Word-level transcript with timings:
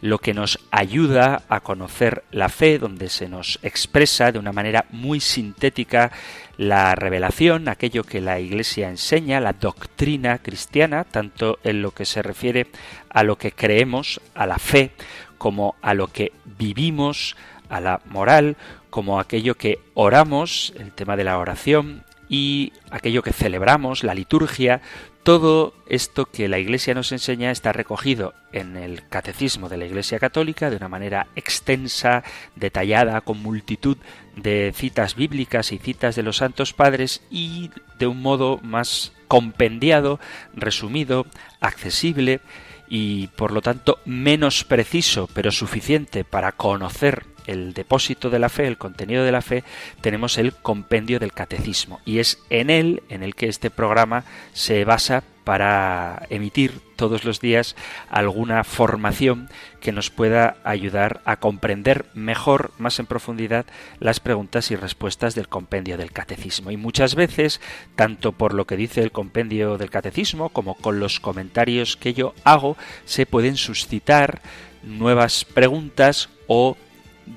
lo 0.00 0.18
que 0.18 0.34
nos 0.34 0.58
ayuda 0.70 1.42
a 1.48 1.60
conocer 1.60 2.24
la 2.30 2.48
fe, 2.48 2.78
donde 2.78 3.08
se 3.08 3.28
nos 3.28 3.58
expresa 3.62 4.32
de 4.32 4.38
una 4.38 4.52
manera 4.52 4.86
muy 4.90 5.20
sintética 5.20 6.12
la 6.56 6.94
revelación, 6.94 7.68
aquello 7.68 8.04
que 8.04 8.20
la 8.20 8.40
Iglesia 8.40 8.88
enseña, 8.88 9.40
la 9.40 9.52
doctrina 9.52 10.38
cristiana, 10.38 11.04
tanto 11.04 11.58
en 11.64 11.82
lo 11.82 11.92
que 11.92 12.04
se 12.04 12.22
refiere 12.22 12.66
a 13.10 13.22
lo 13.22 13.36
que 13.36 13.52
creemos, 13.52 14.20
a 14.34 14.46
la 14.46 14.58
fe, 14.58 14.92
como 15.38 15.76
a 15.82 15.94
lo 15.94 16.08
que 16.08 16.32
vivimos, 16.44 17.36
a 17.68 17.80
la 17.80 18.00
moral, 18.06 18.56
como 18.90 19.20
aquello 19.20 19.56
que 19.56 19.78
oramos, 19.94 20.72
el 20.78 20.92
tema 20.92 21.16
de 21.16 21.24
la 21.24 21.38
oración, 21.38 22.04
y 22.28 22.72
aquello 22.90 23.22
que 23.22 23.32
celebramos, 23.32 24.04
la 24.04 24.14
liturgia, 24.14 24.82
todo 25.28 25.74
esto 25.86 26.24
que 26.24 26.48
la 26.48 26.58
Iglesia 26.58 26.94
nos 26.94 27.12
enseña 27.12 27.50
está 27.50 27.70
recogido 27.70 28.32
en 28.50 28.78
el 28.78 29.06
Catecismo 29.10 29.68
de 29.68 29.76
la 29.76 29.84
Iglesia 29.84 30.18
Católica 30.18 30.70
de 30.70 30.76
una 30.76 30.88
manera 30.88 31.26
extensa, 31.36 32.24
detallada, 32.56 33.20
con 33.20 33.42
multitud 33.42 33.98
de 34.36 34.72
citas 34.74 35.16
bíblicas 35.16 35.70
y 35.72 35.76
citas 35.76 36.16
de 36.16 36.22
los 36.22 36.38
santos 36.38 36.72
padres 36.72 37.20
y 37.30 37.70
de 37.98 38.06
un 38.06 38.22
modo 38.22 38.58
más 38.62 39.12
compendiado, 39.28 40.18
resumido, 40.54 41.26
accesible 41.60 42.40
y 42.88 43.26
por 43.26 43.52
lo 43.52 43.60
tanto 43.60 43.98
menos 44.06 44.64
preciso 44.64 45.28
pero 45.34 45.50
suficiente 45.50 46.24
para 46.24 46.52
conocer 46.52 47.26
el 47.48 47.74
depósito 47.74 48.30
de 48.30 48.38
la 48.38 48.48
fe, 48.48 48.66
el 48.66 48.78
contenido 48.78 49.24
de 49.24 49.32
la 49.32 49.42
fe, 49.42 49.64
tenemos 50.00 50.38
el 50.38 50.52
compendio 50.54 51.18
del 51.18 51.32
catecismo. 51.32 52.00
Y 52.04 52.18
es 52.18 52.38
en 52.50 52.70
él 52.70 53.02
en 53.08 53.22
el 53.22 53.34
que 53.34 53.48
este 53.48 53.70
programa 53.70 54.24
se 54.52 54.84
basa 54.84 55.24
para 55.48 56.26
emitir 56.28 56.82
todos 56.96 57.24
los 57.24 57.40
días 57.40 57.74
alguna 58.10 58.64
formación 58.64 59.48
que 59.80 59.92
nos 59.92 60.10
pueda 60.10 60.58
ayudar 60.62 61.22
a 61.24 61.36
comprender 61.36 62.04
mejor, 62.12 62.72
más 62.76 62.98
en 62.98 63.06
profundidad, 63.06 63.64
las 63.98 64.20
preguntas 64.20 64.70
y 64.70 64.76
respuestas 64.76 65.34
del 65.34 65.48
compendio 65.48 65.96
del 65.96 66.12
catecismo. 66.12 66.70
Y 66.70 66.76
muchas 66.76 67.14
veces, 67.14 67.62
tanto 67.96 68.32
por 68.32 68.52
lo 68.52 68.66
que 68.66 68.76
dice 68.76 69.00
el 69.00 69.10
compendio 69.10 69.78
del 69.78 69.88
catecismo 69.88 70.50
como 70.50 70.74
con 70.74 71.00
los 71.00 71.18
comentarios 71.18 71.96
que 71.96 72.12
yo 72.12 72.34
hago, 72.44 72.76
se 73.06 73.24
pueden 73.24 73.56
suscitar 73.56 74.42
nuevas 74.82 75.46
preguntas 75.46 76.28
o 76.46 76.76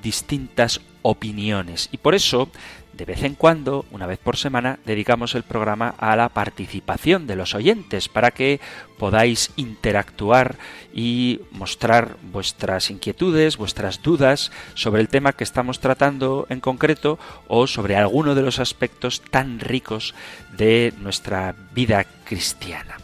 distintas 0.02 0.80
opiniones. 1.02 1.88
Y 1.92 1.98
por 1.98 2.14
eso, 2.14 2.48
de 2.92 3.04
vez 3.04 3.22
en 3.24 3.34
cuando, 3.34 3.84
una 3.90 4.06
vez 4.06 4.18
por 4.18 4.36
semana, 4.36 4.78
dedicamos 4.84 5.34
el 5.34 5.42
programa 5.42 5.94
a 5.98 6.14
la 6.14 6.28
participación 6.28 7.26
de 7.26 7.36
los 7.36 7.54
oyentes 7.54 8.08
para 8.08 8.30
que 8.30 8.60
podáis 8.98 9.50
interactuar 9.56 10.56
y 10.94 11.40
mostrar 11.50 12.16
vuestras 12.22 12.90
inquietudes, 12.90 13.56
vuestras 13.56 14.02
dudas 14.02 14.52
sobre 14.74 15.00
el 15.00 15.08
tema 15.08 15.32
que 15.32 15.44
estamos 15.44 15.80
tratando 15.80 16.46
en 16.48 16.60
concreto 16.60 17.18
o 17.48 17.66
sobre 17.66 17.96
alguno 17.96 18.34
de 18.34 18.42
los 18.42 18.58
aspectos 18.58 19.20
tan 19.20 19.58
ricos 19.58 20.14
de 20.56 20.92
nuestra 21.00 21.54
vida 21.74 22.04
cristiana. 22.24 22.98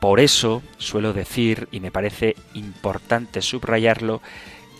Por 0.00 0.20
eso 0.20 0.62
suelo 0.76 1.12
decir, 1.12 1.68
y 1.72 1.80
me 1.80 1.90
parece 1.90 2.36
importante 2.54 3.42
subrayarlo, 3.42 4.22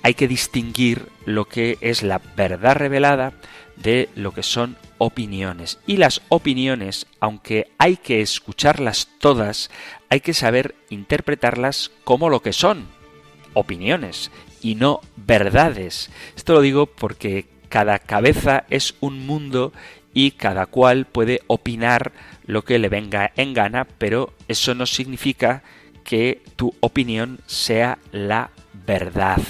hay 0.02 0.14
que 0.14 0.28
distinguir 0.28 1.08
lo 1.24 1.46
que 1.46 1.78
es 1.80 2.02
la 2.02 2.20
verdad 2.36 2.76
revelada 2.76 3.32
de 3.76 4.08
lo 4.14 4.32
que 4.32 4.42
son 4.42 4.76
opiniones. 4.98 5.78
Y 5.86 5.96
las 5.96 6.22
opiniones, 6.28 7.06
aunque 7.20 7.70
hay 7.78 7.96
que 7.96 8.20
escucharlas 8.20 9.08
todas, 9.18 9.70
hay 10.08 10.20
que 10.20 10.34
saber 10.34 10.74
interpretarlas 10.90 11.90
como 12.04 12.28
lo 12.28 12.42
que 12.42 12.52
son, 12.52 12.86
opiniones, 13.54 14.30
y 14.60 14.74
no 14.74 15.00
verdades. 15.16 16.10
Esto 16.36 16.54
lo 16.54 16.60
digo 16.60 16.86
porque 16.86 17.46
cada 17.68 17.98
cabeza 17.98 18.64
es 18.70 18.94
un 19.00 19.26
mundo 19.26 19.72
y 20.14 20.32
cada 20.32 20.66
cual 20.66 21.06
puede 21.06 21.42
opinar 21.46 22.12
lo 22.46 22.64
que 22.64 22.78
le 22.78 22.88
venga 22.88 23.30
en 23.36 23.54
gana, 23.54 23.86
pero 23.98 24.32
eso 24.48 24.74
no 24.74 24.86
significa 24.86 25.62
que 26.02 26.42
tu 26.56 26.74
opinión 26.80 27.40
sea 27.46 27.98
la 28.10 28.50
verdad. 28.86 29.40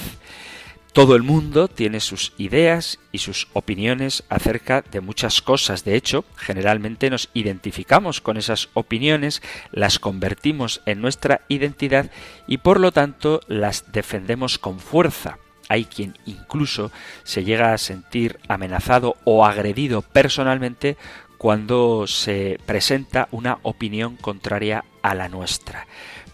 Todo 0.99 1.15
el 1.15 1.23
mundo 1.23 1.69
tiene 1.69 2.01
sus 2.01 2.33
ideas 2.39 2.99
y 3.13 3.19
sus 3.19 3.47
opiniones 3.53 4.25
acerca 4.29 4.83
de 4.83 5.01
muchas 5.01 5.41
cosas. 5.41 5.85
De 5.85 5.95
hecho, 5.95 6.25
generalmente 6.35 7.09
nos 7.09 7.31
identificamos 7.35 8.21
con 8.21 8.37
esas 8.37 8.69
opiniones, 8.75 9.41
las 9.71 10.01
convertimos 10.01 10.81
en 10.87 11.01
nuestra 11.01 11.43
identidad 11.47 12.11
y 12.49 12.59
por 12.59 12.81
lo 12.81 12.91
tanto 12.91 13.43
las 13.47 13.93
defendemos 13.93 14.59
con 14.59 14.81
fuerza. 14.81 15.39
Hay 15.69 15.85
quien 15.85 16.19
incluso 16.27 16.91
se 17.23 17.45
llega 17.45 17.73
a 17.73 17.79
sentir 17.79 18.41
amenazado 18.49 19.19
o 19.23 19.47
agredido 19.47 20.03
personalmente 20.03 20.97
cuando 21.37 22.09
se 22.09 22.59
presenta 22.67 23.29
una 23.31 23.61
opinión 23.63 24.17
contraria 24.17 24.85
a 25.03 25.15
la 25.15 25.29
nuestra. 25.29 25.87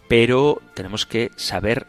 Pero 0.08 0.62
tenemos 0.72 1.04
que 1.04 1.32
saber 1.36 1.86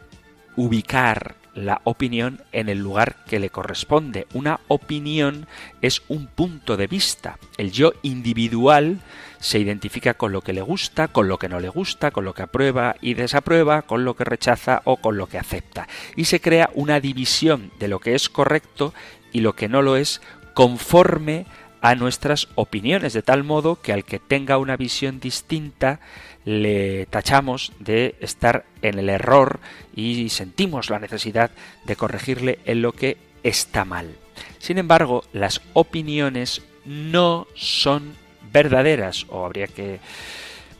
ubicar 0.56 1.36
la 1.56 1.80
opinión 1.84 2.42
en 2.52 2.68
el 2.68 2.78
lugar 2.78 3.16
que 3.26 3.40
le 3.40 3.50
corresponde. 3.50 4.26
Una 4.34 4.60
opinión 4.68 5.46
es 5.80 6.02
un 6.08 6.26
punto 6.26 6.76
de 6.76 6.86
vista. 6.86 7.38
El 7.56 7.72
yo 7.72 7.92
individual 8.02 9.00
se 9.40 9.58
identifica 9.58 10.14
con 10.14 10.32
lo 10.32 10.42
que 10.42 10.52
le 10.52 10.60
gusta, 10.60 11.08
con 11.08 11.28
lo 11.28 11.38
que 11.38 11.48
no 11.48 11.58
le 11.58 11.68
gusta, 11.68 12.10
con 12.10 12.24
lo 12.24 12.34
que 12.34 12.42
aprueba 12.42 12.96
y 13.00 13.14
desaprueba, 13.14 13.82
con 13.82 14.04
lo 14.04 14.14
que 14.14 14.24
rechaza 14.24 14.82
o 14.84 14.98
con 14.98 15.16
lo 15.16 15.28
que 15.28 15.38
acepta. 15.38 15.88
Y 16.14 16.26
se 16.26 16.40
crea 16.40 16.70
una 16.74 17.00
división 17.00 17.72
de 17.78 17.88
lo 17.88 17.98
que 18.00 18.14
es 18.14 18.28
correcto 18.28 18.92
y 19.32 19.40
lo 19.40 19.54
que 19.54 19.68
no 19.68 19.82
lo 19.82 19.96
es 19.96 20.20
conforme 20.54 21.46
a 21.80 21.94
nuestras 21.94 22.48
opiniones, 22.54 23.12
de 23.12 23.22
tal 23.22 23.44
modo 23.44 23.80
que 23.80 23.92
al 23.92 24.04
que 24.04 24.18
tenga 24.18 24.58
una 24.58 24.76
visión 24.76 25.20
distinta 25.20 26.00
le 26.46 27.06
tachamos 27.06 27.72
de 27.80 28.14
estar 28.20 28.64
en 28.80 28.98
el 28.98 29.10
error 29.10 29.58
y 29.94 30.30
sentimos 30.30 30.88
la 30.88 31.00
necesidad 31.00 31.50
de 31.84 31.96
corregirle 31.96 32.60
en 32.64 32.80
lo 32.80 32.92
que 32.92 33.18
está 33.42 33.84
mal. 33.84 34.14
Sin 34.58 34.78
embargo, 34.78 35.24
las 35.32 35.60
opiniones 35.74 36.62
no 36.84 37.48
son 37.54 38.14
verdaderas, 38.52 39.26
o 39.28 39.44
habría 39.44 39.66
que 39.66 39.98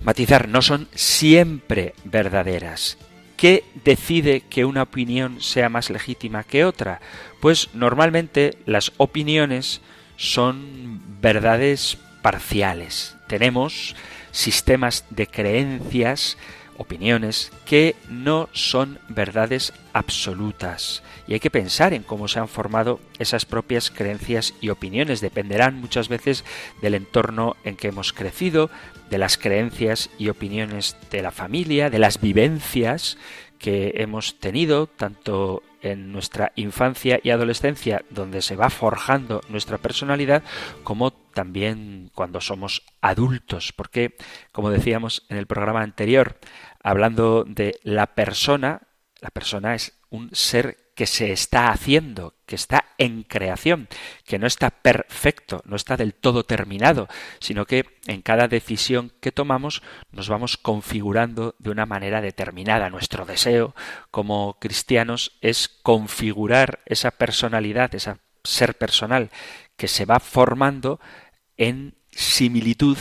matizar, 0.03 0.49
no 0.49 0.63
son 0.63 0.89
siempre 0.95 1.95
verdaderas. 2.05 2.97
¿Qué 3.37 3.65
decide 3.85 4.43
que 4.43 4.65
una 4.65 4.85
opinión 4.85 5.43
sea 5.43 5.69
más 5.69 5.91
legítima 5.91 6.45
que 6.45 6.65
otra? 6.65 7.01
Pues 7.41 7.71
normalmente 7.75 8.57
las 8.67 8.93
opiniones 8.99 9.81
son 10.17 11.03
verdades 11.21 11.99
parciales. 12.23 13.17
Tenemos 13.27 13.97
sistemas 14.37 15.07
de 15.09 15.27
creencias, 15.27 16.37
opiniones 16.77 17.51
que 17.65 17.97
no 18.11 18.51
son 18.53 18.99
verdades 19.09 19.73
absolutas. 19.95 21.03
Y 21.27 21.33
hay 21.33 21.41
que 21.41 21.51
pensar 21.51 21.95
en 21.95 22.03
cómo 22.03 22.29
se 22.29 22.39
han 22.39 22.49
formado 22.49 23.01
esas 23.19 23.47
propias 23.47 23.91
creencias 23.91 24.53
y 24.61 24.69
opiniones. 24.69 25.23
Dependerán 25.23 25.81
muchas 25.81 26.09
veces 26.09 26.45
del 26.83 26.95
entorno 26.95 27.57
en 27.65 27.77
que 27.77 27.89
hemos 27.89 28.13
crecido, 28.13 28.71
de 29.09 29.17
las 29.17 29.39
creencias 29.39 30.11
y 30.19 30.29
opiniones 30.29 30.97
de 31.11 31.23
la 31.23 31.31
familia, 31.31 31.89
de 31.89 31.99
las 31.99 32.21
vivencias 32.21 33.17
que 33.59 33.95
hemos 33.97 34.39
tenido, 34.39 34.87
tanto 34.87 35.63
en 35.83 36.13
nuestra 36.13 36.53
infancia 36.57 37.21
y 37.23 37.31
adolescencia, 37.31 38.05
donde 38.11 38.43
se 38.43 38.57
va 38.57 38.71
forjando 38.71 39.41
nuestra 39.49 39.79
personalidad, 39.79 40.43
como 40.83 41.13
también 41.13 42.11
cuando 42.15 42.41
somos 42.41 42.83
adultos, 43.01 43.73
porque, 43.73 44.17
como 44.53 44.71
decíamos 44.71 45.27
en 45.29 45.37
el 45.37 45.47
programa 45.47 45.83
anterior, 45.83 46.39
hablando 46.83 47.45
de 47.45 47.79
la 47.83 48.15
persona, 48.15 48.83
la 49.21 49.31
persona 49.31 49.75
es 49.75 49.99
un 50.11 50.31
ser 50.33 50.86
que 50.97 51.07
se 51.07 51.31
está 51.31 51.69
haciendo, 51.69 52.35
que 52.47 52.57
está 52.57 52.87
en 52.97 53.23
creación, 53.23 53.87
que 54.25 54.39
no 54.39 54.47
está 54.47 54.71
perfecto, 54.71 55.63
no 55.67 55.77
está 55.77 55.99
del 55.99 56.15
todo 56.15 56.47
terminado, 56.47 57.07
sino 57.39 57.67
que 57.67 57.85
en 58.07 58.23
cada 58.23 58.49
decisión 58.49 59.13
que 59.21 59.31
tomamos 59.31 59.83
nos 60.11 60.31
vamos 60.31 60.57
configurando 60.57 61.55
de 61.59 61.71
una 61.71 61.85
manera 61.85 62.23
determinada. 62.23 62.89
Nuestro 62.89 63.27
deseo 63.27 63.75
como 64.11 64.57
cristianos 64.59 65.37
es 65.43 65.69
configurar 65.69 66.81
esa 66.87 67.11
personalidad, 67.11 67.95
ese 67.95 68.15
ser 68.43 68.75
personal 68.79 69.31
que 69.77 69.89
se 69.89 70.07
va 70.07 70.19
formando 70.19 70.99
en 71.59 71.95
similitud 72.11 72.97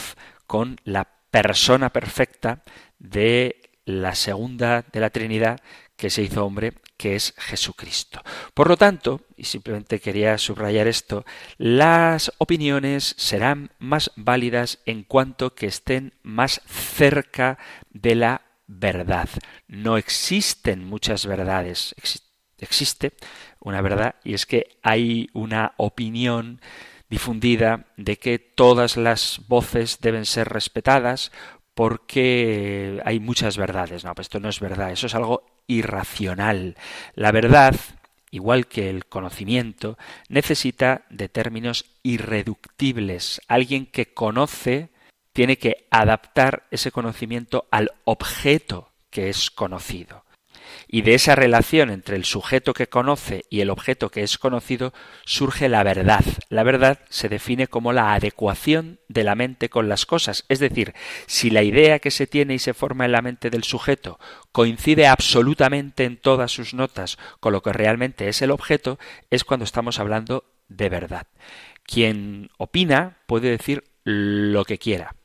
con 0.48 0.82
la 0.84 1.08
persona 1.32 1.92
perfecta 1.92 2.62
de 3.00 3.62
la 3.86 4.16
segunda 4.16 4.84
de 4.92 5.00
la 5.00 5.12
Trinidad 5.12 5.62
que 5.96 6.10
se 6.10 6.24
hizo 6.24 6.46
hombre, 6.46 6.74
que 6.98 7.16
es 7.16 7.34
Jesucristo. 7.38 8.22
Por 8.54 8.70
lo 8.70 8.78
tanto, 8.78 9.22
y 9.36 9.46
simplemente 9.46 10.00
quería 10.00 10.38
subrayar 10.38 10.88
esto, 10.88 11.26
las 11.58 12.32
opiniones 12.38 13.16
serán 13.18 13.72
más 13.80 14.12
válidas 14.16 14.80
en 14.86 15.04
cuanto 15.04 15.56
que 15.56 15.68
estén 15.68 16.14
más 16.24 16.62
cerca 16.68 17.58
de 17.90 18.16
la 18.16 18.42
verdad. 18.68 19.30
No 19.68 19.98
existen 19.98 20.86
muchas 20.86 21.26
verdades. 21.26 21.96
Existe 22.58 23.14
una 23.60 23.82
verdad 23.82 24.16
y 24.24 24.34
es 24.34 24.46
que 24.46 24.78
hay 24.82 25.30
una 25.34 25.74
opinión 25.78 26.62
difundida 27.10 27.88
de 27.98 28.18
que 28.18 28.40
todas 28.40 28.98
las 28.98 29.42
voces 29.48 30.00
deben 30.02 30.26
ser 30.26 30.50
respetadas 30.50 31.32
porque 31.74 33.02
hay 33.06 33.20
muchas 33.20 33.58
verdades. 33.58 34.04
No, 34.04 34.16
pues 34.16 34.26
esto 34.26 34.40
no 34.40 34.50
es 34.50 34.60
verdad, 34.60 34.92
eso 34.92 35.08
es 35.08 35.16
algo 35.16 35.55
irracional. 35.68 36.76
La 37.14 37.32
verdad, 37.32 37.76
igual 38.32 38.68
que 38.68 38.90
el 38.90 39.06
conocimiento, 39.06 39.98
necesita 40.30 41.06
de 41.10 41.30
términos 41.30 41.86
irreductibles. 42.04 43.42
Alguien 43.48 43.86
que 43.86 44.14
conoce 44.14 44.90
tiene 45.34 45.58
que 45.58 45.88
adaptar 45.92 46.66
ese 46.72 46.92
conocimiento 46.92 47.68
al 47.72 47.92
objeto 48.04 48.92
que 49.10 49.30
es 49.30 49.50
conocido 49.50 50.25
y 50.88 51.02
de 51.02 51.16
esa 51.16 51.36
relación 51.36 51.90
entre 51.90 52.16
el 52.16 52.26
sujeto 52.26 52.74
que 52.74 52.88
conoce 52.88 53.46
y 53.50 53.62
el 53.62 53.70
objeto 53.70 54.10
que 54.10 54.24
es 54.24 54.38
conocido 54.38 54.94
surge 55.26 55.70
la 55.70 55.84
verdad. 55.84 56.24
La 56.50 56.64
verdad 56.64 57.00
se 57.10 57.30
define 57.30 57.68
como 57.68 57.94
la 57.94 58.14
adecuación 58.14 59.00
de 59.08 59.24
la 59.24 59.36
mente 59.36 59.70
con 59.70 59.90
las 59.90 60.06
cosas, 60.06 60.46
es 60.50 60.60
decir, 60.60 60.94
si 61.28 61.50
la 61.50 61.64
idea 61.64 62.00
que 62.00 62.12
se 62.12 62.28
tiene 62.28 62.56
y 62.56 62.60
se 62.60 62.74
forma 62.74 63.06
en 63.06 63.12
la 63.12 63.22
mente 63.22 63.50
del 63.50 63.64
sujeto 63.64 64.20
coincide 64.52 65.08
absolutamente 65.08 66.06
en 66.06 66.18
todas 66.18 66.52
sus 66.52 66.74
notas 66.74 67.18
con 67.40 67.54
lo 67.54 67.62
que 67.62 67.74
realmente 67.74 68.28
es 68.28 68.42
el 68.42 68.52
objeto, 68.52 69.00
es 69.30 69.44
cuando 69.44 69.66
estamos 69.66 70.00
hablando 70.00 70.46
de 70.68 70.90
verdad. 70.90 71.28
Quien 71.84 72.50
opina 72.58 73.18
puede 73.28 73.50
decir 73.50 73.84
lo 74.04 74.66
que 74.66 74.78
quiera, 74.78 75.16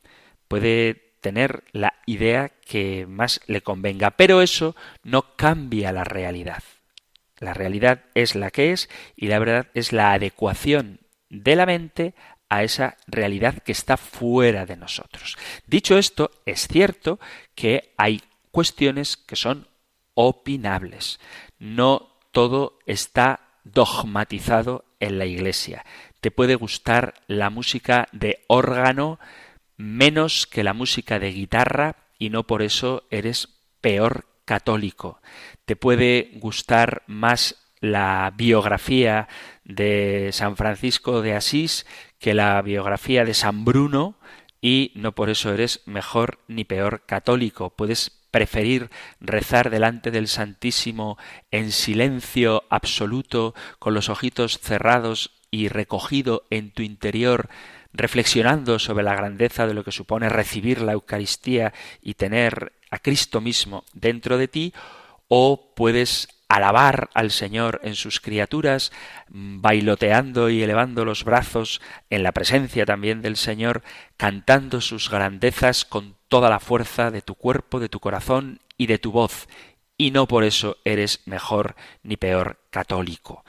puede 0.49 1.10
tener 1.21 1.65
la 1.73 1.95
idea 2.07 2.49
que 2.49 3.07
más 3.07 3.41
le 3.47 3.63
convenga, 3.63 4.11
pero 4.13 4.43
eso 4.43 4.77
no 5.03 5.37
cambia 5.37 5.93
la 5.93 6.05
realidad. 6.05 6.63
La 7.39 7.55
realidad 7.55 8.05
es 8.15 8.35
la 8.35 8.51
que 8.51 8.73
es 8.73 8.89
y 9.17 9.29
la 9.29 9.39
verdad 9.39 9.69
es 9.75 9.93
la 9.93 10.13
adecuación 10.13 11.01
de 11.31 11.57
la 11.57 11.67
mente 11.67 12.15
a 12.51 12.65
esa 12.65 12.97
realidad 13.07 13.63
que 13.63 13.73
está 13.73 13.97
fuera 13.97 14.67
de 14.67 14.77
nosotros. 14.77 15.39
Dicho 15.67 15.97
esto, 15.97 16.31
es 16.45 16.67
cierto 16.69 17.21
que 17.55 17.95
hay 17.97 18.23
cuestiones 18.51 19.17
que 19.17 19.37
son 19.37 19.69
opinables. 20.15 21.21
No 21.59 22.19
todo 22.33 22.79
está 22.87 23.41
dogmatizado 23.65 24.85
en 24.99 25.19
la 25.19 25.27
Iglesia. 25.27 25.85
Te 26.21 26.31
puede 26.31 26.57
gustar 26.57 27.15
la 27.27 27.51
música 27.51 28.09
de 28.13 28.45
órgano 28.49 29.19
menos 29.81 30.47
que 30.47 30.63
la 30.63 30.75
música 30.75 31.19
de 31.19 31.33
guitarra 31.33 31.97
y 32.19 32.31
no 32.31 32.47
por 32.47 32.63
eso 32.63 33.05
eres 33.11 33.49
peor 33.81 34.27
católico. 34.45 35.21
Te 35.65 35.77
puede 35.77 36.31
gustar 36.35 37.03
más 37.07 37.57
la 37.81 38.33
biografía 38.37 39.29
de 39.65 40.31
San 40.33 40.57
Francisco 40.57 41.23
de 41.23 41.35
Asís 41.35 41.87
que 42.19 42.35
la 42.35 42.61
biografía 42.61 43.25
de 43.25 43.33
San 43.33 43.65
Bruno 43.65 44.17
y 44.61 44.93
no 44.95 45.15
por 45.15 45.31
eso 45.31 45.53
eres 45.53 45.81
mejor 45.87 46.41
ni 46.47 46.65
peor 46.65 47.07
católico. 47.07 47.71
Puedes 47.71 48.11
preferir 48.31 48.91
rezar 49.21 49.71
delante 49.71 50.11
del 50.11 50.29
Santísimo 50.29 51.17
en 51.51 51.73
silencio 51.73 52.65
absoluto, 52.69 53.55
con 53.79 53.95
los 53.95 54.09
ojitos 54.09 54.59
cerrados 54.59 55.33
y 55.51 55.69
recogido 55.69 56.45
en 56.51 56.71
tu 56.71 56.83
interior 56.83 57.49
reflexionando 57.93 58.79
sobre 58.79 59.05
la 59.05 59.15
grandeza 59.15 59.67
de 59.67 59.75
lo 59.75 59.85
que 59.85 59.93
supone 59.93 60.29
recibir 60.29 60.81
la 60.81 60.93
Eucaristía 60.93 61.73
y 62.03 62.15
tener 62.15 62.73
a 62.91 62.99
Cristo 62.99 63.41
mismo 63.41 63.85
dentro 63.93 64.39
de 64.39 64.49
ti, 64.49 64.73
o 65.29 65.73
puedes 65.75 66.29
alabar 66.49 67.11
al 67.15 67.31
Señor 67.31 67.81
en 67.85 67.95
sus 67.95 68.21
criaturas, 68.21 68.91
bailoteando 69.29 70.51
y 70.51 70.63
elevando 70.63 71.05
los 71.05 71.23
brazos 71.23 71.81
en 72.11 72.25
la 72.25 72.33
presencia 72.33 72.85
también 72.85 73.23
del 73.23 73.37
Señor, 73.37 73.83
cantando 74.17 74.81
sus 74.81 75.09
grandezas 75.11 75.85
con 75.85 76.17
toda 76.27 76.51
la 76.51 76.59
fuerza 76.59 77.13
de 77.13 77.23
tu 77.23 77.37
cuerpo, 77.37 77.79
de 77.79 77.89
tu 77.89 78.01
corazón 78.01 78.59
y 78.77 78.89
de 78.89 78.99
tu 78.99 79.13
voz, 79.13 79.47
y 79.97 80.11
no 80.11 80.27
por 80.27 80.43
eso 80.43 80.79
eres 80.85 81.21
mejor 81.27 81.77
ni 82.03 82.17
peor 82.17 82.59
católico. 82.71 83.45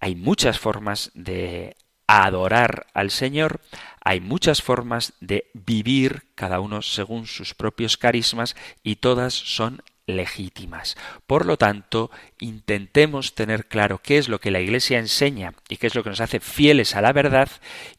Hay 0.00 0.14
muchas 0.14 0.58
formas 0.58 1.12
de 1.14 1.76
adorar 2.06 2.86
al 2.94 3.10
Señor, 3.10 3.60
hay 4.00 4.20
muchas 4.20 4.62
formas 4.62 5.14
de 5.20 5.50
vivir, 5.54 6.24
cada 6.34 6.60
uno 6.60 6.82
según 6.82 7.26
sus 7.26 7.54
propios 7.54 7.96
carismas, 7.96 8.56
y 8.82 8.96
todas 8.96 9.32
son 9.32 9.82
legítimas. 10.06 10.96
Por 11.26 11.46
lo 11.46 11.56
tanto, 11.56 12.10
intentemos 12.38 13.34
tener 13.34 13.66
claro 13.66 14.00
qué 14.02 14.18
es 14.18 14.28
lo 14.28 14.38
que 14.40 14.50
la 14.50 14.60
Iglesia 14.60 14.98
enseña 14.98 15.54
y 15.68 15.78
qué 15.78 15.86
es 15.86 15.94
lo 15.94 16.02
que 16.02 16.10
nos 16.10 16.20
hace 16.20 16.40
fieles 16.40 16.94
a 16.94 17.00
la 17.00 17.12
verdad 17.12 17.48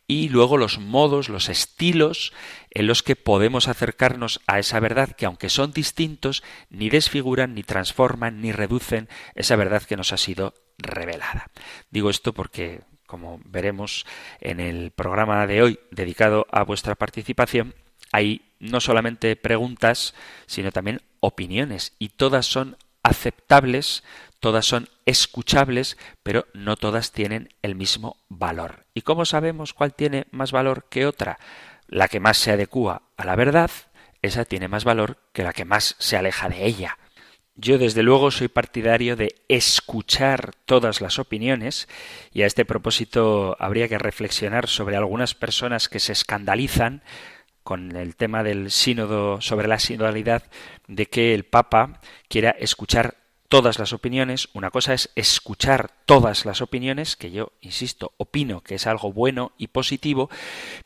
y 0.08 0.30
luego 0.30 0.58
los 0.58 0.78
modos, 0.78 1.30
los 1.30 1.50
estilos 1.50 2.32
en 2.70 2.88
los 2.88 3.02
que 3.02 3.16
podemos 3.16 3.68
acercarnos 3.68 4.42
a 4.46 4.60
esa 4.60 4.80
verdad 4.80 5.16
que 5.16 5.26
aunque 5.26 5.50
son 5.50 5.74
distintos, 5.74 6.44
ni 6.70 6.90
desfiguran, 6.90 7.56
ni 7.56 7.64
transforman, 7.64 8.42
ni 8.42 8.52
reducen 8.52 9.10
esa 9.34 9.56
verdad 9.56 9.82
que 9.84 9.98
nos 9.98 10.14
ha 10.14 10.18
sido 10.18 10.54
revelada. 10.78 11.50
Digo 11.90 12.10
esto 12.12 12.34
porque 12.34 12.82
como 13.16 13.40
veremos 13.46 14.06
en 14.42 14.60
el 14.60 14.92
programa 14.92 15.48
de 15.48 15.62
hoy 15.62 15.80
dedicado 15.90 16.48
a 16.52 16.64
vuestra 16.64 16.96
participación, 16.96 17.74
hay 18.12 18.42
no 18.60 18.82
solamente 18.82 19.38
preguntas, 19.38 20.14
sino 20.48 20.74
también 20.74 21.02
opiniones, 21.22 21.94
y 21.98 22.10
todas 22.10 22.46
son 22.46 22.76
aceptables, 23.04 24.04
todas 24.42 24.66
son 24.66 24.90
escuchables, 25.06 25.98
pero 26.24 26.46
no 26.54 26.76
todas 26.76 27.14
tienen 27.14 27.48
el 27.62 27.76
mismo 27.76 28.18
valor. 28.28 28.86
¿Y 28.94 29.04
cómo 29.04 29.24
sabemos 29.24 29.74
cuál 29.74 29.94
tiene 29.94 30.28
más 30.32 30.52
valor 30.52 30.88
que 30.90 31.06
otra? 31.06 31.40
La 31.88 32.10
que 32.10 32.20
más 32.20 32.38
se 32.38 32.52
adecua 32.52 33.04
a 33.16 33.24
la 33.24 33.38
verdad, 33.38 33.72
esa 34.22 34.44
tiene 34.44 34.68
más 34.68 34.84
valor 34.84 35.20
que 35.32 35.44
la 35.44 35.54
que 35.54 35.64
más 35.64 35.96
se 36.00 36.18
aleja 36.18 36.50
de 36.50 36.66
ella. 36.66 36.98
Yo 37.58 37.78
desde 37.78 38.04
luego 38.04 38.32
soy 38.32 38.50
partidario 38.50 39.16
de 39.16 39.36
escuchar 39.48 40.52
todas 40.66 41.00
las 41.00 41.20
opiniones 41.20 41.88
y 42.34 42.42
a 42.42 42.48
este 42.48 42.66
propósito 42.66 43.56
habría 43.60 43.88
que 43.88 43.98
reflexionar 43.98 44.68
sobre 44.68 44.98
algunas 44.98 45.36
personas 45.36 45.88
que 45.88 46.02
se 46.02 46.12
escandalizan 46.12 47.02
con 47.64 47.96
el 47.96 48.18
tema 48.18 48.44
del 48.44 48.72
sínodo 48.72 49.40
sobre 49.40 49.70
la 49.70 49.80
sinodalidad 49.80 50.44
de 50.90 51.06
que 51.06 51.34
el 51.34 51.46
Papa 51.46 52.02
quiera 52.28 52.50
escuchar 52.52 53.16
todas 53.48 53.80
las 53.80 53.94
opiniones. 53.94 54.50
Una 54.54 54.70
cosa 54.70 54.94
es 54.94 55.10
escuchar 55.16 55.92
todas 56.06 56.46
las 56.46 56.62
opiniones, 56.62 57.16
que 57.16 57.32
yo, 57.32 57.54
insisto, 57.62 58.12
opino 58.18 58.60
que 58.62 58.76
es 58.76 58.86
algo 58.86 59.14
bueno 59.14 59.54
y 59.58 59.68
positivo, 59.68 60.30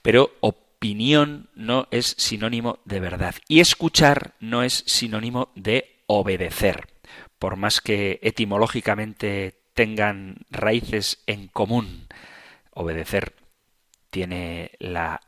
pero 0.03 0.33
opinión 0.39 1.49
no 1.55 1.87
es 1.89 2.13
sinónimo 2.19 2.77
de 2.85 2.99
verdad. 2.99 3.33
Y 3.47 3.59
escuchar 3.59 4.35
no 4.39 4.61
es 4.61 4.83
sinónimo 4.85 5.49
de 5.55 5.98
obedecer. 6.11 6.87
Por 7.37 7.55
más 7.55 7.81
que 7.81 8.19
etimológicamente 8.23 9.61
tengan 9.75 10.37
raíces 10.49 11.23
en 11.27 11.47
común, 11.47 12.07
obedecer 12.71 13.35
tiene 14.09 14.71
la 14.79 15.21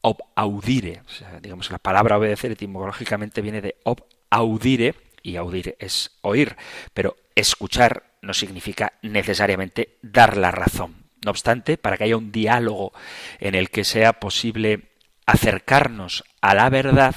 ob 0.00 0.18
audire, 0.34 1.02
digamos 1.40 1.70
la 1.70 1.78
palabra 1.78 2.18
obedecer 2.18 2.50
etimológicamente 2.50 3.40
viene 3.40 3.62
de 3.62 3.76
ob 3.84 4.02
audire, 4.28 4.94
y 5.22 5.36
audir 5.36 5.76
es 5.78 6.18
oír, 6.20 6.56
pero 6.92 7.16
escuchar 7.34 8.18
no 8.20 8.34
significa 8.34 8.92
necesariamente 9.02 9.98
dar 10.02 10.36
la 10.36 10.50
razón. 10.50 11.06
No 11.24 11.30
obstante, 11.30 11.78
para 11.78 11.96
que 11.96 12.04
haya 12.04 12.18
un 12.18 12.30
diálogo 12.30 12.92
en 13.40 13.54
el 13.54 13.70
que 13.70 13.84
sea 13.84 14.20
posible 14.20 14.90
acercarnos 15.24 16.24
a 16.42 16.54
la 16.54 16.68
verdad, 16.68 17.14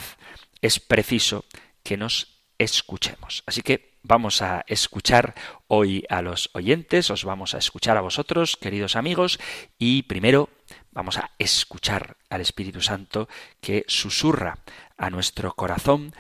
es 0.62 0.80
preciso 0.80 1.44
que 1.84 1.98
nos 1.98 2.37
escuchemos. 2.58 3.44
Así 3.46 3.62
que 3.62 3.98
vamos 4.04 4.42
a 4.42 4.64
escuchar 4.68 5.36
hoy 5.68 6.06
a 6.10 6.22
los 6.22 6.50
oyentes, 6.54 7.10
os 7.12 7.24
vamos 7.24 7.54
a 7.54 7.58
escuchar 7.58 7.98
a 7.98 8.02
vosotros, 8.02 8.58
queridos 8.58 8.96
amigos, 8.96 9.40
y 9.78 10.04
primero 10.04 10.50
vamos 10.92 11.18
a 11.18 11.32
escuchar 11.38 12.18
al 12.30 12.42
Espíritu 12.42 12.82
Santo 12.82 13.28
que 13.62 13.86
susurra 13.88 14.60
a 14.98 15.10
nuestro 15.10 15.54
corazón, 15.54 16.14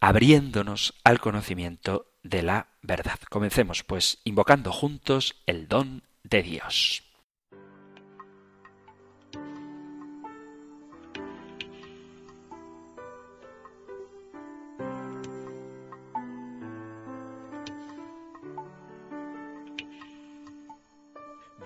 abriéndonos 0.00 0.94
al 1.04 1.20
conocimiento 1.20 2.06
de 2.22 2.42
la 2.42 2.68
verdad. 2.82 3.18
Comencemos 3.28 3.82
pues 3.82 4.18
invocando 4.24 4.72
juntos 4.72 5.42
el 5.46 5.68
don 5.68 6.02
de 6.22 6.42
Dios. 6.42 7.02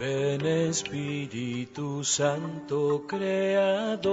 Ven 0.08 0.46
Espíritu 0.46 2.02
Santo 2.02 3.04
Creador 3.06 4.08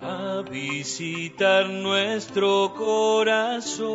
a 0.00 0.42
visitar 0.50 1.68
nuestro 1.68 2.74
corazón, 2.74 3.92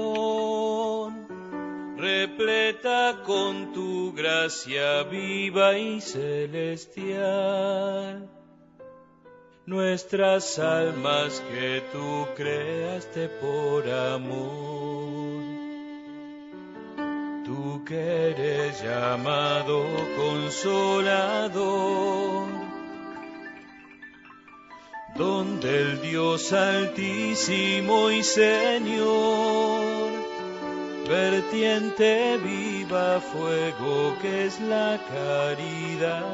repleta 1.98 3.22
con 3.26 3.74
tu 3.74 4.14
gracia 4.14 5.04
viva 5.04 5.78
y 5.78 6.00
celestial. 6.00 6.70
Nuestras 9.66 10.58
almas 10.58 11.44
que 11.52 11.84
tú 11.92 12.26
creaste 12.38 13.28
por 13.28 13.90
amor 13.90 14.87
que 17.88 18.32
eres 18.32 18.84
llamado 18.84 19.86
consolador, 20.18 21.56
donde 25.16 25.82
el 25.82 26.02
Dios 26.02 26.52
altísimo 26.52 28.12
y 28.12 28.24
Señor, 28.24 30.12
vertiente 31.08 32.38
viva 32.44 33.22
fuego 33.22 34.18
que 34.22 34.48
es 34.48 34.60
la 34.60 35.00
caridad, 35.10 36.28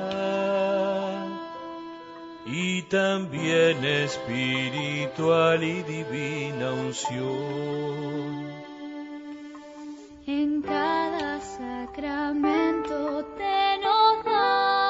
y 2.48 2.81
también 2.83 3.86
espiritual 3.86 5.63
y 5.63 5.83
divina 5.83 6.72
unción 6.72 8.42
cada 10.65 11.39
sacramento 11.41 13.25
te 13.38 13.77
nos 13.84 14.24
das 14.25 14.84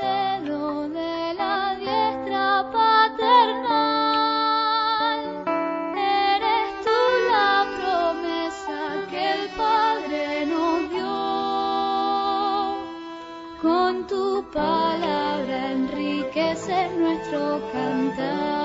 dedo 0.00 0.88
de 0.88 1.34
la 1.34 1.76
diestra 1.78 2.70
paternal. 2.72 3.74
Eres 5.96 6.68
tú 6.84 6.98
la 7.32 7.52
promesa 7.78 8.80
que 9.10 9.22
el 9.32 9.44
Padre 9.56 10.46
nos 10.46 10.78
dio. 10.90 11.18
Con 13.62 14.06
tu 14.06 14.24
palabra 14.52 15.56
enriqueces 15.72 16.86
nuestro 16.96 17.60
cantar. 17.72 18.63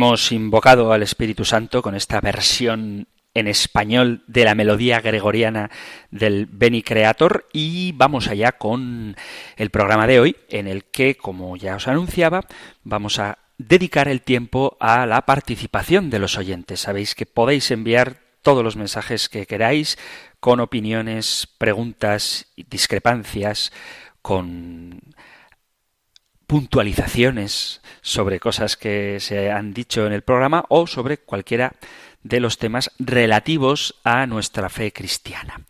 Hemos 0.00 0.32
invocado 0.32 0.94
al 0.94 1.02
Espíritu 1.02 1.44
Santo 1.44 1.82
con 1.82 1.94
esta 1.94 2.22
versión 2.22 3.06
en 3.34 3.46
español 3.46 4.24
de 4.28 4.46
la 4.46 4.54
melodía 4.54 5.02
gregoriana 5.02 5.70
del 6.10 6.46
Beni 6.46 6.82
Creator 6.82 7.46
y 7.52 7.92
vamos 7.92 8.28
allá 8.28 8.52
con 8.52 9.14
el 9.58 9.68
programa 9.68 10.06
de 10.06 10.18
hoy 10.18 10.36
en 10.48 10.68
el 10.68 10.84
que, 10.84 11.18
como 11.18 11.54
ya 11.58 11.76
os 11.76 11.86
anunciaba, 11.86 12.46
vamos 12.82 13.18
a 13.18 13.40
dedicar 13.58 14.08
el 14.08 14.22
tiempo 14.22 14.78
a 14.80 15.04
la 15.04 15.26
participación 15.26 16.08
de 16.08 16.18
los 16.18 16.38
oyentes. 16.38 16.80
Sabéis 16.80 17.14
que 17.14 17.26
podéis 17.26 17.70
enviar 17.70 18.20
todos 18.40 18.64
los 18.64 18.76
mensajes 18.76 19.28
que 19.28 19.44
queráis 19.44 19.98
con 20.40 20.60
opiniones, 20.60 21.46
preguntas, 21.58 22.46
discrepancias, 22.56 23.70
con 24.22 25.02
puntualizaciones 26.50 27.80
sobre 28.02 28.40
cosas 28.40 28.76
que 28.76 29.20
se 29.20 29.52
han 29.52 29.72
dicho 29.72 30.04
en 30.04 30.12
el 30.12 30.22
programa 30.22 30.64
o 30.68 30.88
sobre 30.88 31.18
cualquiera 31.18 31.74
de 32.24 32.40
los 32.40 32.58
temas 32.58 32.90
relativos 32.98 33.94
a 34.02 34.26
nuestra 34.26 34.68
fe 34.68 34.92
cristiana. 34.92 35.60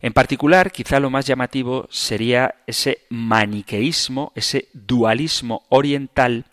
En 0.00 0.12
particular, 0.12 0.72
quizá 0.72 0.98
lo 0.98 1.10
más 1.10 1.26
llamativo 1.26 1.86
sería 1.90 2.56
ese 2.66 3.06
maniqueísmo, 3.10 4.32
ese 4.34 4.68
dualismo 4.72 5.64
oriental 5.68 6.46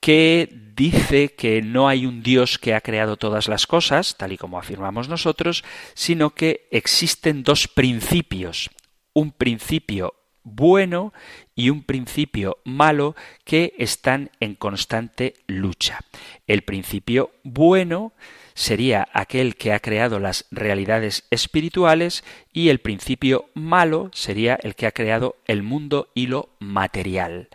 que 0.00 0.48
dice 0.74 1.34
que 1.34 1.62
no 1.62 1.88
hay 1.88 2.06
un 2.06 2.22
Dios 2.22 2.58
que 2.58 2.74
ha 2.74 2.80
creado 2.80 3.16
todas 3.16 3.48
las 3.48 3.66
cosas, 3.66 4.16
tal 4.16 4.32
y 4.32 4.36
como 4.36 4.58
afirmamos 4.58 5.08
nosotros, 5.08 5.64
sino 5.94 6.30
que 6.30 6.68
existen 6.70 7.42
dos 7.42 7.68
principios, 7.68 8.70
un 9.16 9.32
principio 9.32 10.12
bueno 10.42 11.14
y 11.54 11.70
un 11.70 11.84
principio 11.84 12.58
malo 12.64 13.16
que 13.44 13.72
están 13.78 14.30
en 14.40 14.54
constante 14.54 15.32
lucha. 15.46 16.00
El 16.46 16.60
principio 16.62 17.30
bueno 17.42 18.12
sería 18.52 19.08
aquel 19.14 19.56
que 19.56 19.72
ha 19.72 19.80
creado 19.80 20.18
las 20.18 20.44
realidades 20.50 21.24
espirituales 21.30 22.24
y 22.52 22.68
el 22.68 22.78
principio 22.80 23.48
malo 23.54 24.10
sería 24.12 24.58
el 24.62 24.74
que 24.74 24.86
ha 24.86 24.92
creado 24.92 25.36
el 25.46 25.62
mundo 25.62 26.10
y 26.14 26.26
lo 26.26 26.50
material. 26.58 27.48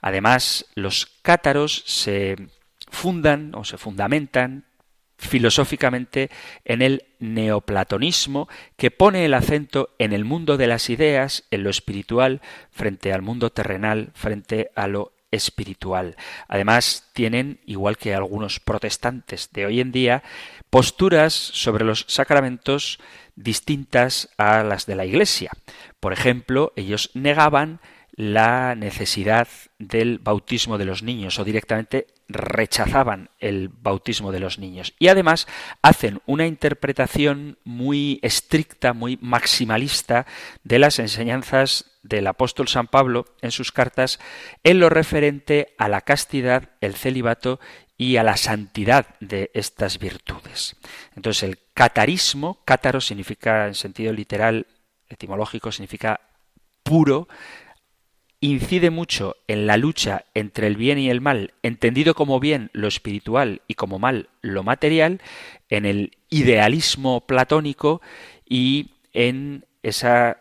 Además, 0.00 0.66
los 0.76 1.06
cátaros 1.22 1.82
se 1.86 2.36
fundan 2.88 3.52
o 3.56 3.64
se 3.64 3.78
fundamentan 3.78 4.64
filosóficamente 5.20 6.30
en 6.64 6.82
el 6.82 7.04
neoplatonismo 7.18 8.48
que 8.76 8.90
pone 8.90 9.24
el 9.24 9.34
acento 9.34 9.90
en 9.98 10.12
el 10.12 10.24
mundo 10.24 10.56
de 10.56 10.66
las 10.66 10.88
ideas, 10.90 11.44
en 11.50 11.62
lo 11.62 11.70
espiritual, 11.70 12.40
frente 12.70 13.12
al 13.12 13.22
mundo 13.22 13.50
terrenal, 13.50 14.10
frente 14.14 14.70
a 14.74 14.88
lo 14.88 15.12
espiritual. 15.30 16.16
Además, 16.48 17.10
tienen, 17.12 17.60
igual 17.66 17.96
que 17.96 18.14
algunos 18.14 18.58
protestantes 18.60 19.50
de 19.52 19.66
hoy 19.66 19.80
en 19.80 19.92
día, 19.92 20.22
posturas 20.70 21.34
sobre 21.34 21.84
los 21.84 22.04
sacramentos 22.08 22.98
distintas 23.36 24.30
a 24.38 24.64
las 24.64 24.86
de 24.86 24.96
la 24.96 25.04
Iglesia. 25.04 25.52
Por 26.00 26.12
ejemplo, 26.12 26.72
ellos 26.76 27.10
negaban 27.14 27.80
la 28.12 28.74
necesidad 28.74 29.48
del 29.78 30.18
bautismo 30.18 30.78
de 30.78 30.84
los 30.84 31.02
niños 31.02 31.38
o 31.38 31.44
directamente 31.44 32.06
rechazaban 32.30 33.30
el 33.38 33.68
bautismo 33.68 34.32
de 34.32 34.40
los 34.40 34.58
niños. 34.58 34.94
Y 34.98 35.08
además 35.08 35.46
hacen 35.82 36.20
una 36.26 36.46
interpretación 36.46 37.58
muy 37.64 38.18
estricta, 38.22 38.92
muy 38.92 39.18
maximalista 39.20 40.26
de 40.64 40.78
las 40.78 40.98
enseñanzas 40.98 41.86
del 42.02 42.26
apóstol 42.26 42.68
San 42.68 42.86
Pablo 42.86 43.26
en 43.42 43.50
sus 43.50 43.72
cartas 43.72 44.20
en 44.62 44.80
lo 44.80 44.88
referente 44.88 45.74
a 45.78 45.88
la 45.88 46.00
castidad, 46.00 46.70
el 46.80 46.94
celibato 46.94 47.60
y 47.96 48.16
a 48.16 48.22
la 48.22 48.36
santidad 48.36 49.14
de 49.20 49.50
estas 49.52 49.98
virtudes. 49.98 50.76
Entonces 51.14 51.42
el 51.42 51.58
catarismo, 51.74 52.62
cátaro 52.64 53.00
significa 53.00 53.66
en 53.66 53.74
sentido 53.74 54.12
literal, 54.12 54.66
etimológico, 55.08 55.72
significa 55.72 56.20
puro, 56.82 57.28
incide 58.40 58.90
mucho 58.90 59.36
en 59.48 59.66
la 59.66 59.76
lucha 59.76 60.24
entre 60.34 60.66
el 60.66 60.76
bien 60.76 60.98
y 60.98 61.10
el 61.10 61.20
mal, 61.20 61.52
entendido 61.62 62.14
como 62.14 62.40
bien 62.40 62.70
lo 62.72 62.88
espiritual 62.88 63.60
y 63.68 63.74
como 63.74 63.98
mal 63.98 64.30
lo 64.40 64.62
material, 64.62 65.20
en 65.68 65.84
el 65.84 66.16
idealismo 66.30 67.26
platónico 67.26 68.00
y 68.48 68.92
en 69.12 69.66
esa 69.82 70.38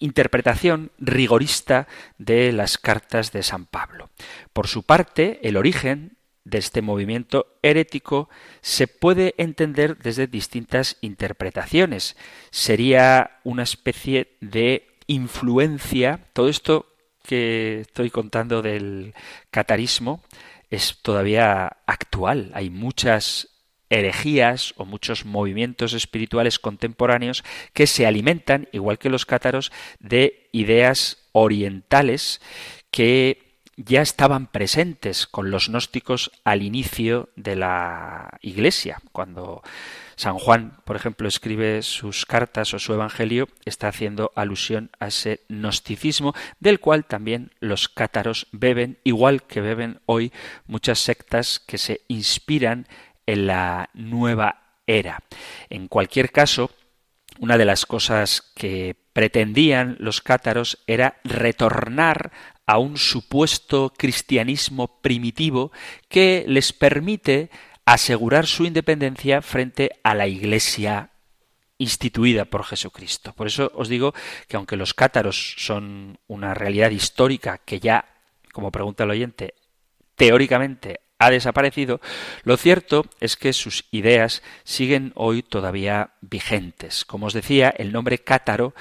interpretación 0.00 0.90
rigorista 0.98 1.88
de 2.18 2.52
las 2.52 2.78
cartas 2.78 3.32
de 3.32 3.42
San 3.42 3.66
Pablo. 3.66 4.10
Por 4.52 4.66
su 4.66 4.82
parte, 4.82 5.40
el 5.42 5.56
origen 5.56 6.16
de 6.44 6.58
este 6.58 6.82
movimiento 6.82 7.58
herético 7.62 8.28
se 8.62 8.86
puede 8.86 9.34
entender 9.38 9.98
desde 9.98 10.26
distintas 10.26 10.96
interpretaciones. 11.02 12.16
Sería 12.50 13.38
una 13.44 13.64
especie 13.64 14.36
de 14.40 14.86
influencia, 15.06 16.20
todo 16.32 16.48
esto 16.48 16.86
que 17.28 17.80
estoy 17.82 18.08
contando 18.08 18.62
del 18.62 19.12
catarismo 19.50 20.22
es 20.70 20.96
todavía 21.02 21.76
actual. 21.86 22.50
Hay 22.54 22.70
muchas 22.70 23.48
herejías 23.90 24.72
o 24.78 24.86
muchos 24.86 25.26
movimientos 25.26 25.92
espirituales 25.92 26.58
contemporáneos 26.58 27.44
que 27.74 27.86
se 27.86 28.06
alimentan, 28.06 28.68
igual 28.72 28.98
que 28.98 29.10
los 29.10 29.26
cátaros, 29.26 29.72
de 30.00 30.48
ideas 30.52 31.18
orientales 31.32 32.40
que 32.90 33.47
ya 33.78 34.02
estaban 34.02 34.48
presentes 34.48 35.26
con 35.26 35.52
los 35.52 35.68
gnósticos 35.68 36.32
al 36.42 36.62
inicio 36.62 37.28
de 37.36 37.54
la 37.54 38.38
Iglesia. 38.42 38.98
Cuando 39.12 39.62
San 40.16 40.36
Juan, 40.36 40.78
por 40.84 40.96
ejemplo, 40.96 41.28
escribe 41.28 41.82
sus 41.82 42.26
cartas 42.26 42.74
o 42.74 42.80
su 42.80 42.92
Evangelio, 42.92 43.48
está 43.64 43.86
haciendo 43.86 44.32
alusión 44.34 44.90
a 44.98 45.06
ese 45.06 45.42
gnosticismo 45.48 46.34
del 46.58 46.80
cual 46.80 47.04
también 47.04 47.52
los 47.60 47.88
cátaros 47.88 48.48
beben, 48.50 48.98
igual 49.04 49.44
que 49.44 49.60
beben 49.60 50.00
hoy 50.06 50.32
muchas 50.66 50.98
sectas 50.98 51.60
que 51.60 51.78
se 51.78 52.00
inspiran 52.08 52.88
en 53.26 53.46
la 53.46 53.90
nueva 53.94 54.62
era. 54.88 55.22
En 55.70 55.86
cualquier 55.86 56.32
caso, 56.32 56.72
una 57.38 57.56
de 57.56 57.64
las 57.64 57.86
cosas 57.86 58.42
que 58.56 58.96
pretendían 59.12 59.96
los 60.00 60.20
cátaros 60.20 60.78
era 60.88 61.20
retornar 61.22 62.32
a 62.68 62.76
un 62.76 62.98
supuesto 62.98 63.94
cristianismo 63.96 65.00
primitivo 65.00 65.72
que 66.10 66.44
les 66.46 66.74
permite 66.74 67.48
asegurar 67.86 68.46
su 68.46 68.66
independencia 68.66 69.40
frente 69.40 69.98
a 70.02 70.14
la 70.14 70.26
Iglesia 70.26 71.10
instituida 71.78 72.44
por 72.44 72.64
Jesucristo. 72.64 73.32
Por 73.32 73.46
eso 73.46 73.72
os 73.74 73.88
digo 73.88 74.12
que 74.48 74.56
aunque 74.56 74.76
los 74.76 74.92
cátaros 74.92 75.54
son 75.56 76.18
una 76.26 76.52
realidad 76.52 76.90
histórica 76.90 77.56
que 77.56 77.80
ya, 77.80 78.04
como 78.52 78.70
pregunta 78.70 79.04
el 79.04 79.12
oyente, 79.12 79.54
teóricamente 80.14 81.00
ha 81.18 81.30
desaparecido, 81.30 82.02
lo 82.42 82.58
cierto 82.58 83.06
es 83.18 83.36
que 83.36 83.54
sus 83.54 83.86
ideas 83.90 84.42
siguen 84.64 85.12
hoy 85.14 85.42
todavía 85.42 86.10
vigentes. 86.20 87.06
Como 87.06 87.26
os 87.26 87.32
decía, 87.32 87.70
el 87.70 87.92
nombre 87.92 88.18
cátaro 88.18 88.74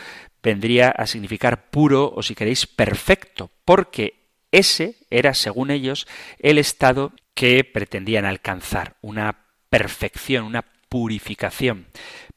vendría 0.48 0.92
a 0.92 1.06
significar 1.08 1.70
puro 1.70 2.14
o 2.16 2.24
si 2.24 2.34
queréis 2.34 2.68
perfecto, 2.68 3.52
porque 3.66 4.32
ese 4.50 4.96
era, 5.10 5.34
según 5.34 5.72
ellos, 5.72 6.08
el 6.40 6.58
estado 6.58 7.12
que 7.34 7.66
pretendían 7.66 8.24
alcanzar, 8.24 8.96
una 9.02 9.44
perfección, 9.70 10.46
una 10.46 10.64
purificación 10.88 11.88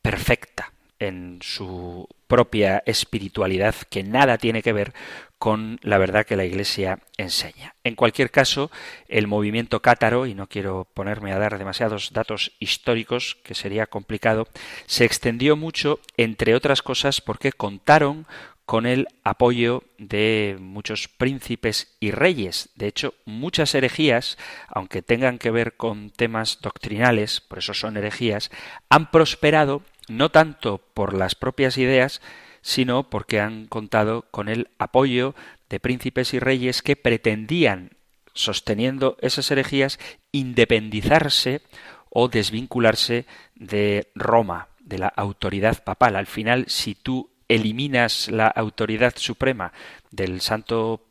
perfecta 0.03 0.73
en 0.99 1.39
su 1.41 2.09
propia 2.27 2.83
espiritualidad 2.85 3.77
que 3.89 4.03
nada 4.03 4.39
tiene 4.39 4.61
que 4.61 4.73
ver 4.73 4.93
con 5.41 5.81
la 5.83 5.97
verdad 5.97 6.27
que 6.27 6.37
la 6.37 6.45
Iglesia 6.45 6.99
enseña. 7.17 7.75
En 7.83 7.95
cualquier 7.95 8.31
caso, 8.31 8.71
el 9.09 9.27
movimiento 9.27 9.81
cátaro, 9.81 10.27
y 10.27 10.35
no 10.35 10.49
quiero 10.49 10.87
ponerme 10.93 11.33
a 11.33 11.39
dar 11.39 11.57
demasiados 11.57 12.13
datos 12.13 12.53
históricos, 12.59 13.39
que 13.43 13.55
sería 13.55 13.87
complicado, 13.87 14.49
se 14.85 15.07
extendió 15.07 15.57
mucho, 15.57 15.99
entre 16.19 16.55
otras 16.55 16.83
cosas, 16.83 17.23
porque 17.23 17.53
contaron 17.53 18.27
con 18.67 18.85
el 18.85 19.09
apoyo 19.25 19.83
de 19.97 20.59
muchos 20.61 21.09
príncipes 21.09 21.97
y 22.01 22.11
reyes. 22.11 22.69
De 22.75 22.87
hecho, 22.87 23.15
muchas 23.25 23.75
herejías, 23.75 24.37
aunque 24.69 25.01
tengan 25.01 25.39
que 25.39 25.51
ver 25.51 25.75
con 25.75 26.11
temas 26.11 26.59
doctrinales, 26.61 27.41
por 27.41 27.61
eso 27.61 27.73
son 27.73 27.97
herejías, 27.97 28.51
han 28.91 29.11
prosperado 29.11 29.81
no 30.09 30.29
tanto 30.29 30.83
por 30.93 31.15
las 31.15 31.35
propias 31.35 31.79
ideas, 31.79 32.21
sino 32.63 33.09
porque 33.09 33.41
han 33.41 33.67
contado 33.67 34.23
con 34.31 34.49
el 34.49 34.69
apoyo 34.79 35.35
de 35.69 35.81
príncipes 35.81 36.35
y 36.35 36.39
reyes 36.39 36.83
que 36.83 36.97
pretendían, 36.97 37.97
sosteniendo 38.35 39.17
esas 39.21 39.51
herejías, 39.51 39.99
independizarse 40.33 41.63
o 42.09 42.29
desvincularse 42.29 43.27
de 43.55 44.11
Roma, 44.15 44.69
de 44.81 44.99
la 44.99 45.09
autoridad 45.09 45.83
papal. 45.85 46.17
Al 46.17 46.27
final, 46.27 46.65
si 46.69 46.95
tú 46.95 47.31
eliminas 47.49 48.29
la 48.29 48.47
autoridad 48.47 49.15
suprema 49.17 49.73
del 50.11 50.41
Santo 50.41 51.07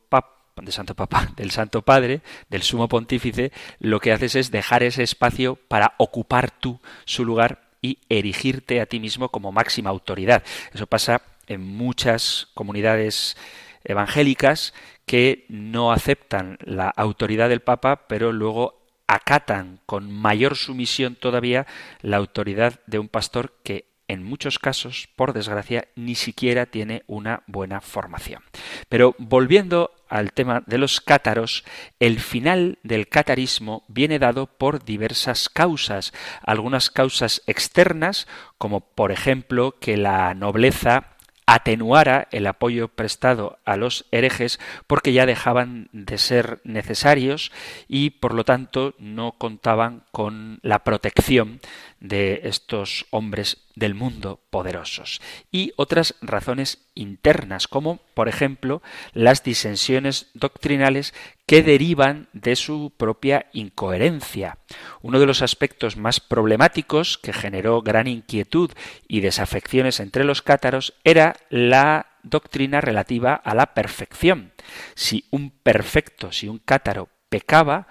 de 0.62 0.72
Santo 0.72 0.96
Papa, 0.96 1.32
del 1.36 1.52
Santo 1.52 1.82
Padre, 1.82 2.22
del 2.50 2.64
Sumo 2.64 2.88
Pontífice, 2.88 3.52
lo 3.80 4.00
que 4.00 4.12
haces 4.12 4.36
es 4.36 4.52
dejar 4.52 4.84
ese 4.84 5.04
espacio 5.04 5.56
para 5.56 5.94
ocupar 5.98 6.52
tú 6.52 6.80
su 7.06 7.26
lugar 7.26 7.70
y 7.82 8.00
erigirte 8.10 8.82
a 8.82 8.86
ti 8.86 9.00
mismo 9.00 9.30
como 9.30 9.52
máxima 9.52 9.90
autoridad. 9.90 10.44
Eso 10.74 10.86
pasa 10.86 11.22
en 11.50 11.62
muchas 11.62 12.48
comunidades 12.54 13.36
evangélicas 13.84 14.74
que 15.06 15.46
no 15.50 15.92
aceptan 15.92 16.58
la 16.62 16.90
autoridad 16.90 17.50
del 17.50 17.62
Papa, 17.62 18.08
pero 18.08 18.32
luego 18.32 18.80
acatan 19.08 19.80
con 19.86 20.12
mayor 20.12 20.56
sumisión 20.56 21.16
todavía 21.16 21.66
la 22.02 22.18
autoridad 22.18 22.80
de 22.86 23.00
un 23.00 23.10
pastor 23.10 23.56
que 23.64 23.90
en 24.10 24.24
muchos 24.24 24.58
casos, 24.58 25.08
por 25.16 25.34
desgracia, 25.34 25.88
ni 25.96 26.16
siquiera 26.16 26.66
tiene 26.66 27.04
una 27.06 27.44
buena 27.46 27.80
formación. 27.80 28.42
Pero 28.90 29.16
volviendo 29.20 29.92
al 30.10 30.34
tema 30.34 30.64
de 30.66 30.80
los 30.80 31.00
cátaros, 31.00 31.64
el 32.00 32.20
final 32.20 32.80
del 32.82 33.08
catarismo 33.08 33.84
viene 33.88 34.18
dado 34.18 34.48
por 34.48 34.84
diversas 34.84 35.48
causas, 35.48 36.12
algunas 36.42 36.90
causas 36.90 37.44
externas, 37.46 38.28
como 38.58 38.82
por 38.82 39.12
ejemplo 39.12 39.76
que 39.80 39.96
la 39.96 40.34
nobleza 40.34 41.16
atenuara 41.54 42.28
el 42.32 42.46
apoyo 42.46 42.90
prestado 42.90 43.58
a 43.66 43.76
los 43.76 44.06
herejes 44.12 44.60
porque 44.86 45.14
ya 45.14 45.26
dejaban 45.26 45.90
de 45.94 46.18
ser 46.20 46.62
necesarios 46.64 47.52
y 47.88 48.12
por 48.12 48.36
lo 48.36 48.46
tanto 48.46 48.94
no 49.00 49.32
contaban 49.32 50.04
con 50.12 50.60
la 50.62 50.84
protección 50.84 51.60
de 52.00 52.42
estos 52.44 53.06
hombres 53.10 53.58
del 53.76 53.94
mundo 53.94 54.42
poderosos 54.50 55.22
y 55.52 55.74
otras 55.76 56.16
razones 56.22 56.80
internas 56.96 57.68
como 57.68 58.00
por 58.14 58.30
ejemplo 58.30 58.82
las 59.14 59.44
disensiones 59.44 60.28
doctrinales 60.34 61.14
que 61.46 61.64
derivan 61.64 62.28
de 62.34 62.56
su 62.56 62.94
propia 62.96 63.48
incoherencia. 63.54 64.58
Uno 65.02 65.20
de 65.20 65.26
los 65.26 65.42
aspectos 65.42 65.98
más 65.98 66.20
problemáticos 66.20 67.18
que 67.18 67.34
generó 67.34 67.82
gran 67.82 68.08
inquietud 68.08 68.72
y 69.08 69.22
desafecciones 69.22 70.00
entre 70.00 70.24
los 70.24 70.42
cátaros 70.42 70.94
era 71.04 71.36
la 71.50 72.08
doctrina 72.24 72.82
relativa 72.82 73.34
a 73.34 73.56
la 73.56 73.74
perfección. 73.74 74.54
Si 74.96 75.26
un 75.32 75.52
perfecto, 75.52 76.32
si 76.32 76.48
un 76.48 76.60
cátaro 76.60 77.10
pecaba, 77.30 77.88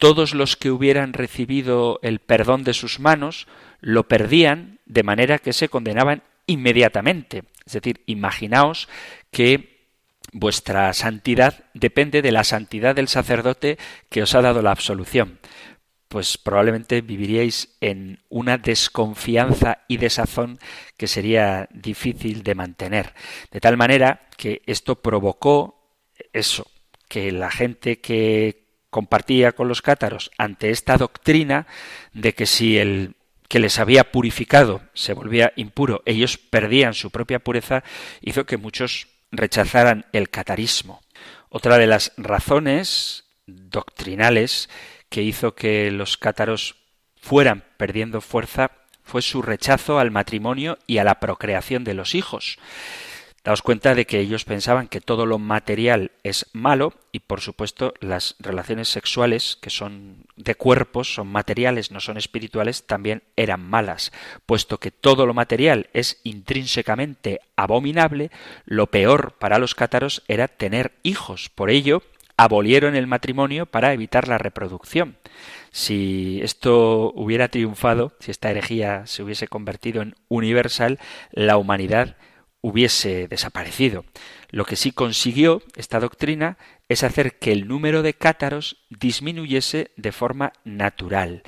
todos 0.00 0.34
los 0.34 0.56
que 0.56 0.72
hubieran 0.72 1.12
recibido 1.12 2.00
el 2.02 2.18
perdón 2.18 2.64
de 2.64 2.74
sus 2.74 2.98
manos 2.98 3.46
lo 3.80 4.08
perdían 4.08 4.80
de 4.86 5.04
manera 5.04 5.38
que 5.38 5.52
se 5.52 5.68
condenaban 5.68 6.24
inmediatamente. 6.46 7.44
Es 7.64 7.74
decir, 7.74 8.02
imaginaos 8.06 8.88
que 9.30 9.70
Vuestra 10.32 10.92
santidad 10.92 11.64
depende 11.74 12.22
de 12.22 12.30
la 12.30 12.44
santidad 12.44 12.94
del 12.94 13.08
sacerdote 13.08 13.78
que 14.08 14.22
os 14.22 14.34
ha 14.34 14.42
dado 14.42 14.62
la 14.62 14.70
absolución. 14.70 15.40
Pues 16.06 16.38
probablemente 16.38 17.00
viviríais 17.00 17.76
en 17.80 18.20
una 18.28 18.58
desconfianza 18.58 19.78
y 19.88 19.96
desazón 19.96 20.58
que 20.96 21.08
sería 21.08 21.68
difícil 21.72 22.42
de 22.42 22.54
mantener. 22.54 23.14
De 23.50 23.60
tal 23.60 23.76
manera 23.76 24.28
que 24.36 24.62
esto 24.66 25.02
provocó 25.02 25.82
eso, 26.32 26.70
que 27.08 27.32
la 27.32 27.50
gente 27.50 28.00
que 28.00 28.69
compartía 28.90 29.52
con 29.52 29.68
los 29.68 29.82
cátaros 29.82 30.30
ante 30.36 30.70
esta 30.70 30.96
doctrina 30.96 31.66
de 32.12 32.34
que 32.34 32.46
si 32.46 32.78
el 32.78 33.14
que 33.48 33.58
les 33.58 33.80
había 33.80 34.12
purificado 34.12 34.80
se 34.94 35.12
volvía 35.12 35.52
impuro, 35.56 36.02
ellos 36.06 36.38
perdían 36.38 36.94
su 36.94 37.10
propia 37.10 37.40
pureza, 37.40 37.82
hizo 38.20 38.46
que 38.46 38.56
muchos 38.56 39.08
rechazaran 39.32 40.06
el 40.12 40.30
catarismo. 40.30 41.00
Otra 41.48 41.76
de 41.78 41.88
las 41.88 42.12
razones 42.16 43.24
doctrinales 43.46 44.68
que 45.08 45.22
hizo 45.22 45.56
que 45.56 45.90
los 45.90 46.16
cátaros 46.16 46.76
fueran 47.20 47.64
perdiendo 47.76 48.20
fuerza 48.20 48.70
fue 49.02 49.22
su 49.22 49.42
rechazo 49.42 49.98
al 49.98 50.12
matrimonio 50.12 50.78
y 50.86 50.98
a 50.98 51.04
la 51.04 51.18
procreación 51.18 51.82
de 51.82 51.94
los 51.94 52.14
hijos. 52.14 52.58
Daos 53.42 53.62
cuenta 53.62 53.94
de 53.94 54.04
que 54.04 54.20
ellos 54.20 54.44
pensaban 54.44 54.86
que 54.86 55.00
todo 55.00 55.24
lo 55.24 55.38
material 55.38 56.10
es 56.22 56.46
malo 56.52 56.92
y 57.10 57.20
por 57.20 57.40
supuesto 57.40 57.94
las 58.00 58.36
relaciones 58.38 58.88
sexuales 58.88 59.56
que 59.62 59.70
son 59.70 60.26
de 60.36 60.54
cuerpos, 60.54 61.14
son 61.14 61.28
materiales, 61.28 61.90
no 61.90 62.00
son 62.00 62.18
espirituales, 62.18 62.86
también 62.86 63.22
eran 63.36 63.62
malas, 63.62 64.12
puesto 64.44 64.76
que 64.76 64.90
todo 64.90 65.24
lo 65.24 65.32
material 65.32 65.88
es 65.94 66.20
intrínsecamente 66.22 67.40
abominable, 67.56 68.30
lo 68.66 68.88
peor 68.88 69.32
para 69.38 69.58
los 69.58 69.74
cátaros 69.74 70.22
era 70.28 70.46
tener 70.46 70.92
hijos. 71.02 71.48
Por 71.48 71.70
ello, 71.70 72.02
abolieron 72.36 72.94
el 72.94 73.06
matrimonio 73.06 73.64
para 73.64 73.94
evitar 73.94 74.28
la 74.28 74.36
reproducción. 74.36 75.16
Si 75.70 76.40
esto 76.42 77.10
hubiera 77.14 77.48
triunfado, 77.48 78.12
si 78.20 78.30
esta 78.30 78.50
herejía 78.50 79.06
se 79.06 79.22
hubiese 79.22 79.48
convertido 79.48 80.02
en 80.02 80.14
universal, 80.28 80.98
la 81.32 81.56
humanidad 81.56 82.16
hubiese 82.60 83.28
desaparecido. 83.28 84.04
Lo 84.50 84.64
que 84.64 84.76
sí 84.76 84.92
consiguió 84.92 85.62
esta 85.76 86.00
doctrina 86.00 86.58
es 86.88 87.02
hacer 87.02 87.38
que 87.38 87.52
el 87.52 87.68
número 87.68 88.02
de 88.02 88.14
cátaros 88.14 88.84
disminuyese 88.88 89.92
de 89.96 90.12
forma 90.12 90.52
natural. 90.64 91.42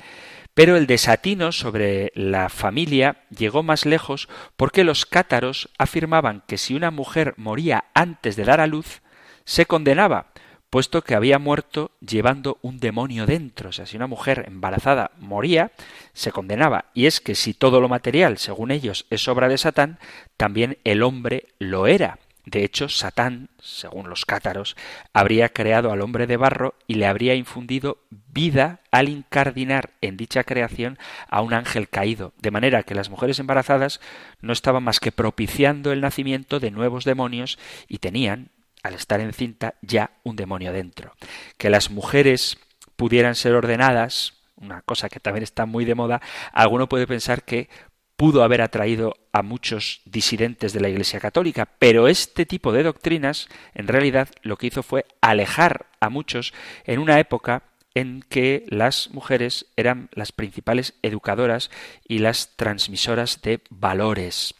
Pero 0.53 0.77
el 0.77 0.85
desatino 0.85 1.51
sobre 1.51 2.11
la 2.15 2.49
familia 2.49 3.23
llegó 3.35 3.63
más 3.63 3.85
lejos 3.85 4.29
porque 4.55 4.83
los 4.83 5.05
cátaros 5.05 5.69
afirmaban 5.77 6.43
que 6.47 6.57
si 6.57 6.75
una 6.75 6.91
mujer 6.91 7.33
moría 7.37 7.85
antes 7.95 8.35
de 8.35 8.43
dar 8.43 8.61
a 8.61 8.67
luz, 8.67 9.01
se 9.45 9.65
condenaba, 9.65 10.31
puesto 10.73 11.03
que 11.03 11.13
había 11.13 11.37
muerto 11.37 11.91
llevando 11.99 12.57
un 12.63 12.79
demonio 12.79 13.27
dentro. 13.27 13.69
O 13.69 13.71
sea, 13.71 13.85
si 13.85 13.95
una 13.95 14.07
mujer 14.07 14.45
embarazada 14.47 15.11
moría, 15.19 15.71
se 16.13 16.31
condenaba. 16.31 16.85
Y 16.95 17.05
es 17.05 17.21
que 17.21 17.35
si 17.35 17.53
todo 17.53 17.79
lo 17.79 17.89
material, 17.89 18.39
según 18.39 18.71
ellos, 18.71 19.05
es 19.11 19.27
obra 19.27 19.49
de 19.49 19.59
Satán, 19.59 19.99
también 20.35 20.79
el 20.83 21.03
hombre 21.03 21.45
lo 21.59 21.85
era. 21.85 22.17
De 22.47 22.63
hecho, 22.63 22.89
Satán, 22.89 23.49
según 23.61 24.09
los 24.09 24.25
cátaros, 24.25 24.75
habría 25.13 25.49
creado 25.49 25.91
al 25.91 26.01
hombre 26.01 26.25
de 26.25 26.37
barro 26.37 26.73
y 26.87 26.95
le 26.95 27.05
habría 27.05 27.35
infundido 27.35 27.99
vida 28.09 28.79
al 28.89 29.09
incardinar 29.09 29.91
en 30.01 30.17
dicha 30.17 30.43
creación 30.43 30.97
a 31.29 31.41
un 31.41 31.53
ángel 31.53 31.87
caído, 31.87 32.33
de 32.41 32.49
manera 32.49 32.81
que 32.81 32.95
las 32.95 33.11
mujeres 33.11 33.37
embarazadas 33.37 34.01
no 34.41 34.51
estaban 34.51 34.83
más 34.83 34.99
que 34.99 35.11
propiciando 35.11 35.91
el 35.91 36.01
nacimiento 36.01 36.59
de 36.59 36.71
nuevos 36.71 37.05
demonios 37.05 37.59
y 37.87 37.99
tenían, 37.99 38.49
al 38.83 38.93
estar 38.93 39.19
encinta, 39.21 39.75
ya 39.81 40.11
un 40.23 40.35
demonio 40.35 40.71
dentro. 40.71 41.15
Que 41.57 41.69
las 41.69 41.89
mujeres 41.89 42.57
pudieran 42.95 43.35
ser 43.35 43.55
ordenadas, 43.55 44.41
una 44.55 44.81
cosa 44.81 45.09
que 45.09 45.19
también 45.19 45.43
está 45.43 45.65
muy 45.65 45.85
de 45.85 45.95
moda, 45.95 46.21
alguno 46.51 46.87
puede 46.87 47.07
pensar 47.07 47.43
que 47.43 47.69
pudo 48.15 48.43
haber 48.43 48.61
atraído 48.61 49.15
a 49.31 49.41
muchos 49.41 50.01
disidentes 50.05 50.73
de 50.73 50.79
la 50.79 50.89
Iglesia 50.89 51.19
Católica, 51.19 51.67
pero 51.79 52.07
este 52.07 52.45
tipo 52.45 52.71
de 52.71 52.83
doctrinas 52.83 53.49
en 53.73 53.87
realidad 53.87 54.29
lo 54.43 54.57
que 54.57 54.67
hizo 54.67 54.83
fue 54.83 55.05
alejar 55.21 55.87
a 55.99 56.09
muchos 56.09 56.53
en 56.85 56.99
una 56.99 57.19
época 57.19 57.63
en 57.95 58.23
que 58.27 58.65
las 58.69 59.09
mujeres 59.11 59.67
eran 59.75 60.09
las 60.13 60.31
principales 60.31 60.95
educadoras 61.01 61.69
y 62.07 62.19
las 62.19 62.55
transmisoras 62.55 63.41
de 63.41 63.61
valores. 63.69 64.55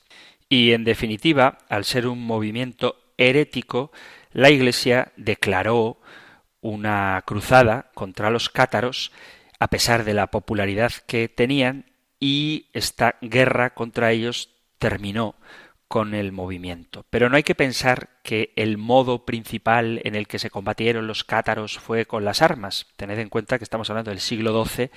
Y 0.50 0.74
en 0.74 0.84
definitiva, 0.84 1.60
al 1.70 1.84
ser 1.84 2.08
un 2.08 2.24
movimiento 2.24 3.03
herético, 3.30 3.92
la 4.32 4.50
Iglesia 4.50 5.12
declaró 5.16 6.00
una 6.62 7.22
cruzada 7.26 7.92
contra 7.94 8.30
los 8.30 8.50
cátaros, 8.50 9.12
a 9.60 9.68
pesar 9.68 10.04
de 10.04 10.14
la 10.14 10.28
popularidad 10.28 10.92
que 11.08 11.30
tenían, 11.30 11.86
y 12.20 12.70
esta 12.74 13.16
guerra 13.22 13.74
contra 13.74 14.12
ellos 14.12 14.50
terminó 14.78 15.36
con 15.94 16.16
el 16.16 16.32
movimiento. 16.32 17.06
Pero 17.12 17.30
no 17.30 17.38
hay 17.38 17.44
que 17.44 17.54
pensar 17.54 18.10
que 18.24 18.52
el 18.56 18.80
modo 18.80 19.26
principal 19.26 20.02
en 20.04 20.16
el 20.16 20.28
que 20.28 20.40
se 20.40 20.50
combatieron 20.50 21.06
los 21.06 21.24
cátaros 21.24 21.78
fue 21.78 22.08
con 22.08 22.26
las 22.26 22.42
armas. 22.42 22.88
Tened 22.96 23.20
en 23.20 23.30
cuenta 23.30 23.60
que 23.60 23.64
estamos 23.64 23.92
hablando 23.92 24.10
del 24.10 24.20
siglo 24.20 24.66
XII 24.66 24.90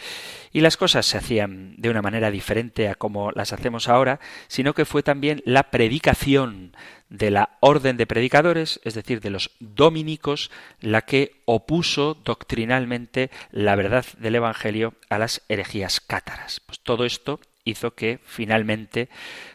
y 0.55 0.63
las 0.63 0.79
cosas 0.79 1.05
se 1.05 1.19
hacían 1.19 1.75
de 1.77 1.91
una 1.91 2.01
manera 2.01 2.31
diferente 2.31 2.89
a 2.89 2.95
como 2.95 3.31
las 3.33 3.53
hacemos 3.53 3.91
ahora, 3.91 4.21
sino 4.49 4.73
que 4.73 4.87
fue 4.87 5.03
también 5.03 5.43
la 5.45 5.65
predicación 5.65 6.75
de 7.11 7.31
la 7.31 7.59
orden 7.61 7.99
de 7.99 8.07
predicadores, 8.07 8.81
es 8.83 8.95
decir, 8.95 9.21
de 9.21 9.29
los 9.29 9.51
dominicos, 9.61 10.51
la 10.81 11.03
que 11.03 11.43
opuso 11.45 12.15
doctrinalmente 12.25 13.31
la 13.51 13.77
verdad 13.77 14.07
del 14.17 14.37
Evangelio 14.37 14.95
a 15.11 15.19
las 15.19 15.43
herejías 15.51 16.01
cátaras. 16.01 16.61
Pues 16.61 16.81
todo 16.81 17.05
esto 17.05 17.39
hizo 17.67 17.95
que 17.95 18.21
finalmente 18.25 19.11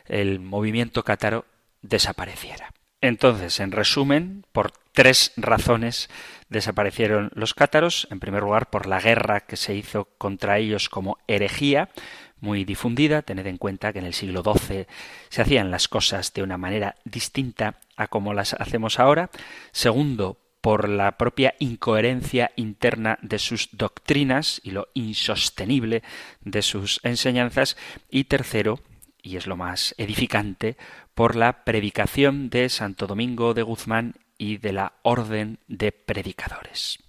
el 0.06 0.40
movimiento 0.40 1.04
cátaro 1.04 1.46
desapareciera. 1.82 2.72
Entonces, 3.02 3.60
en 3.60 3.72
resumen, 3.72 4.46
por 4.52 4.72
tres 4.92 5.34
razones 5.36 6.10
desaparecieron 6.50 7.32
los 7.34 7.56
cátaros. 7.56 8.08
En 8.12 8.20
primer 8.20 8.44
lugar, 8.44 8.70
por 8.70 8.86
la 8.86 9.00
guerra 9.00 9.40
que 9.40 9.58
se 9.58 9.74
hizo 9.74 10.06
contra 10.20 10.60
ellos 10.60 10.88
como 10.88 11.18
herejía, 11.28 11.90
muy 12.42 12.66
difundida. 12.66 13.22
Tened 13.22 13.48
en 13.48 13.58
cuenta 13.58 13.94
que 13.94 14.00
en 14.00 14.06
el 14.06 14.14
siglo 14.14 14.44
XII 14.44 14.88
se 15.30 15.42
hacían 15.42 15.72
las 15.72 15.88
cosas 15.88 16.34
de 16.34 16.44
una 16.44 16.58
manera 16.58 16.96
distinta 17.06 17.80
a 17.96 18.08
como 18.08 18.34
las 18.34 18.54
hacemos 18.54 19.00
ahora. 19.00 19.30
Segundo, 19.72 20.38
por 20.62 20.88
la 20.88 21.18
propia 21.18 21.56
incoherencia 21.60 22.52
interna 22.56 23.18
de 23.22 23.40
sus 23.40 23.70
doctrinas 23.72 24.62
y 24.64 24.72
lo 24.72 24.88
insostenible 24.94 26.04
de 26.42 26.62
sus 26.62 27.00
enseñanzas. 27.04 27.78
Y 28.10 28.26
tercero, 28.26 28.80
y 29.22 29.38
es 29.38 29.48
lo 29.48 29.58
más 29.58 29.96
edificante, 29.98 30.78
por 31.14 31.36
la 31.36 31.64
predicación 31.66 32.50
de 32.50 32.70
Santo 32.70 33.08
Domingo 33.08 33.54
de 33.54 33.64
Guzmán 33.64 34.16
y 34.38 34.58
de 34.58 34.74
la 34.74 34.94
Orden 35.02 35.60
de 35.68 35.92
Predicadores. 35.92 37.00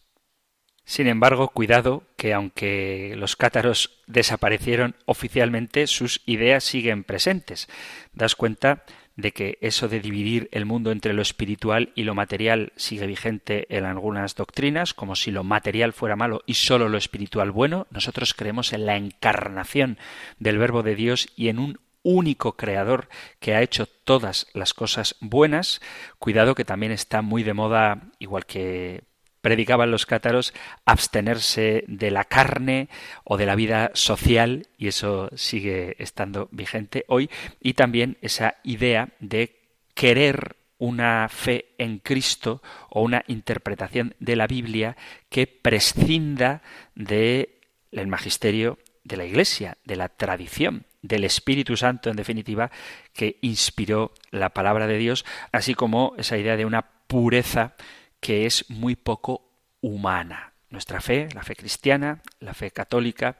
Sin 0.84 1.06
embargo, 1.06 1.48
cuidado 1.48 2.02
que 2.16 2.34
aunque 2.34 3.14
los 3.16 3.36
cátaros 3.36 4.02
desaparecieron 4.06 4.96
oficialmente, 5.06 5.86
sus 5.86 6.22
ideas 6.26 6.64
siguen 6.64 7.04
presentes. 7.04 7.68
Das 8.12 8.34
cuenta 8.34 8.84
de 9.16 9.32
que 9.32 9.58
eso 9.60 9.88
de 9.88 10.00
dividir 10.00 10.48
el 10.52 10.64
mundo 10.64 10.90
entre 10.90 11.12
lo 11.12 11.22
espiritual 11.22 11.92
y 11.94 12.04
lo 12.04 12.14
material 12.14 12.72
sigue 12.76 13.06
vigente 13.06 13.66
en 13.68 13.84
algunas 13.84 14.34
doctrinas, 14.34 14.94
como 14.94 15.16
si 15.16 15.30
lo 15.30 15.44
material 15.44 15.92
fuera 15.92 16.16
malo 16.16 16.42
y 16.46 16.54
sólo 16.54 16.88
lo 16.88 16.98
espiritual 16.98 17.50
bueno. 17.50 17.86
Nosotros 17.90 18.34
creemos 18.34 18.72
en 18.72 18.86
la 18.86 18.96
encarnación 18.96 19.98
del 20.38 20.58
Verbo 20.58 20.82
de 20.82 20.94
Dios 20.94 21.28
y 21.36 21.48
en 21.48 21.58
un 21.58 21.78
único 22.02 22.56
creador 22.56 23.08
que 23.38 23.54
ha 23.54 23.62
hecho 23.62 23.86
todas 23.86 24.48
las 24.54 24.74
cosas 24.74 25.16
buenas. 25.20 25.80
Cuidado 26.18 26.54
que 26.54 26.64
también 26.64 26.92
está 26.92 27.22
muy 27.22 27.42
de 27.42 27.54
moda, 27.54 28.10
igual 28.18 28.46
que 28.46 29.04
predicaban 29.42 29.90
los 29.90 30.06
cátaros 30.06 30.54
abstenerse 30.86 31.84
de 31.86 32.10
la 32.10 32.24
carne 32.24 32.88
o 33.24 33.36
de 33.36 33.46
la 33.46 33.56
vida 33.56 33.90
social, 33.92 34.68
y 34.78 34.88
eso 34.88 35.28
sigue 35.34 35.96
estando 35.98 36.48
vigente 36.52 37.04
hoy, 37.08 37.28
y 37.60 37.74
también 37.74 38.16
esa 38.22 38.54
idea 38.62 39.10
de 39.20 39.60
querer 39.94 40.56
una 40.78 41.28
fe 41.28 41.66
en 41.78 41.98
Cristo 41.98 42.62
o 42.88 43.02
una 43.02 43.22
interpretación 43.28 44.14
de 44.18 44.36
la 44.36 44.46
Biblia 44.46 44.96
que 45.28 45.46
prescinda 45.46 46.62
del 46.94 47.50
el 47.92 48.06
magisterio 48.06 48.78
de 49.04 49.16
la 49.16 49.24
Iglesia, 49.24 49.76
de 49.84 49.96
la 49.96 50.08
tradición, 50.08 50.86
del 51.02 51.24
Espíritu 51.24 51.76
Santo, 51.76 52.10
en 52.10 52.16
definitiva, 52.16 52.70
que 53.12 53.38
inspiró 53.42 54.12
la 54.30 54.50
palabra 54.50 54.86
de 54.86 54.98
Dios, 54.98 55.24
así 55.50 55.74
como 55.74 56.14
esa 56.16 56.38
idea 56.38 56.56
de 56.56 56.64
una 56.64 56.82
pureza 57.06 57.74
que 58.22 58.46
es 58.46 58.70
muy 58.70 58.94
poco 58.94 59.50
humana. 59.80 60.54
Nuestra 60.70 61.00
fe, 61.00 61.28
la 61.34 61.42
fe 61.42 61.56
cristiana, 61.56 62.22
la 62.38 62.54
fe 62.54 62.70
católica, 62.70 63.36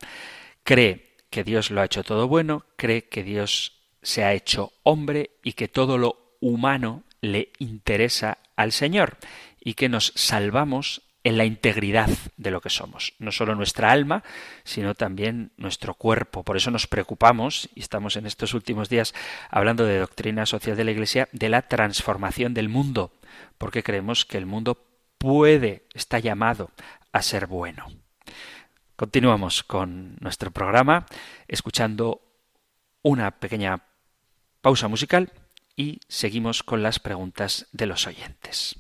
cree 0.65 1.17
que 1.31 1.45
Dios 1.45 1.71
lo 1.71 1.81
ha 1.81 1.85
hecho 1.85 2.03
todo 2.03 2.27
bueno, 2.27 2.67
cree 2.77 3.05
que 3.09 3.23
Dios 3.23 3.81
se 4.03 4.25
ha 4.25 4.35
hecho 4.35 4.73
hombre 4.83 5.31
y 5.45 5.53
que 5.53 5.69
todo 5.69 5.99
lo 5.99 6.37
humano 6.41 7.05
le 7.21 7.53
interesa 7.59 8.39
al 8.57 8.73
Señor 8.73 9.19
y 9.61 9.75
que 9.75 9.89
nos 9.89 10.13
salvamos 10.17 11.03
en 11.25 11.39
la 11.39 11.45
integridad 11.45 12.11
de 12.37 12.51
lo 12.51 12.61
que 12.61 12.71
somos, 12.71 13.15
no 13.19 13.31
solo 13.31 13.55
nuestra 13.55 13.93
alma, 13.93 14.25
sino 14.65 14.95
también 14.95 15.53
nuestro 15.57 15.95
cuerpo. 15.95 16.43
Por 16.43 16.57
eso 16.57 16.71
nos 16.71 16.87
preocupamos, 16.87 17.69
y 17.75 17.81
estamos 17.81 18.17
en 18.17 18.27
estos 18.27 18.55
últimos 18.55 18.89
días 18.89 19.15
hablando 19.51 19.85
de 19.85 19.99
doctrina 19.99 20.47
social 20.47 20.77
de 20.77 20.85
la 20.85 20.91
Iglesia, 20.91 21.29
de 21.33 21.49
la 21.49 21.63
transformación 21.63 22.55
del 22.55 22.69
mundo, 22.69 23.13
porque 23.59 23.83
creemos 23.83 24.25
que 24.25 24.39
el 24.39 24.47
mundo 24.47 24.85
puede, 25.19 25.87
está 25.95 26.19
llamado 26.19 26.71
a 27.13 27.23
ser 27.23 27.47
bueno. 27.47 27.87
Continuamos 28.97 29.63
con 29.63 30.17
nuestro 30.21 30.51
programa 30.51 31.07
escuchando 31.47 32.21
una 33.03 33.31
pequeña 33.33 33.85
pausa 34.61 34.89
musical 34.89 35.33
y 35.77 36.01
seguimos 36.09 36.63
con 36.63 36.83
las 36.83 36.99
preguntas 36.99 37.67
de 37.73 37.87
los 37.87 38.07
oyentes. 38.07 38.77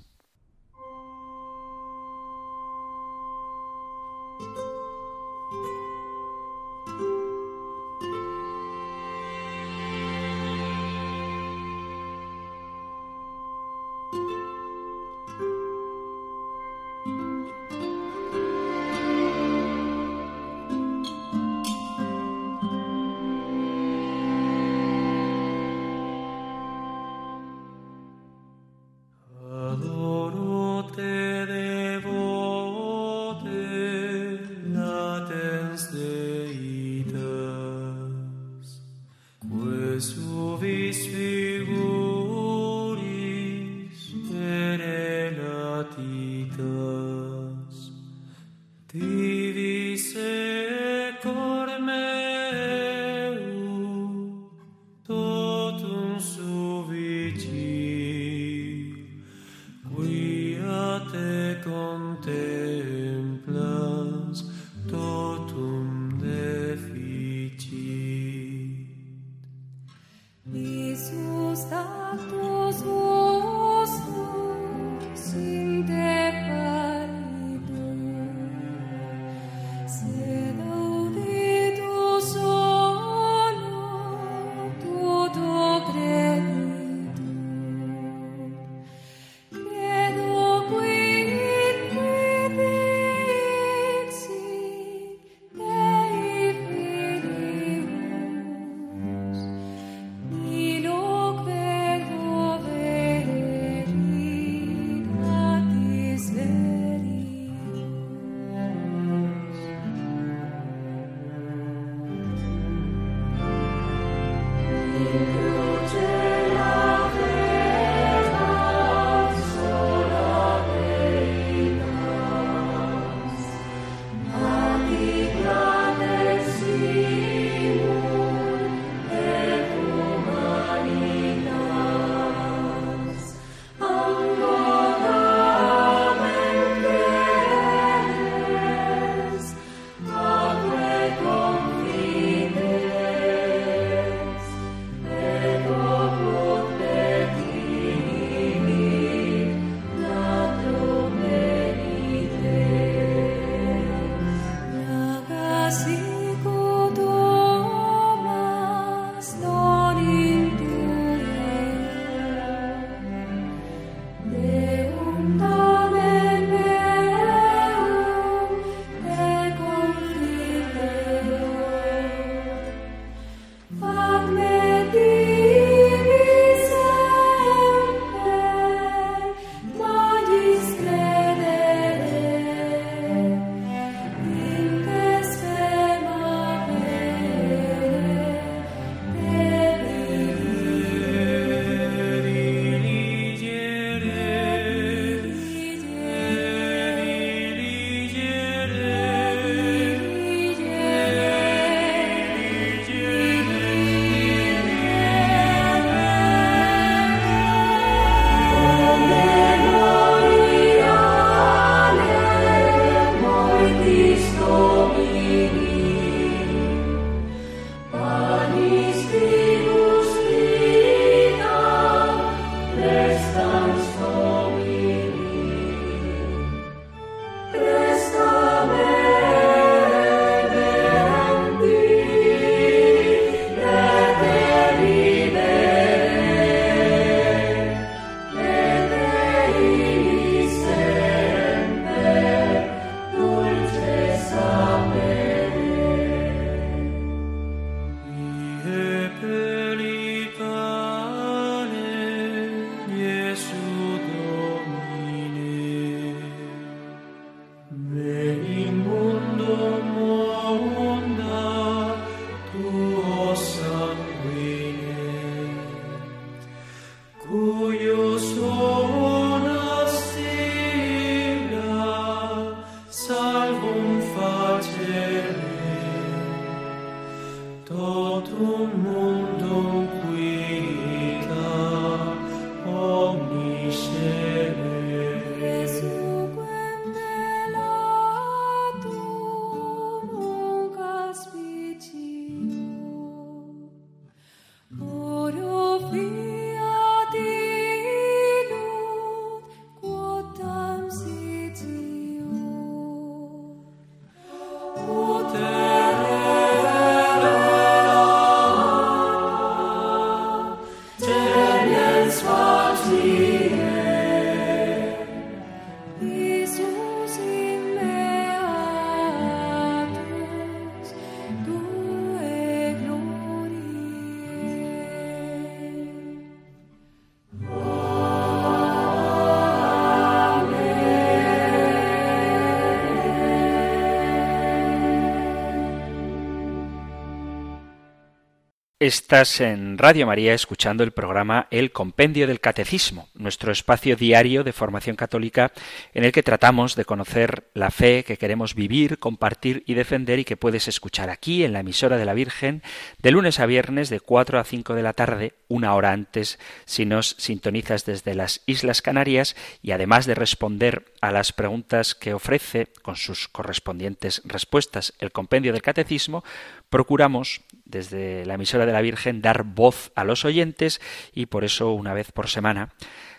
Estás 338.82 339.40
en 339.40 339.78
Radio 339.78 340.08
María 340.08 340.34
escuchando 340.34 340.82
el 340.82 340.90
programa 340.90 341.46
El 341.52 341.70
Compendio 341.70 342.26
del 342.26 342.40
Catecismo, 342.40 343.08
nuestro 343.14 343.52
espacio 343.52 343.94
diario 343.94 344.42
de 344.42 344.52
formación 344.52 344.96
católica 344.96 345.52
en 345.94 346.02
el 346.02 346.10
que 346.10 346.24
tratamos 346.24 346.74
de 346.74 346.84
conocer 346.84 347.44
la 347.54 347.70
fe 347.70 348.02
que 348.02 348.16
queremos 348.16 348.56
vivir, 348.56 348.98
compartir 348.98 349.62
y 349.68 349.74
defender 349.74 350.18
y 350.18 350.24
que 350.24 350.36
puedes 350.36 350.66
escuchar 350.66 351.10
aquí 351.10 351.44
en 351.44 351.52
la 351.52 351.60
emisora 351.60 351.96
de 351.96 352.04
la 352.04 352.12
Virgen 352.12 352.64
de 353.00 353.12
lunes 353.12 353.38
a 353.38 353.46
viernes 353.46 353.88
de 353.88 354.00
4 354.00 354.40
a 354.40 354.42
5 354.42 354.74
de 354.74 354.82
la 354.82 354.94
tarde, 354.94 355.34
una 355.46 355.76
hora 355.76 355.92
antes 355.92 356.40
si 356.64 356.84
nos 356.84 357.14
sintonizas 357.20 357.84
desde 357.84 358.16
las 358.16 358.40
Islas 358.46 358.82
Canarias 358.82 359.36
y 359.62 359.70
además 359.70 360.06
de 360.06 360.16
responder 360.16 360.86
a 361.00 361.12
las 361.12 361.32
preguntas 361.32 361.94
que 361.94 362.14
ofrece 362.14 362.66
con 362.82 362.96
sus 362.96 363.28
correspondientes 363.28 364.22
respuestas 364.24 364.92
el 364.98 365.12
Compendio 365.12 365.52
del 365.52 365.62
Catecismo, 365.62 366.24
procuramos 366.72 367.42
desde 367.66 368.24
la 368.24 368.34
emisora 368.34 368.64
de 368.64 368.72
la 368.72 368.80
Virgen 368.80 369.20
dar 369.20 369.44
voz 369.44 369.92
a 369.94 370.04
los 370.04 370.24
oyentes 370.24 370.80
y 371.14 371.26
por 371.26 371.44
eso 371.44 371.72
una 371.72 371.92
vez 371.92 372.10
por 372.12 372.28
semana 372.28 372.70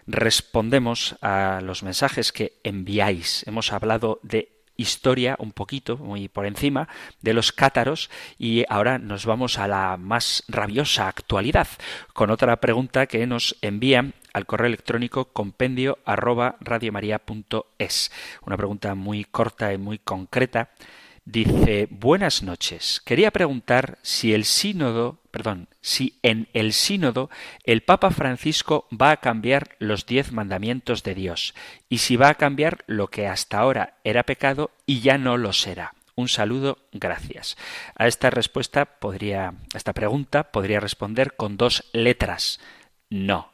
respondemos 0.08 1.16
a 1.22 1.62
los 1.64 1.84
mensajes 1.84 2.32
que 2.32 2.60
enviáis. 2.64 3.48
Hemos 3.48 3.72
hablado 3.72 4.20
de 4.24 4.50
historia 4.76 5.36
un 5.38 5.52
poquito, 5.52 5.98
muy 5.98 6.30
por 6.30 6.48
encima, 6.48 6.90
de 7.22 7.34
los 7.34 7.52
cátaros 7.52 8.10
y 8.40 8.66
ahora 8.70 8.98
nos 8.98 9.28
vamos 9.28 9.60
a 9.60 9.68
la 9.68 9.98
más 9.98 10.44
rabiosa 10.48 11.08
actualidad 11.08 11.68
con 12.14 12.32
otra 12.32 12.60
pregunta 12.60 13.06
que 13.06 13.28
nos 13.28 13.56
envían 13.62 14.16
al 14.34 14.48
correo 14.48 14.66
electrónico 14.66 15.26
compendio 15.26 16.00
arroba 16.06 16.56
radiomaria.es. 16.60 18.12
Una 18.48 18.58
pregunta 18.58 18.96
muy 18.96 19.26
corta 19.26 19.72
y 19.74 19.78
muy 19.78 20.00
concreta 20.00 20.72
Dice, 21.26 21.88
buenas 21.90 22.44
noches. 22.44 23.02
Quería 23.06 23.32
preguntar 23.32 23.98
si 24.02 24.34
el 24.34 24.44
sínodo, 24.44 25.22
perdón, 25.32 25.70
si 25.80 26.20
en 26.22 26.50
el 26.54 26.74
sínodo 26.74 27.30
el 27.64 27.82
Papa 27.82 28.12
Francisco 28.12 28.88
va 28.92 29.12
a 29.12 29.18
cambiar 29.18 29.70
los 29.80 30.06
diez 30.06 30.34
mandamientos 30.34 31.02
de 31.02 31.16
Dios 31.16 31.54
y 31.88 32.00
si 32.00 32.18
va 32.18 32.28
a 32.28 32.36
cambiar 32.36 32.84
lo 32.88 33.08
que 33.08 33.28
hasta 33.28 33.60
ahora 33.60 34.00
era 34.04 34.24
pecado 34.24 34.72
y 34.86 35.00
ya 35.00 35.18
no 35.18 35.38
lo 35.38 35.54
será. 35.54 35.94
Un 36.16 36.28
saludo, 36.28 36.80
gracias. 36.92 37.58
A 37.96 38.08
esta 38.08 38.30
respuesta 38.30 38.84
podría, 38.84 39.48
a 39.48 39.78
esta 39.78 39.94
pregunta 39.94 40.52
podría 40.52 40.82
responder 40.82 41.38
con 41.38 41.56
dos 41.56 41.86
letras. 41.94 42.60
No. 43.10 43.54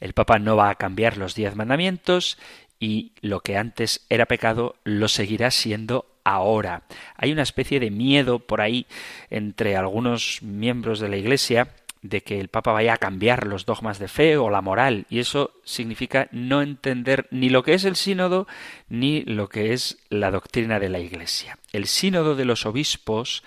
El 0.00 0.12
Papa 0.12 0.38
no 0.38 0.54
va 0.56 0.68
a 0.68 0.74
cambiar 0.74 1.16
los 1.16 1.34
diez 1.34 1.56
mandamientos 1.56 2.36
y 2.78 3.14
lo 3.22 3.40
que 3.40 3.56
antes 3.56 4.04
era 4.10 4.26
pecado 4.26 4.76
lo 4.84 5.08
seguirá 5.08 5.50
siendo 5.50 6.15
ahora. 6.26 6.82
Hay 7.16 7.30
una 7.30 7.44
especie 7.44 7.78
de 7.78 7.90
miedo 7.90 8.40
por 8.40 8.60
ahí 8.60 8.86
entre 9.30 9.76
algunos 9.76 10.42
miembros 10.42 10.98
de 10.98 11.08
la 11.08 11.16
Iglesia 11.16 11.68
de 12.02 12.22
que 12.22 12.40
el 12.40 12.48
Papa 12.48 12.72
vaya 12.72 12.94
a 12.94 12.98
cambiar 12.98 13.46
los 13.46 13.64
dogmas 13.64 13.98
de 13.98 14.08
fe 14.08 14.36
o 14.36 14.50
la 14.50 14.60
moral, 14.60 15.06
y 15.08 15.20
eso 15.20 15.52
significa 15.64 16.28
no 16.32 16.62
entender 16.62 17.26
ni 17.30 17.48
lo 17.48 17.62
que 17.62 17.74
es 17.74 17.84
el 17.84 17.96
sínodo 17.96 18.46
ni 18.88 19.22
lo 19.22 19.48
que 19.48 19.72
es 19.72 19.98
la 20.08 20.30
doctrina 20.30 20.78
de 20.80 20.88
la 20.88 20.98
Iglesia. 20.98 21.58
El 21.72 21.86
sínodo 21.86 22.34
de 22.34 22.44
los 22.44 22.66
obispos 22.66 23.44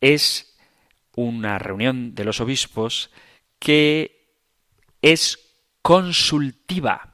es 0.00 0.56
una 1.14 1.58
reunión 1.58 2.14
de 2.14 2.24
los 2.24 2.40
obispos 2.40 3.10
que 3.58 4.34
es 5.00 5.38
consultiva, 5.82 7.12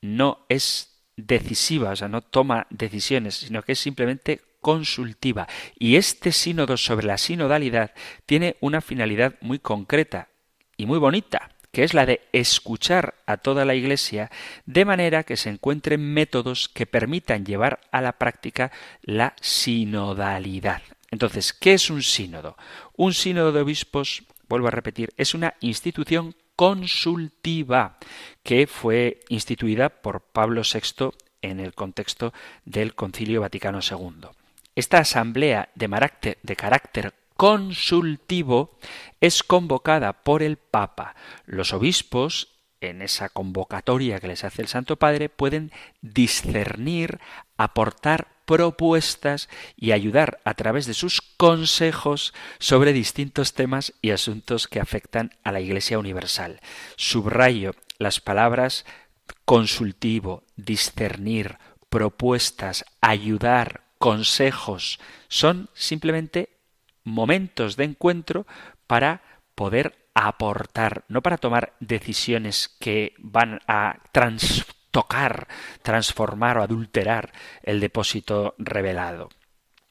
no 0.00 0.46
es 0.48 0.95
decisiva, 1.16 1.90
o 1.90 1.96
sea, 1.96 2.08
no 2.08 2.20
toma 2.22 2.66
decisiones, 2.70 3.36
sino 3.36 3.62
que 3.62 3.72
es 3.72 3.78
simplemente 3.78 4.42
consultiva. 4.60 5.48
Y 5.78 5.96
este 5.96 6.32
sínodo 6.32 6.76
sobre 6.76 7.06
la 7.06 7.18
sinodalidad 7.18 7.92
tiene 8.26 8.56
una 8.60 8.80
finalidad 8.80 9.34
muy 9.40 9.58
concreta 9.58 10.28
y 10.76 10.86
muy 10.86 10.98
bonita, 10.98 11.50
que 11.72 11.84
es 11.84 11.94
la 11.94 12.06
de 12.06 12.20
escuchar 12.32 13.14
a 13.26 13.36
toda 13.36 13.64
la 13.64 13.74
Iglesia 13.74 14.30
de 14.66 14.84
manera 14.84 15.24
que 15.24 15.36
se 15.36 15.50
encuentren 15.50 16.00
métodos 16.00 16.68
que 16.68 16.86
permitan 16.86 17.44
llevar 17.44 17.80
a 17.92 18.00
la 18.00 18.12
práctica 18.12 18.72
la 19.02 19.34
sinodalidad. 19.40 20.82
Entonces, 21.10 21.52
¿qué 21.52 21.74
es 21.74 21.88
un 21.90 22.02
sínodo? 22.02 22.56
Un 22.96 23.14
sínodo 23.14 23.52
de 23.52 23.60
obispos, 23.60 24.24
vuelvo 24.48 24.68
a 24.68 24.72
repetir, 24.72 25.12
es 25.16 25.34
una 25.34 25.54
institución 25.60 26.34
consultiva 26.56 27.98
que 28.42 28.66
fue 28.66 29.20
instituida 29.28 29.90
por 29.90 30.22
Pablo 30.22 30.62
VI 30.62 31.10
en 31.42 31.60
el 31.60 31.74
contexto 31.74 32.32
del 32.64 32.94
Concilio 32.94 33.42
Vaticano 33.42 33.80
II. 33.80 34.28
Esta 34.74 34.98
asamblea 34.98 35.68
de, 35.74 36.38
de 36.42 36.56
carácter 36.56 37.14
consultivo 37.36 38.78
es 39.20 39.42
convocada 39.42 40.24
por 40.24 40.42
el 40.42 40.56
Papa. 40.56 41.14
Los 41.44 41.72
obispos 41.72 42.56
en 42.80 43.02
esa 43.02 43.28
convocatoria 43.28 44.20
que 44.20 44.28
les 44.28 44.44
hace 44.44 44.62
el 44.62 44.68
Santo 44.68 44.96
Padre 44.96 45.28
pueden 45.28 45.72
discernir, 46.00 47.20
aportar 47.56 48.35
propuestas 48.46 49.48
y 49.76 49.92
ayudar 49.92 50.40
a 50.44 50.54
través 50.54 50.86
de 50.86 50.94
sus 50.94 51.20
consejos 51.20 52.32
sobre 52.58 52.92
distintos 52.92 53.52
temas 53.52 53.92
y 54.00 54.10
asuntos 54.10 54.68
que 54.68 54.80
afectan 54.80 55.32
a 55.44 55.52
la 55.52 55.60
Iglesia 55.60 55.98
Universal. 55.98 56.60
Subrayo 56.96 57.74
las 57.98 58.20
palabras 58.20 58.86
consultivo, 59.44 60.44
discernir, 60.56 61.58
propuestas, 61.88 62.84
ayudar, 63.00 63.82
consejos. 63.98 65.00
Son 65.28 65.68
simplemente 65.74 66.50
momentos 67.04 67.76
de 67.76 67.84
encuentro 67.84 68.46
para 68.86 69.22
poder 69.54 70.06
aportar, 70.14 71.04
no 71.08 71.22
para 71.22 71.38
tomar 71.38 71.74
decisiones 71.80 72.68
que 72.80 73.14
van 73.18 73.60
a 73.66 73.98
transformar 74.12 74.75
tocar, 74.96 75.46
transformar 75.82 76.56
o 76.56 76.62
adulterar 76.62 77.30
el 77.62 77.80
depósito 77.80 78.54
revelado. 78.56 79.28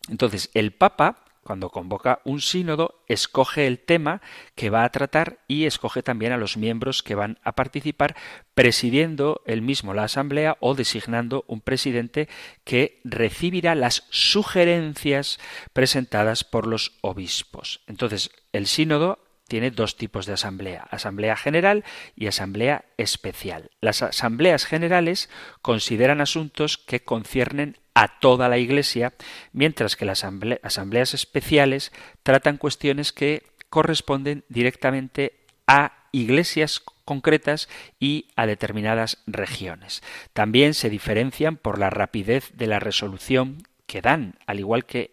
Entonces, 0.10 0.50
el 0.56 0.72
Papa, 0.72 1.26
cuando 1.44 1.70
convoca 1.70 2.22
un 2.24 2.42
sínodo, 2.42 3.04
escoge 3.08 3.68
el 3.68 3.78
tema 3.78 4.24
que 4.56 4.72
va 4.72 4.84
a 4.84 4.90
tratar 4.90 5.38
y 5.48 5.66
escoge 5.66 6.02
también 6.02 6.32
a 6.32 6.38
los 6.38 6.58
miembros 6.58 7.04
que 7.04 7.14
van 7.14 7.38
a 7.44 7.52
participar, 7.52 8.16
presidiendo 8.56 9.44
él 9.46 9.62
mismo 9.62 9.94
la 9.94 10.06
asamblea 10.06 10.58
o 10.60 10.74
designando 10.74 11.46
un 11.48 11.62
presidente 11.62 12.28
que 12.64 13.00
recibirá 13.04 13.76
las 13.76 14.08
sugerencias 14.10 15.40
presentadas 15.72 16.44
por 16.44 16.66
los 16.66 16.98
obispos. 17.02 17.82
Entonces, 17.86 18.32
el 18.54 18.66
sínodo 18.66 19.20
tiene 19.48 19.72
dos 19.72 19.98
tipos 19.98 20.26
de 20.26 20.34
asamblea, 20.34 20.88
asamblea 20.90 21.36
general 21.36 21.84
y 22.16 22.28
asamblea 22.28 22.86
especial. 22.98 23.72
Las 23.82 24.02
asambleas 24.02 24.66
generales 24.66 25.30
consideran 25.62 26.22
asuntos 26.22 26.78
que 26.78 27.04
conciernen 27.04 27.78
a 27.94 28.20
toda 28.20 28.50
la 28.50 28.58
Iglesia, 28.58 29.14
mientras 29.54 29.96
que 29.96 30.06
las 30.06 30.24
asambleas 30.24 31.14
especiales 31.14 31.92
tratan 32.24 32.58
cuestiones 32.58 33.14
que 33.14 33.44
corresponden 33.70 34.44
directamente 34.50 35.46
a 35.68 36.10
iglesias 36.12 36.82
concretas 37.06 37.70
y 38.00 38.28
a 38.36 38.48
determinadas 38.48 39.20
regiones. 39.28 40.02
También 40.34 40.74
se 40.74 40.90
diferencian 40.90 41.58
por 41.58 41.78
la 41.78 41.90
rapidez 41.90 42.52
de 42.54 42.68
la 42.68 42.80
resolución 42.80 43.64
que 43.86 44.02
dan, 44.02 44.40
al 44.48 44.60
igual 44.60 44.86
que 44.86 45.12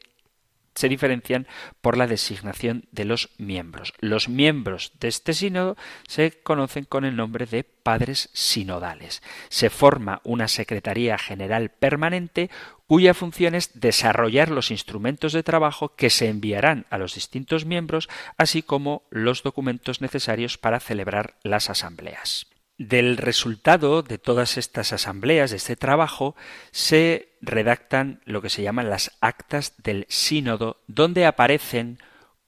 se 0.74 0.88
diferencian 0.88 1.46
por 1.80 1.96
la 1.96 2.06
designación 2.06 2.86
de 2.92 3.04
los 3.04 3.30
miembros. 3.38 3.92
Los 3.98 4.28
miembros 4.28 4.92
de 5.00 5.08
este 5.08 5.34
sínodo 5.34 5.76
se 6.08 6.30
conocen 6.42 6.84
con 6.84 7.04
el 7.04 7.16
nombre 7.16 7.46
de 7.46 7.64
padres 7.64 8.30
sinodales. 8.32 9.22
Se 9.48 9.70
forma 9.70 10.20
una 10.24 10.48
Secretaría 10.48 11.18
General 11.18 11.70
Permanente 11.70 12.50
cuya 12.86 13.14
función 13.14 13.54
es 13.54 13.80
desarrollar 13.80 14.50
los 14.50 14.70
instrumentos 14.70 15.32
de 15.32 15.42
trabajo 15.42 15.94
que 15.96 16.10
se 16.10 16.28
enviarán 16.28 16.86
a 16.90 16.98
los 16.98 17.14
distintos 17.14 17.64
miembros, 17.64 18.08
así 18.36 18.62
como 18.62 19.04
los 19.10 19.42
documentos 19.42 20.00
necesarios 20.00 20.58
para 20.58 20.78
celebrar 20.78 21.36
las 21.42 21.70
asambleas. 21.70 22.48
Del 22.76 23.16
resultado 23.16 24.02
de 24.02 24.18
todas 24.18 24.58
estas 24.58 24.92
asambleas, 24.92 25.50
de 25.50 25.56
este 25.56 25.76
trabajo, 25.76 26.36
se 26.70 27.31
redactan 27.42 28.20
lo 28.24 28.40
que 28.40 28.48
se 28.48 28.62
llaman 28.62 28.88
las 28.88 29.12
actas 29.20 29.74
del 29.82 30.06
sínodo, 30.08 30.80
donde 30.86 31.26
aparecen 31.26 31.98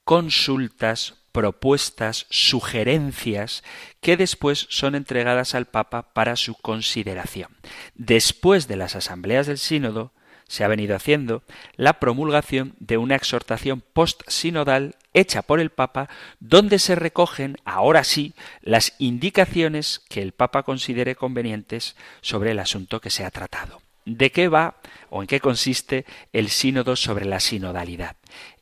consultas, 0.04 1.16
propuestas, 1.32 2.26
sugerencias 2.30 3.64
que 4.00 4.16
después 4.16 4.66
son 4.70 4.94
entregadas 4.94 5.54
al 5.54 5.66
Papa 5.66 6.14
para 6.14 6.36
su 6.36 6.54
consideración. 6.54 7.56
Después 7.94 8.68
de 8.68 8.76
las 8.76 8.94
asambleas 8.94 9.48
del 9.48 9.58
sínodo, 9.58 10.12
se 10.46 10.62
ha 10.62 10.68
venido 10.68 10.94
haciendo 10.94 11.42
la 11.74 11.94
promulgación 11.94 12.74
de 12.78 12.98
una 12.98 13.16
exhortación 13.16 13.82
post-sinodal 13.92 14.94
hecha 15.12 15.42
por 15.42 15.58
el 15.58 15.70
Papa, 15.70 16.08
donde 16.38 16.78
se 16.78 16.94
recogen, 16.94 17.56
ahora 17.64 18.04
sí, 18.04 18.34
las 18.60 18.94
indicaciones 18.98 20.02
que 20.08 20.22
el 20.22 20.32
Papa 20.32 20.62
considere 20.62 21.16
convenientes 21.16 21.96
sobre 22.20 22.52
el 22.52 22.58
asunto 22.58 23.00
que 23.00 23.10
se 23.10 23.24
ha 23.24 23.30
tratado. 23.30 23.80
¿De 24.04 24.30
qué 24.32 24.48
va 24.48 24.76
o 25.10 25.22
en 25.22 25.26
qué 25.26 25.40
consiste 25.40 26.04
el 26.32 26.48
sínodo 26.50 26.96
sobre 26.96 27.24
la 27.24 27.40
sinodalidad? 27.40 28.16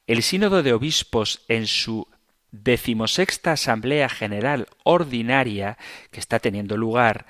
El 0.07 0.23
sínodo 0.23 0.63
de 0.63 0.73
obispos 0.73 1.43
en 1.49 1.67
su 1.67 2.07
decimosexta 2.51 3.53
Asamblea 3.53 4.09
General 4.09 4.69
Ordinaria 4.85 5.79
que 6.11 6.21
está 6.21 6.39
teniendo 6.39 6.77
lugar 6.77 7.27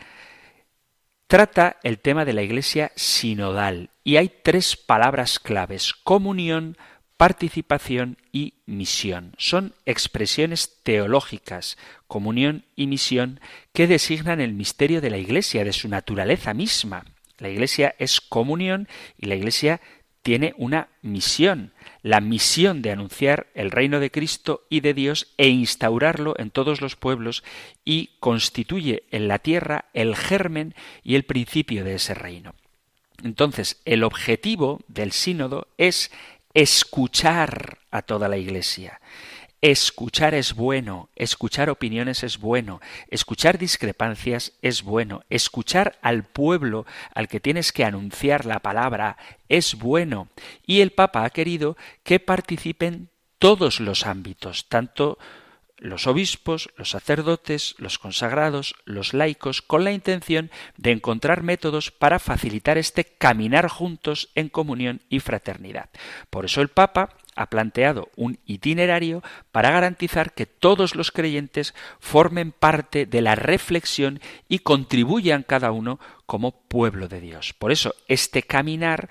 trata 1.27 1.79
el 1.83 1.99
tema 1.99 2.27
de 2.27 2.35
la 2.35 2.43
Iglesia 2.43 2.93
sinodal 2.95 3.89
y 4.05 4.17
hay 4.17 4.31
tres 4.43 4.77
palabras 4.77 5.39
claves, 5.39 5.95
comunión, 5.95 6.77
participación 7.17 8.19
y 8.33 8.55
misión. 8.67 9.33
Son 9.39 9.75
expresiones 9.87 10.83
teológicas, 10.83 11.79
comunión 12.09 12.65
y 12.75 12.87
misión, 12.87 13.41
que 13.73 13.87
designan 13.87 14.41
el 14.41 14.53
misterio 14.53 15.01
de 15.01 15.09
la 15.09 15.19
Iglesia, 15.19 15.65
de 15.65 15.73
su 15.73 15.89
naturaleza 15.89 16.53
misma. 16.53 17.05
La 17.43 17.49
Iglesia 17.49 17.97
es 17.99 18.20
comunión 18.20 18.86
y 19.18 19.26
la 19.26 19.34
Iglesia 19.34 19.80
tiene 20.22 20.55
una 20.59 20.90
misión, 21.03 21.72
la 22.03 22.20
misión 22.20 22.82
de 22.82 22.93
anunciar 22.93 23.49
el 23.55 23.72
reino 23.72 23.99
de 23.99 24.12
Cristo 24.12 24.64
y 24.70 24.78
de 24.78 24.95
Dios 24.95 25.34
e 25.38 25.49
instaurarlo 25.49 26.36
en 26.38 26.53
todos 26.53 26.80
los 26.80 26.95
pueblos 26.95 27.43
y 27.84 28.11
constituye 28.20 29.03
en 29.11 29.26
la 29.26 29.40
tierra 29.40 29.86
el 29.93 30.14
germen 30.14 30.76
y 31.03 31.16
el 31.16 31.24
principio 31.24 31.82
de 31.82 31.97
ese 31.97 32.14
reino. 32.14 32.55
Entonces, 33.24 33.80
el 33.86 34.05
objetivo 34.05 34.78
del 34.86 35.11
sínodo 35.11 35.66
es 35.78 36.12
escuchar 36.55 37.78
a 37.90 38.03
toda 38.03 38.28
la 38.28 38.36
Iglesia. 38.36 39.01
Escuchar 39.63 40.35
es 40.35 40.57
bueno, 40.57 41.09
escuchar 41.15 41.71
opiniones 41.71 42.25
es 42.25 42.39
bueno, 42.39 42.81
escuchar 43.07 43.59
discrepancias 43.59 44.55
es 44.61 44.83
bueno, 44.83 45.23
escuchar 45.31 46.01
al 46.03 46.25
pueblo 46.25 46.85
al 47.15 47.29
que 47.29 47.39
tienes 47.39 47.71
que 47.71 47.85
anunciar 47.85 48.45
la 48.45 48.59
palabra 48.59 49.17
es 49.49 49.77
bueno. 49.77 50.27
Y 50.67 50.81
el 50.81 50.91
Papa 50.91 51.25
ha 51.25 51.31
querido 51.31 51.77
que 52.03 52.19
participen 52.19 53.11
todos 53.39 53.79
los 53.79 54.05
ámbitos, 54.05 54.69
tanto 54.69 55.17
los 55.83 56.07
obispos, 56.07 56.70
los 56.76 56.91
sacerdotes, 56.91 57.74
los 57.78 57.99
consagrados, 57.99 58.76
los 58.85 59.14
laicos, 59.14 59.62
con 59.62 59.83
la 59.83 59.91
intención 59.91 60.51
de 60.76 60.93
encontrar 60.93 61.43
métodos 61.43 61.91
para 61.91 62.20
facilitar 62.20 62.78
este 62.78 63.05
caminar 63.05 63.66
juntos 63.68 64.30
en 64.37 64.49
comunión 64.49 65.01
y 65.09 65.18
fraternidad. 65.18 65.91
Por 66.30 66.45
eso 66.45 66.61
el 66.61 66.68
Papa 66.68 67.16
ha 67.35 67.47
planteado 67.47 68.11
un 68.14 68.39
itinerario 68.47 69.24
para 69.51 69.72
garantizar 69.72 70.35
que 70.35 70.47
todos 70.47 70.95
los 70.95 71.11
creyentes 71.11 71.74
formen 71.99 72.53
parte 72.53 73.05
de 73.05 73.20
la 73.20 73.35
reflexión 73.35 74.20
y 74.49 74.61
contribuyan 74.61 75.43
cada 75.43 75.72
uno 75.72 75.99
como 76.26 76.53
pueblo 76.53 77.09
de 77.09 77.20
Dios. 77.20 77.55
Por 77.55 77.72
eso 77.72 77.97
este 78.07 78.45
caminar 78.45 79.09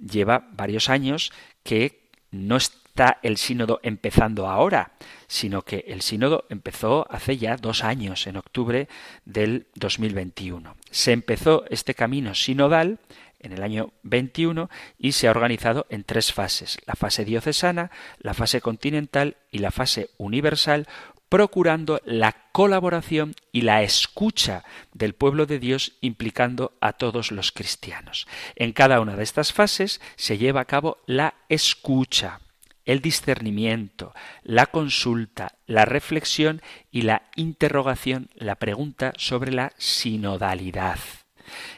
lleva 0.00 0.48
varios 0.50 0.88
años 0.88 1.32
que 1.62 2.08
no 2.32 2.56
está 2.98 3.20
el 3.22 3.36
sínodo 3.36 3.78
empezando 3.84 4.48
ahora, 4.48 4.90
sino 5.28 5.62
que 5.62 5.84
el 5.86 6.02
sínodo 6.02 6.46
empezó 6.48 7.06
hace 7.08 7.36
ya 7.36 7.56
dos 7.56 7.84
años, 7.84 8.26
en 8.26 8.36
octubre 8.36 8.88
del 9.24 9.68
2021. 9.76 10.74
Se 10.90 11.12
empezó 11.12 11.64
este 11.70 11.94
camino 11.94 12.34
sinodal 12.34 12.98
en 13.38 13.52
el 13.52 13.62
año 13.62 13.92
21 14.02 14.68
y 14.98 15.12
se 15.12 15.28
ha 15.28 15.30
organizado 15.30 15.86
en 15.90 16.02
tres 16.02 16.32
fases, 16.32 16.78
la 16.86 16.94
fase 16.94 17.24
diocesana, 17.24 17.92
la 18.18 18.34
fase 18.34 18.60
continental 18.60 19.36
y 19.52 19.58
la 19.58 19.70
fase 19.70 20.10
universal, 20.16 20.88
procurando 21.28 22.00
la 22.04 22.34
colaboración 22.50 23.36
y 23.52 23.60
la 23.60 23.84
escucha 23.84 24.64
del 24.92 25.14
pueblo 25.14 25.46
de 25.46 25.60
Dios 25.60 25.92
implicando 26.00 26.72
a 26.80 26.94
todos 26.94 27.30
los 27.30 27.52
cristianos. 27.52 28.26
En 28.56 28.72
cada 28.72 29.00
una 29.00 29.14
de 29.14 29.22
estas 29.22 29.52
fases 29.52 30.00
se 30.16 30.36
lleva 30.36 30.62
a 30.62 30.64
cabo 30.64 30.98
la 31.06 31.34
escucha, 31.48 32.40
el 32.88 33.02
discernimiento, 33.02 34.14
la 34.42 34.64
consulta, 34.64 35.58
la 35.66 35.84
reflexión 35.84 36.62
y 36.90 37.02
la 37.02 37.24
interrogación, 37.36 38.30
la 38.34 38.54
pregunta 38.54 39.12
sobre 39.18 39.52
la 39.52 39.72
sinodalidad. 39.76 40.98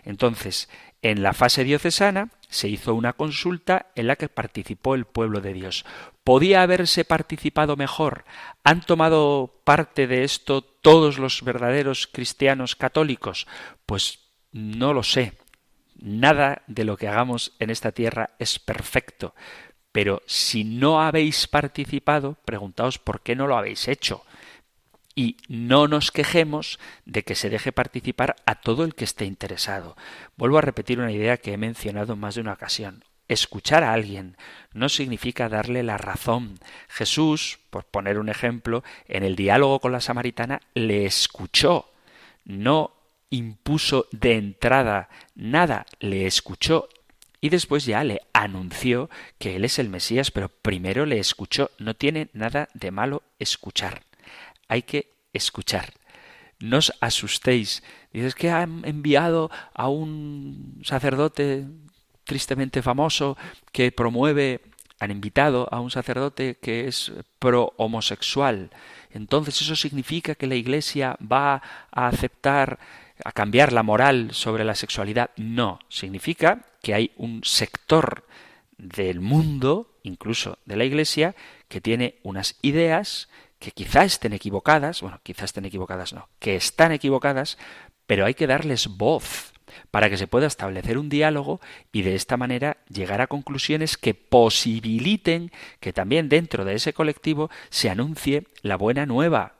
Entonces, 0.05 0.69
en 1.03 1.25
la 1.25 1.33
fase 1.33 1.65
diocesana 1.65 2.31
se 2.49 2.69
hizo 2.69 2.95
una 2.95 3.15
consulta 3.15 3.87
en 3.97 4.07
la 4.07 4.15
que 4.15 4.29
participó 4.29 4.95
el 4.95 5.05
pueblo 5.05 5.41
de 5.41 5.53
Dios. 5.53 5.85
¿Podía 6.23 6.63
haberse 6.63 7.05
participado 7.05 7.75
mejor? 7.75 8.25
¿Han 8.63 8.81
tomado 8.81 9.61
parte 9.65 10.07
de 10.07 10.23
esto 10.23 10.63
todos 10.63 11.19
los 11.19 11.43
verdaderos 11.43 12.07
cristianos 12.07 12.77
católicos? 12.77 13.49
Pues 13.85 14.21
no 14.53 14.95
lo 14.95 15.03
sé. 15.03 15.33
Nada 15.97 16.63
de 16.69 16.85
lo 16.85 16.97
que 16.97 17.09
hagamos 17.09 17.53
en 17.59 17.71
esta 17.71 17.91
tierra 17.91 18.31
es 18.39 18.61
perfecto. 18.61 19.35
Pero 19.93 20.23
si 20.27 20.65
no 20.65 21.03
habéis 21.03 21.47
participado, 21.47 22.37
preguntaos 22.45 22.99
por 22.99 23.23
qué 23.23 23.35
no 23.35 23.47
lo 23.47 23.57
habéis 23.57 23.89
hecho 23.89 24.25
y 25.15 25.37
no 25.49 25.89
nos 25.89 26.13
quejemos 26.13 26.79
de 27.05 27.25
que 27.25 27.35
se 27.35 27.51
deje 27.51 27.73
participar 27.73 28.37
a 28.47 28.55
todo 28.55 28.85
el 28.85 28.95
que 28.95 29.05
esté 29.05 29.25
interesado. 29.25 29.97
Vuelvo 30.37 30.59
a 30.59 30.63
repetir 30.63 31.01
una 31.01 31.13
idea 31.13 31.37
que 31.37 31.53
he 31.53 31.59
mencionado 31.59 32.15
en 32.15 32.21
más 32.21 32.37
de 32.37 32.41
una 32.41 32.53
ocasión. 32.53 33.05
Escuchar 33.29 33.85
a 33.85 33.93
alguien 33.93 34.37
no 34.73 34.89
significa 34.89 35.49
darle 35.49 35.83
la 35.83 35.99
razón. 35.99 36.59
Jesús, 36.89 37.59
por 37.71 37.85
poner 37.85 38.19
un 38.19 38.29
ejemplo, 38.29 38.83
en 39.07 39.23
el 39.23 39.37
diálogo 39.37 39.81
con 39.81 39.93
la 39.93 40.01
samaritana 40.01 40.61
le 40.75 41.05
escuchó, 41.05 41.91
no 42.45 42.93
impuso 43.31 44.07
de 44.11 44.37
entrada 44.37 45.09
nada, 45.35 45.87
le 46.01 46.27
escuchó 46.27 46.89
y 47.41 47.49
después 47.49 47.87
ya 47.87 48.05
le 48.05 48.21
anunció 48.33 49.11
que 49.39 49.57
él 49.57 49.65
es 49.65 49.79
el 49.79 49.89
Mesías, 49.89 50.31
pero 50.31 50.49
primero 50.49 51.07
le 51.07 51.19
escuchó. 51.19 51.71
No 51.79 51.95
tiene 51.95 52.29
nada 52.35 52.69
de 52.75 52.91
malo 52.91 53.23
escuchar 53.39 54.03
hay 54.71 54.83
que 54.83 55.13
escuchar. 55.33 55.93
No 56.61 56.79
os 56.79 56.93
asustéis. 57.01 57.83
Dices 58.13 58.35
que 58.35 58.51
han 58.51 58.85
enviado 58.85 59.51
a 59.75 59.89
un 59.89 60.81
sacerdote 60.85 61.67
tristemente 62.25 62.81
famoso 62.81 63.37
que 63.73 63.91
promueve, 63.91 64.61
han 65.01 65.11
invitado 65.11 65.69
a 65.73 65.81
un 65.81 65.91
sacerdote 65.91 66.59
que 66.63 66.87
es 66.87 67.13
pro 67.41 67.75
homosexual. 67.79 68.71
Entonces 69.11 69.61
eso 69.61 69.75
significa 69.75 70.37
que 70.37 70.47
la 70.47 70.55
Iglesia 70.55 71.17
va 71.21 71.63
a 71.91 72.07
aceptar, 72.07 72.79
a 73.25 73.33
cambiar 73.33 73.73
la 73.73 73.83
moral 73.83 74.29
sobre 74.33 74.65
la 74.65 74.77
sexualidad. 74.77 75.31
No, 75.37 75.81
significa 75.89 76.65
que 76.83 76.95
hay 76.95 77.13
un 77.17 77.43
sector 77.45 78.27
del 78.79 79.21
mundo, 79.21 79.99
incluso 80.03 80.59
de 80.65 80.77
la 80.77 80.85
Iglesia, 80.85 81.35
que 81.69 81.81
tiene 81.81 82.19
unas 82.23 82.59
ideas 82.63 83.29
que 83.59 83.73
quizá 83.73 84.05
estén 84.05 84.33
equivocadas, 84.33 85.03
bueno, 85.03 85.21
quizá 85.23 85.45
estén 85.45 85.67
equivocadas 85.67 86.13
no, 86.15 86.29
que 86.39 86.57
están 86.57 86.93
equivocadas, 86.93 87.59
pero 88.07 88.25
hay 88.25 88.35
que 88.35 88.47
darles 88.47 88.89
voz 88.89 89.53
para 89.91 90.09
que 90.09 90.17
se 90.17 90.27
pueda 90.27 90.47
establecer 90.47 90.99
un 90.99 91.09
diálogo 91.09 91.61
y 91.93 92.03
de 92.03 92.15
esta 92.15 92.37
manera 92.37 92.79
llegar 92.89 93.21
a 93.21 93.27
conclusiones 93.27 93.97
que 93.97 94.15
posibiliten 94.15 95.53
que 95.79 95.93
también 95.93 96.29
dentro 96.29 96.65
de 96.65 96.75
ese 96.75 96.93
colectivo 96.93 97.51
se 97.69 97.91
anuncie 97.91 98.45
la 98.63 98.77
buena 98.77 99.07
nueva. 99.07 99.55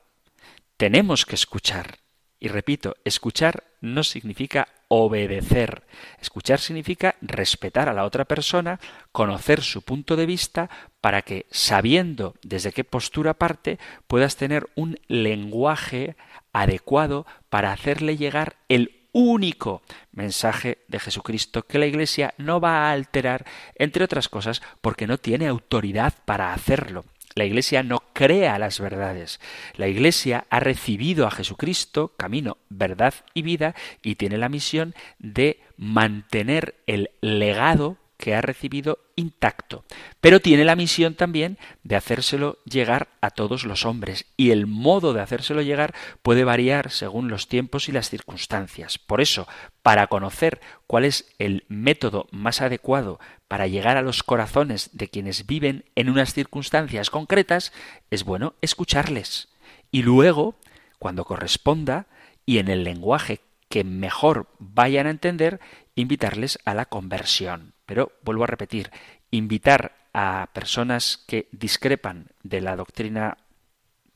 Tenemos 0.77 1.27
que 1.27 1.35
escuchar. 1.35 1.99
Y 2.39 2.49
repito, 2.49 2.97
escuchar 3.05 3.65
no 3.81 4.03
significa 4.03 4.69
obedecer. 4.93 5.85
Escuchar 6.21 6.59
significa 6.59 7.15
respetar 7.23 7.89
a 7.89 7.95
la 7.95 8.05
otra 8.05 8.25
persona, 8.25 8.81
conocer 9.13 9.63
su 9.63 9.83
punto 9.83 10.17
de 10.17 10.27
vista, 10.27 10.69
para 11.01 11.23
que, 11.23 11.47
sabiendo 11.53 12.35
desde 12.43 12.73
qué 12.73 12.83
postura 12.83 13.35
parte, 13.35 13.79
puedas 14.09 14.35
tener 14.35 14.69
un 14.75 14.99
lenguaje 15.07 16.17
adecuado 16.53 17.25
para 17.49 17.73
hacerle 17.73 18.17
llegar 18.17 18.57
el 18.69 19.07
único 19.13 19.83
mensaje 20.11 20.79
de 20.89 20.99
Jesucristo 20.99 21.63
que 21.63 21.79
la 21.79 21.87
Iglesia 21.87 22.35
no 22.37 22.61
va 22.61 22.89
a 22.89 22.93
alterar, 22.93 23.47
entre 23.77 24.03
otras 24.03 24.29
cosas, 24.29 24.61
porque 24.81 25.07
no 25.07 25.19
tiene 25.19 25.47
autoridad 25.47 26.15
para 26.25 26.53
hacerlo. 26.53 27.05
La 27.35 27.45
Iglesia 27.45 27.83
no 27.83 28.03
crea 28.13 28.59
las 28.59 28.81
verdades. 28.81 29.41
La 29.77 29.89
Iglesia 29.89 30.47
ha 30.51 30.61
recibido 30.61 31.27
a 31.27 31.31
Jesucristo, 31.31 32.13
camino, 32.17 32.59
verdad 32.69 33.15
y 33.35 33.43
vida, 33.43 33.75
y 34.03 34.17
tiene 34.17 34.37
la 34.37 34.49
misión 34.49 34.95
de 35.19 35.61
mantener 35.77 36.75
el 36.87 37.11
legado 37.21 37.99
que 38.21 38.35
ha 38.35 38.41
recibido 38.41 38.99
intacto. 39.17 39.85
Pero 40.21 40.41
tiene 40.41 40.65
la 40.65 40.77
misión 40.77 41.15
también 41.15 41.59
de 41.83 41.97
hacérselo 41.97 42.59
llegar 42.65 43.09
a 43.21 43.31
todos 43.31 43.65
los 43.65 43.85
hombres. 43.85 44.27
Y 44.37 44.51
el 44.51 44.67
modo 44.67 45.13
de 45.13 45.23
hacérselo 45.23 45.63
llegar 45.63 45.95
puede 46.23 46.45
variar 46.45 46.91
según 46.91 47.29
los 47.29 47.49
tiempos 47.49 47.89
y 47.89 47.93
las 47.93 48.11
circunstancias. 48.11 48.99
Por 48.99 49.21
eso, 49.21 49.49
para 49.83 50.07
conocer 50.07 50.61
cuál 50.87 51.05
es 51.05 51.33
el 51.39 51.65
método 51.69 52.29
más 52.31 52.61
adecuado 52.61 53.19
para 53.49 53.67
llegar 53.67 53.97
a 53.97 54.03
los 54.03 54.23
corazones 54.23 54.91
de 54.93 55.09
quienes 55.09 55.47
viven 55.47 55.87
en 55.97 56.11
unas 56.11 56.35
circunstancias 56.35 57.11
concretas, 57.11 57.73
es 58.11 58.23
bueno 58.23 58.55
escucharles. 58.61 59.49
Y 59.91 60.03
luego, 60.03 60.55
cuando 60.99 61.25
corresponda, 61.25 62.07
y 62.47 62.59
en 62.59 62.69
el 62.69 62.85
lenguaje 62.85 63.41
que 63.71 63.85
mejor 63.85 64.49
vayan 64.59 65.07
a 65.07 65.11
entender, 65.11 65.61
invitarles 65.95 66.59
a 66.67 66.75
la 66.75 66.87
conversión. 66.87 67.73
Pero 67.87 68.13
vuelvo 68.23 68.45
a 68.45 68.49
repetir, 68.49 68.91
invitar 69.31 69.95
a 70.13 70.51
personas 70.53 71.25
que 71.27 71.49
discrepan 71.53 72.27
de 72.43 72.61
la 72.61 72.75
doctrina 72.77 73.39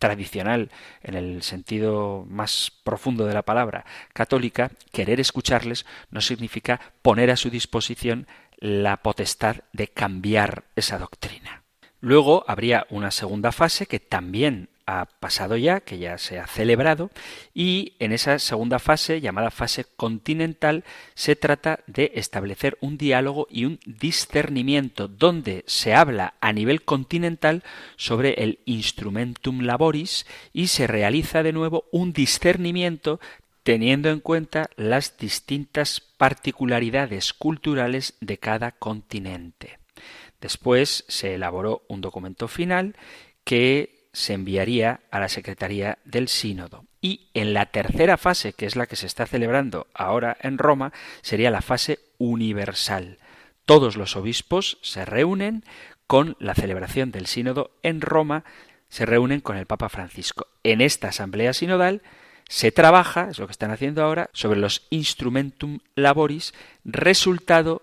tradicional, 0.00 0.70
en 1.02 1.14
el 1.14 1.42
sentido 1.42 2.26
más 2.28 2.72
profundo 2.82 3.26
de 3.26 3.32
la 3.32 3.42
palabra, 3.42 3.86
católica, 4.12 4.72
querer 4.92 5.20
escucharles 5.20 5.86
no 6.11 6.20
significa 6.20 6.80
poner 7.00 7.30
a 7.30 7.36
su 7.36 7.48
disposición 7.48 8.26
la 8.59 8.98
potestad 8.98 9.59
de 9.72 9.88
cambiar 9.88 10.64
esa 10.74 10.98
doctrina. 10.98 11.62
Luego 12.00 12.44
habría 12.48 12.86
una 12.90 13.12
segunda 13.12 13.52
fase 13.52 13.86
que 13.86 14.00
también 14.00 14.68
ha 14.87 15.07
pasado 15.07 15.57
ya, 15.57 15.80
que 15.80 15.99
ya 15.99 16.18
se 16.18 16.39
ha 16.39 16.47
celebrado, 16.47 17.11
y 17.55 17.95
en 17.99 18.12
esa 18.12 18.39
segunda 18.39 18.78
fase, 18.78 19.20
llamada 19.20 19.51
fase 19.51 19.85
continental, 19.97 20.85
se 21.14 21.37
trata 21.37 21.80
de 21.87 22.12
establecer 22.14 22.76
un 22.80 22.99
diálogo 22.99 23.47
y 23.51 23.64
un 23.64 23.80
discernimiento 23.87 25.09
donde 25.09 25.64
se 25.66 25.95
habla 25.95 26.35
a 26.41 26.53
nivel 26.53 26.82
continental 26.82 27.62
sobre 27.97 28.35
el 28.43 28.61
instrumentum 28.66 29.62
laboris 29.62 30.26
y 30.53 30.68
se 30.68 30.87
realiza 30.87 31.43
de 31.43 31.53
nuevo 31.53 31.85
un 31.93 32.12
discernimiento 32.12 33.20
teniendo 33.62 34.11
en 34.11 34.20
cuenta 34.20 34.68
las 34.76 35.16
distintas 35.16 36.01
particularidades 36.01 37.32
culturales 37.32 38.14
de 38.20 38.39
cada 38.39 38.72
continente. 38.72 39.78
Después 40.41 41.05
se 41.09 41.35
elaboró 41.35 41.82
un 41.89 42.03
documento 42.03 42.49
final 42.49 42.97
que 43.45 43.93
se 44.14 44.32
enviaría 44.32 45.00
a 45.10 45.20
la 45.20 45.28
Secretaría 45.28 45.98
del 46.04 46.28
Sínodo. 46.28 46.86
Y 47.02 47.28
en 47.34 47.52
la 47.52 47.66
tercera 47.66 48.16
fase, 48.16 48.54
que 48.54 48.64
es 48.64 48.76
la 48.76 48.86
que 48.86 48.96
se 48.96 49.06
está 49.06 49.26
celebrando 49.26 49.88
ahora 49.92 50.38
en 50.40 50.56
Roma, 50.56 50.92
sería 51.20 51.50
la 51.50 51.60
fase 51.60 51.98
universal. 52.16 53.18
Todos 53.66 53.96
los 53.96 54.16
obispos 54.16 54.78
se 54.82 55.04
reúnen 55.04 55.64
con 56.06 56.36
la 56.38 56.54
celebración 56.54 57.10
del 57.10 57.26
Sínodo 57.26 57.72
en 57.82 58.00
Roma, 58.00 58.44
se 58.88 59.04
reúnen 59.04 59.40
con 59.40 59.56
el 59.56 59.66
Papa 59.66 59.88
Francisco. 59.88 60.46
En 60.62 60.80
esta 60.80 61.08
asamblea 61.08 61.52
sinodal 61.52 62.02
se 62.48 62.72
trabaja, 62.72 63.28
es 63.30 63.38
lo 63.38 63.46
que 63.46 63.52
están 63.52 63.72
haciendo 63.72 64.02
ahora, 64.02 64.30
sobre 64.32 64.60
los 64.60 64.86
instrumentum 64.90 65.80
laboris, 65.96 66.54
resultado, 66.84 67.82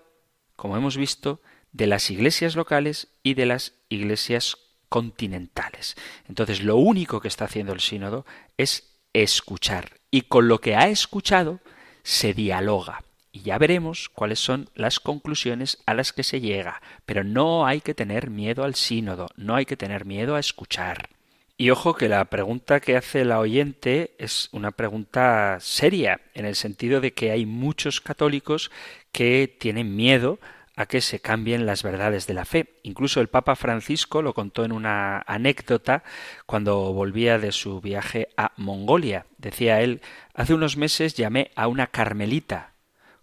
como 0.56 0.76
hemos 0.76 0.96
visto, 0.96 1.40
de 1.72 1.86
las 1.86 2.10
iglesias 2.10 2.56
locales 2.56 3.08
y 3.22 3.34
de 3.34 3.46
las 3.46 3.74
iglesias 3.88 4.56
continentales. 4.92 5.96
Entonces, 6.28 6.62
lo 6.62 6.76
único 6.76 7.18
que 7.18 7.28
está 7.28 7.46
haciendo 7.46 7.72
el 7.72 7.80
sínodo 7.80 8.26
es 8.58 8.92
escuchar. 9.14 9.92
Y 10.10 10.22
con 10.22 10.48
lo 10.48 10.60
que 10.60 10.76
ha 10.76 10.88
escuchado 10.88 11.60
se 12.02 12.34
dialoga. 12.34 13.02
Y 13.32 13.40
ya 13.40 13.56
veremos 13.56 14.10
cuáles 14.10 14.38
son 14.38 14.68
las 14.74 15.00
conclusiones 15.00 15.78
a 15.86 15.94
las 15.94 16.12
que 16.12 16.22
se 16.22 16.42
llega. 16.42 16.82
Pero 17.06 17.24
no 17.24 17.64
hay 17.66 17.80
que 17.80 17.94
tener 17.94 18.28
miedo 18.28 18.64
al 18.64 18.74
sínodo, 18.74 19.28
no 19.34 19.54
hay 19.54 19.64
que 19.64 19.78
tener 19.78 20.04
miedo 20.04 20.34
a 20.34 20.40
escuchar. 20.40 21.08
Y 21.56 21.70
ojo 21.70 21.94
que 21.94 22.10
la 22.10 22.26
pregunta 22.26 22.80
que 22.80 22.94
hace 22.94 23.24
la 23.24 23.38
oyente 23.38 24.14
es 24.18 24.50
una 24.52 24.72
pregunta 24.72 25.56
seria, 25.60 26.20
en 26.34 26.44
el 26.44 26.54
sentido 26.54 27.00
de 27.00 27.14
que 27.14 27.30
hay 27.30 27.46
muchos 27.46 28.02
católicos 28.02 28.70
que 29.10 29.56
tienen 29.58 29.96
miedo 29.96 30.38
a 30.82 30.86
que 30.86 31.00
se 31.00 31.20
cambien 31.20 31.64
las 31.64 31.82
verdades 31.82 32.26
de 32.26 32.34
la 32.34 32.44
fe. 32.44 32.74
Incluso 32.82 33.20
el 33.20 33.28
Papa 33.28 33.56
Francisco 33.56 34.20
lo 34.20 34.34
contó 34.34 34.64
en 34.64 34.72
una 34.72 35.22
anécdota 35.26 36.02
cuando 36.44 36.92
volvía 36.92 37.38
de 37.38 37.52
su 37.52 37.80
viaje 37.80 38.28
a 38.36 38.52
Mongolia. 38.56 39.26
Decía 39.38 39.80
él, 39.80 40.02
hace 40.34 40.54
unos 40.54 40.76
meses 40.76 41.14
llamé 41.14 41.52
a 41.56 41.68
una 41.68 41.86
carmelita. 41.86 42.72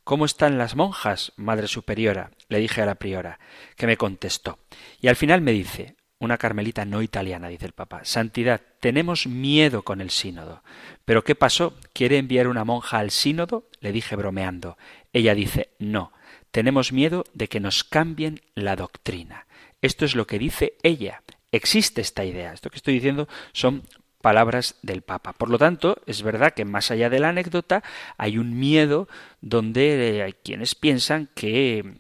¿Cómo 0.04 0.26
están 0.26 0.58
las 0.58 0.76
monjas, 0.76 1.34
Madre 1.36 1.68
Superiora? 1.68 2.32
le 2.48 2.60
dije 2.60 2.82
a 2.82 2.86
la 2.86 2.96
priora, 2.96 3.40
que 3.76 3.86
me 3.86 3.98
contestó. 3.98 4.58
Y 5.00 5.08
al 5.08 5.16
final 5.16 5.42
me 5.42 5.52
dice, 5.52 5.96
una 6.18 6.38
carmelita 6.38 6.84
no 6.86 7.02
italiana, 7.02 7.48
dice 7.48 7.66
el 7.66 7.74
Papa. 7.74 8.02
Santidad, 8.04 8.62
tenemos 8.80 9.28
miedo 9.28 9.84
con 9.84 10.02
el 10.02 10.10
sínodo. 10.10 10.64
¿Pero 11.06 11.24
qué 11.24 11.36
pasó? 11.36 11.76
¿Quiere 11.94 12.18
enviar 12.18 12.48
una 12.48 12.66
monja 12.66 13.00
al 13.00 13.12
sínodo? 13.12 13.68
Le 13.82 13.92
dije 13.92 14.16
bromeando. 14.16 14.78
Ella 15.14 15.36
dice, 15.36 15.70
no, 15.78 16.12
tenemos 16.52 16.92
miedo 16.92 17.24
de 17.34 17.48
que 17.48 17.60
nos 17.60 17.84
cambien 17.84 18.42
la 18.56 18.76
doctrina. 18.76 19.46
Esto 19.82 20.06
es 20.06 20.16
lo 20.16 20.28
que 20.28 20.40
dice 20.40 20.74
ella. 20.84 21.22
Existe 21.52 22.02
esta 22.02 22.26
idea. 22.26 22.54
Esto 22.54 22.70
que 22.70 22.78
estoy 22.78 22.96
diciendo 22.96 23.28
son 23.54 23.84
palabras 24.22 24.76
del 24.82 25.02
Papa. 25.02 25.34
Por 25.34 25.50
lo 25.50 25.58
tanto, 25.58 26.02
es 26.06 26.22
verdad 26.22 26.54
que 26.54 26.66
más 26.66 26.92
allá 26.92 27.10
de 27.10 27.20
la 27.20 27.30
anécdota 27.30 27.84
hay 28.18 28.38
un 28.38 28.60
miedo 28.60 29.08
donde 29.42 30.24
hay 30.24 30.34
quienes 30.34 30.76
piensan 30.76 31.30
que 31.34 31.98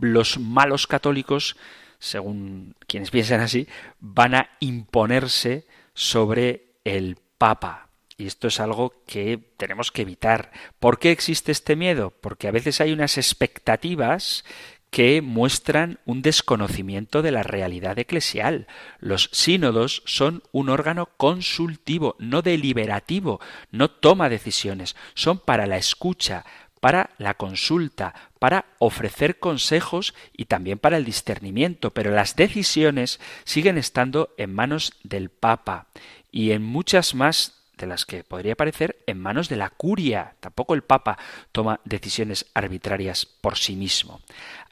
los 0.00 0.38
malos 0.38 0.86
católicos, 0.86 1.56
según 1.98 2.74
quienes 2.86 3.10
piensan 3.10 3.40
así, 3.40 3.66
van 3.98 4.34
a 4.34 4.50
imponerse 4.60 5.66
sobre 5.94 6.74
el 6.84 7.16
Papa. 7.38 7.89
Y 8.20 8.26
esto 8.26 8.48
es 8.48 8.60
algo 8.60 8.92
que 9.06 9.38
tenemos 9.56 9.90
que 9.90 10.02
evitar. 10.02 10.52
¿Por 10.78 10.98
qué 10.98 11.10
existe 11.10 11.52
este 11.52 11.74
miedo? 11.74 12.12
Porque 12.20 12.48
a 12.48 12.50
veces 12.50 12.82
hay 12.82 12.92
unas 12.92 13.16
expectativas 13.16 14.44
que 14.90 15.22
muestran 15.22 16.00
un 16.04 16.20
desconocimiento 16.20 17.22
de 17.22 17.30
la 17.30 17.42
realidad 17.42 17.98
eclesial. 17.98 18.66
Los 18.98 19.30
sínodos 19.32 20.02
son 20.04 20.42
un 20.52 20.68
órgano 20.68 21.08
consultivo, 21.16 22.14
no 22.18 22.42
deliberativo, 22.42 23.40
no 23.70 23.90
toma 23.90 24.28
decisiones, 24.28 24.96
son 25.14 25.38
para 25.38 25.66
la 25.66 25.78
escucha, 25.78 26.44
para 26.78 27.10
la 27.16 27.38
consulta, 27.38 28.14
para 28.38 28.66
ofrecer 28.80 29.38
consejos 29.38 30.14
y 30.36 30.44
también 30.44 30.78
para 30.78 30.98
el 30.98 31.06
discernimiento, 31.06 31.92
pero 31.92 32.10
las 32.10 32.36
decisiones 32.36 33.18
siguen 33.44 33.78
estando 33.78 34.34
en 34.36 34.52
manos 34.52 34.92
del 35.04 35.30
Papa 35.30 35.86
y 36.30 36.50
en 36.50 36.62
muchas 36.62 37.14
más 37.14 37.59
de 37.80 37.86
las 37.86 38.06
que 38.06 38.22
podría 38.22 38.54
parecer 38.54 38.98
en 39.06 39.20
manos 39.20 39.48
de 39.48 39.56
la 39.56 39.70
curia. 39.70 40.36
Tampoco 40.40 40.74
el 40.74 40.82
Papa 40.82 41.18
toma 41.52 41.80
decisiones 41.84 42.46
arbitrarias 42.54 43.26
por 43.26 43.56
sí 43.56 43.76
mismo. 43.76 44.20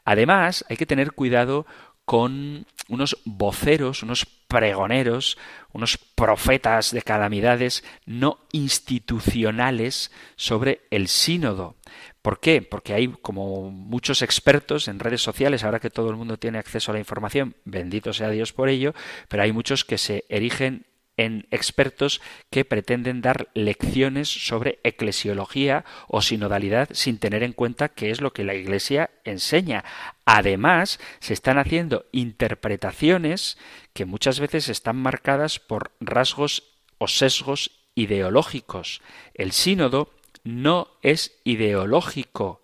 Además, 0.05 0.63
hay 0.69 0.77
que 0.77 0.85
tener 0.85 1.11
cuidado 1.11 1.65
con 2.05 2.65
unos 2.87 3.17
voceros, 3.23 4.01
unos 4.01 4.25
pregoneros, 4.47 5.37
unos 5.73 5.99
profetas 6.15 6.91
de 6.91 7.03
calamidades 7.03 7.83
no 8.07 8.39
institucionales 8.51 10.11
sobre 10.35 10.81
el 10.89 11.07
sínodo. 11.07 11.75
¿Por 12.23 12.39
qué? 12.39 12.63
Porque 12.63 12.95
hay 12.95 13.09
como 13.21 13.69
muchos 13.69 14.23
expertos 14.23 14.87
en 14.87 14.97
redes 14.97 15.21
sociales, 15.21 15.63
ahora 15.63 15.79
que 15.79 15.91
todo 15.91 16.09
el 16.09 16.15
mundo 16.15 16.37
tiene 16.37 16.57
acceso 16.57 16.91
a 16.91 16.95
la 16.95 16.99
información, 16.99 17.55
bendito 17.63 18.11
sea 18.11 18.31
Dios 18.31 18.53
por 18.53 18.69
ello, 18.69 18.95
pero 19.27 19.43
hay 19.43 19.51
muchos 19.51 19.85
que 19.85 19.99
se 19.99 20.25
erigen 20.29 20.87
en 21.19 21.47
expertos 21.51 22.21
que 22.49 22.63
pretenden 22.63 23.21
dar 23.21 23.49
lecciones 23.53 24.29
sobre 24.29 24.79
eclesiología 24.85 25.83
o 26.07 26.21
sinodalidad 26.21 26.87
sin 26.93 27.19
tener 27.19 27.43
en 27.43 27.51
cuenta 27.51 27.89
qué 27.89 28.09
es 28.09 28.21
lo 28.21 28.31
que 28.31 28.45
la 28.45 28.55
Iglesia 28.55 29.09
enseña. 29.25 29.83
Además, 30.23 30.97
se 31.19 31.33
están 31.33 31.57
haciendo 31.57 32.05
interpretaciones 32.13 33.57
que 33.91 34.05
muchas 34.05 34.39
veces 34.39 34.69
están 34.69 34.95
marcadas 34.95 35.59
por 35.59 35.91
rasgos 35.99 36.63
o 36.99 37.09
sesgos 37.09 37.71
ideológicos. 37.95 39.01
El 39.33 39.51
sínodo 39.51 40.13
no 40.45 40.87
es 41.01 41.37
ideológico, 41.43 42.61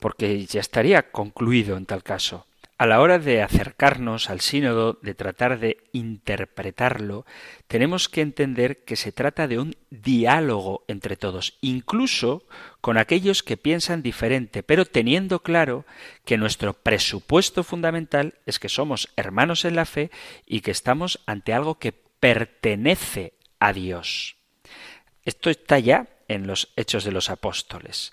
porque 0.00 0.44
ya 0.44 0.58
estaría 0.58 1.12
concluido 1.12 1.76
en 1.76 1.86
tal 1.86 2.02
caso. 2.02 2.46
A 2.76 2.86
la 2.86 3.00
hora 3.00 3.20
de 3.20 3.40
acercarnos 3.40 4.30
al 4.30 4.40
sínodo, 4.40 4.98
de 5.00 5.14
tratar 5.14 5.60
de 5.60 5.84
interpretarlo, 5.92 7.24
tenemos 7.68 8.08
que 8.08 8.20
entender 8.20 8.84
que 8.84 8.96
se 8.96 9.12
trata 9.12 9.46
de 9.46 9.60
un 9.60 9.76
diálogo 9.90 10.84
entre 10.88 11.16
todos, 11.16 11.56
incluso 11.60 12.48
con 12.80 12.98
aquellos 12.98 13.44
que 13.44 13.56
piensan 13.56 14.02
diferente, 14.02 14.64
pero 14.64 14.86
teniendo 14.86 15.44
claro 15.44 15.86
que 16.24 16.36
nuestro 16.36 16.74
presupuesto 16.74 17.62
fundamental 17.62 18.34
es 18.44 18.58
que 18.58 18.68
somos 18.68 19.12
hermanos 19.14 19.64
en 19.64 19.76
la 19.76 19.84
fe 19.84 20.10
y 20.44 20.60
que 20.60 20.72
estamos 20.72 21.20
ante 21.26 21.52
algo 21.52 21.78
que 21.78 21.92
pertenece 21.92 23.34
a 23.60 23.72
Dios. 23.72 24.36
Esto 25.24 25.48
está 25.48 25.78
ya 25.78 26.08
en 26.26 26.48
los 26.48 26.72
Hechos 26.74 27.04
de 27.04 27.12
los 27.12 27.30
Apóstoles. 27.30 28.12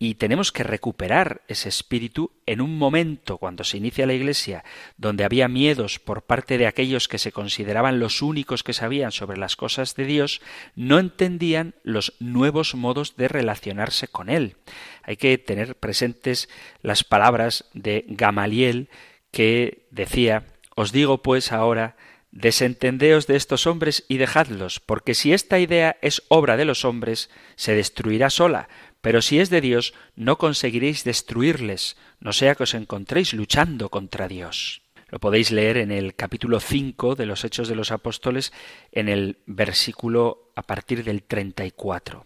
Y 0.00 0.14
tenemos 0.14 0.52
que 0.52 0.62
recuperar 0.62 1.42
ese 1.48 1.68
espíritu 1.68 2.30
en 2.46 2.60
un 2.60 2.78
momento 2.78 3.38
cuando 3.38 3.64
se 3.64 3.78
inicia 3.78 4.06
la 4.06 4.14
Iglesia, 4.14 4.64
donde 4.96 5.24
había 5.24 5.48
miedos 5.48 5.98
por 5.98 6.22
parte 6.22 6.56
de 6.56 6.68
aquellos 6.68 7.08
que 7.08 7.18
se 7.18 7.32
consideraban 7.32 7.98
los 7.98 8.22
únicos 8.22 8.62
que 8.62 8.74
sabían 8.74 9.10
sobre 9.10 9.38
las 9.38 9.56
cosas 9.56 9.96
de 9.96 10.04
Dios, 10.04 10.40
no 10.76 11.00
entendían 11.00 11.74
los 11.82 12.14
nuevos 12.20 12.76
modos 12.76 13.16
de 13.16 13.26
relacionarse 13.26 14.06
con 14.06 14.28
Él. 14.28 14.54
Hay 15.02 15.16
que 15.16 15.36
tener 15.36 15.74
presentes 15.74 16.48
las 16.80 17.02
palabras 17.02 17.64
de 17.74 18.04
Gamaliel 18.06 18.90
que 19.32 19.88
decía 19.90 20.44
Os 20.76 20.92
digo 20.92 21.22
pues 21.22 21.50
ahora 21.50 21.96
Desentendeos 22.30 23.26
de 23.26 23.36
estos 23.36 23.66
hombres 23.66 24.04
y 24.06 24.18
dejadlos, 24.18 24.80
porque 24.80 25.14
si 25.14 25.32
esta 25.32 25.58
idea 25.58 25.96
es 26.02 26.22
obra 26.28 26.58
de 26.58 26.66
los 26.66 26.84
hombres, 26.84 27.30
se 27.56 27.74
destruirá 27.74 28.28
sola, 28.28 28.68
pero 29.00 29.22
si 29.22 29.38
es 29.38 29.50
de 29.50 29.60
Dios, 29.60 29.94
no 30.16 30.38
conseguiréis 30.38 31.04
destruirles, 31.04 31.96
no 32.20 32.32
sea 32.32 32.54
que 32.54 32.64
os 32.64 32.74
encontréis 32.74 33.32
luchando 33.32 33.88
contra 33.88 34.28
Dios. 34.28 34.82
Lo 35.10 35.20
podéis 35.20 35.50
leer 35.52 35.78
en 35.78 35.90
el 35.90 36.14
capítulo 36.14 36.60
5 36.60 37.14
de 37.14 37.24
los 37.24 37.42
Hechos 37.44 37.68
de 37.68 37.74
los 37.74 37.92
Apóstoles, 37.92 38.52
en 38.92 39.08
el 39.08 39.38
versículo 39.46 40.50
a 40.54 40.62
partir 40.62 41.02
del 41.02 41.22
34. 41.22 42.24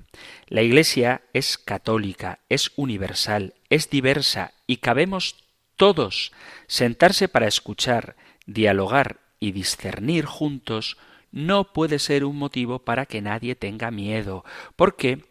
La 0.48 0.62
Iglesia 0.62 1.22
es 1.32 1.58
católica, 1.58 2.40
es 2.48 2.72
universal, 2.74 3.54
es 3.70 3.88
diversa 3.88 4.54
y 4.66 4.78
cabemos 4.78 5.44
todos. 5.76 6.32
Sentarse 6.66 7.28
para 7.28 7.46
escuchar, 7.46 8.16
dialogar 8.46 9.20
y 9.38 9.52
discernir 9.52 10.24
juntos 10.24 10.96
no 11.30 11.72
puede 11.72 11.98
ser 12.00 12.24
un 12.24 12.36
motivo 12.36 12.80
para 12.80 13.06
que 13.06 13.22
nadie 13.22 13.54
tenga 13.54 13.90
miedo, 13.90 14.44
porque 14.74 15.24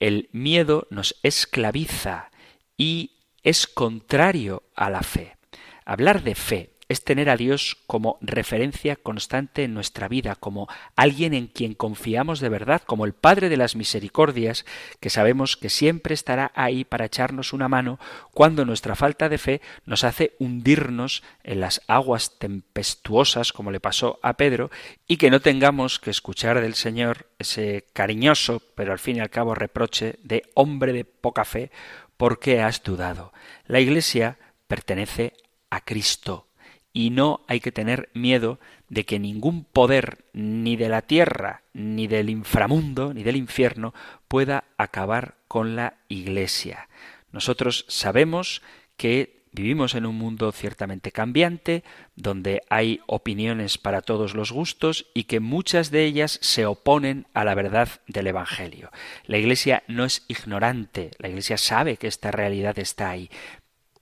el 0.00 0.28
miedo 0.32 0.86
nos 0.90 1.16
esclaviza 1.22 2.30
y 2.76 3.18
es 3.42 3.66
contrario 3.66 4.64
a 4.74 4.90
la 4.90 5.02
fe. 5.02 5.36
Hablar 5.84 6.22
de 6.22 6.34
fe 6.34 6.77
es 6.88 7.04
tener 7.04 7.28
a 7.28 7.36
Dios 7.36 7.76
como 7.86 8.18
referencia 8.22 8.96
constante 8.96 9.64
en 9.64 9.74
nuestra 9.74 10.08
vida, 10.08 10.36
como 10.36 10.68
alguien 10.96 11.34
en 11.34 11.46
quien 11.46 11.74
confiamos 11.74 12.40
de 12.40 12.48
verdad, 12.48 12.82
como 12.84 13.04
el 13.04 13.12
Padre 13.12 13.50
de 13.50 13.58
las 13.58 13.76
Misericordias, 13.76 14.64
que 14.98 15.10
sabemos 15.10 15.56
que 15.56 15.68
siempre 15.68 16.14
estará 16.14 16.50
ahí 16.54 16.84
para 16.84 17.04
echarnos 17.04 17.52
una 17.52 17.68
mano 17.68 17.98
cuando 18.32 18.64
nuestra 18.64 18.96
falta 18.96 19.28
de 19.28 19.38
fe 19.38 19.60
nos 19.84 20.02
hace 20.02 20.34
hundirnos 20.38 21.22
en 21.44 21.60
las 21.60 21.82
aguas 21.88 22.38
tempestuosas, 22.38 23.52
como 23.52 23.70
le 23.70 23.80
pasó 23.80 24.18
a 24.22 24.34
Pedro, 24.34 24.70
y 25.06 25.18
que 25.18 25.30
no 25.30 25.40
tengamos 25.40 25.98
que 25.98 26.10
escuchar 26.10 26.60
del 26.60 26.74
Señor 26.74 27.28
ese 27.38 27.84
cariñoso, 27.92 28.62
pero 28.74 28.92
al 28.92 28.98
fin 28.98 29.16
y 29.16 29.20
al 29.20 29.30
cabo 29.30 29.54
reproche 29.54 30.18
de 30.22 30.42
hombre 30.54 30.94
de 30.94 31.04
poca 31.04 31.44
fe, 31.44 31.70
porque 32.16 32.62
has 32.62 32.82
dudado. 32.82 33.32
La 33.66 33.80
Iglesia 33.80 34.38
pertenece 34.66 35.34
a 35.70 35.82
Cristo 35.82 36.47
y 36.92 37.10
no 37.10 37.40
hay 37.46 37.60
que 37.60 37.72
tener 37.72 38.08
miedo 38.14 38.58
de 38.88 39.04
que 39.04 39.18
ningún 39.18 39.64
poder 39.64 40.24
ni 40.32 40.76
de 40.76 40.88
la 40.88 41.02
tierra, 41.02 41.62
ni 41.72 42.06
del 42.06 42.30
inframundo, 42.30 43.12
ni 43.14 43.22
del 43.22 43.36
infierno 43.36 43.94
pueda 44.26 44.64
acabar 44.78 45.36
con 45.48 45.76
la 45.76 45.98
Iglesia. 46.08 46.88
Nosotros 47.32 47.84
sabemos 47.88 48.62
que 48.96 49.38
vivimos 49.52 49.94
en 49.94 50.06
un 50.06 50.16
mundo 50.16 50.52
ciertamente 50.52 51.12
cambiante, 51.12 51.82
donde 52.16 52.62
hay 52.68 53.00
opiniones 53.06 53.78
para 53.78 54.02
todos 54.02 54.34
los 54.34 54.52
gustos 54.52 55.06
y 55.14 55.24
que 55.24 55.40
muchas 55.40 55.90
de 55.90 56.04
ellas 56.04 56.38
se 56.42 56.66
oponen 56.66 57.26
a 57.34 57.44
la 57.44 57.54
verdad 57.54 57.88
del 58.06 58.28
Evangelio. 58.28 58.90
La 59.24 59.38
Iglesia 59.38 59.82
no 59.88 60.04
es 60.04 60.24
ignorante, 60.28 61.10
la 61.18 61.28
Iglesia 61.28 61.58
sabe 61.58 61.96
que 61.96 62.06
esta 62.06 62.30
realidad 62.30 62.78
está 62.78 63.10
ahí, 63.10 63.30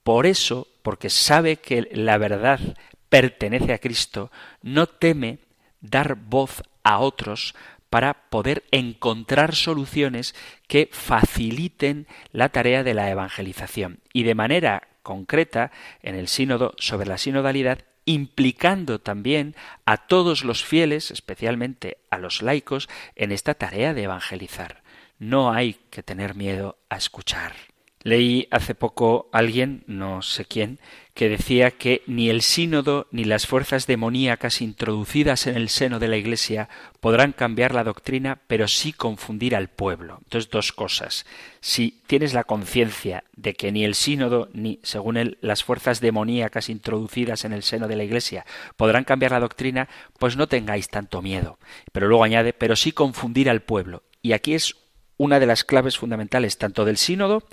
por 0.06 0.26
eso, 0.26 0.68
porque 0.86 1.10
sabe 1.10 1.56
que 1.56 1.88
la 1.90 2.16
verdad 2.16 2.60
pertenece 3.08 3.72
a 3.72 3.78
Cristo, 3.78 4.30
no 4.62 4.86
teme 4.86 5.40
dar 5.80 6.14
voz 6.14 6.62
a 6.84 7.00
otros 7.00 7.56
para 7.90 8.30
poder 8.30 8.62
encontrar 8.70 9.56
soluciones 9.56 10.36
que 10.68 10.88
faciliten 10.92 12.06
la 12.30 12.50
tarea 12.50 12.84
de 12.84 12.94
la 12.94 13.10
evangelización. 13.10 13.98
Y 14.12 14.22
de 14.22 14.36
manera 14.36 14.86
concreta, 15.02 15.72
en 16.04 16.14
el 16.14 16.28
sínodo 16.28 16.72
sobre 16.78 17.08
la 17.08 17.18
sinodalidad, 17.18 17.80
implicando 18.04 19.00
también 19.00 19.56
a 19.86 19.96
todos 20.06 20.44
los 20.44 20.64
fieles, 20.64 21.10
especialmente 21.10 21.98
a 22.10 22.18
los 22.18 22.42
laicos, 22.42 22.88
en 23.16 23.32
esta 23.32 23.54
tarea 23.54 23.92
de 23.92 24.04
evangelizar. 24.04 24.84
No 25.18 25.50
hay 25.50 25.80
que 25.90 26.04
tener 26.04 26.36
miedo 26.36 26.78
a 26.88 26.96
escuchar. 26.96 27.54
Leí 28.02 28.46
hace 28.50 28.74
poco 28.74 29.28
alguien, 29.32 29.82
no 29.86 30.22
sé 30.22 30.44
quién, 30.44 30.78
que 31.16 31.28
decía 31.28 31.70
que 31.70 32.02
ni 32.06 32.28
el 32.28 32.42
sínodo 32.42 33.08
ni 33.10 33.24
las 33.24 33.46
fuerzas 33.46 33.86
demoníacas 33.86 34.60
introducidas 34.60 35.46
en 35.46 35.56
el 35.56 35.70
seno 35.70 35.98
de 35.98 36.08
la 36.08 36.18
Iglesia 36.18 36.68
podrán 37.00 37.32
cambiar 37.32 37.74
la 37.74 37.84
doctrina, 37.84 38.42
pero 38.46 38.68
sí 38.68 38.92
confundir 38.92 39.56
al 39.56 39.68
pueblo. 39.68 40.18
Entonces, 40.24 40.50
dos 40.50 40.72
cosas. 40.72 41.24
Si 41.60 42.02
tienes 42.06 42.34
la 42.34 42.44
conciencia 42.44 43.24
de 43.34 43.54
que 43.54 43.72
ni 43.72 43.84
el 43.84 43.94
sínodo 43.94 44.50
ni, 44.52 44.78
según 44.82 45.16
él, 45.16 45.38
las 45.40 45.64
fuerzas 45.64 46.00
demoníacas 46.00 46.68
introducidas 46.68 47.44
en 47.46 47.54
el 47.54 47.62
seno 47.62 47.88
de 47.88 47.96
la 47.96 48.04
Iglesia 48.04 48.44
podrán 48.76 49.04
cambiar 49.04 49.32
la 49.32 49.40
doctrina, 49.40 49.88
pues 50.18 50.36
no 50.36 50.48
tengáis 50.48 50.90
tanto 50.90 51.22
miedo. 51.22 51.58
Pero 51.92 52.08
luego 52.08 52.24
añade, 52.24 52.52
pero 52.52 52.76
sí 52.76 52.92
confundir 52.92 53.48
al 53.48 53.62
pueblo. 53.62 54.02
Y 54.20 54.32
aquí 54.32 54.54
es 54.54 54.76
una 55.16 55.40
de 55.40 55.46
las 55.46 55.64
claves 55.64 55.96
fundamentales 55.96 56.58
tanto 56.58 56.84
del 56.84 56.98
sínodo 56.98 57.44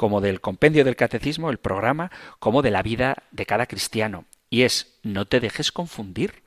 como 0.00 0.22
del 0.22 0.40
compendio 0.40 0.82
del 0.82 0.96
catecismo, 0.96 1.50
el 1.50 1.58
programa, 1.58 2.10
como 2.38 2.62
de 2.62 2.70
la 2.70 2.82
vida 2.82 3.24
de 3.32 3.44
cada 3.44 3.66
cristiano. 3.66 4.24
Y 4.48 4.62
es, 4.62 4.98
no 5.02 5.26
te 5.26 5.40
dejes 5.40 5.72
confundir. 5.72 6.42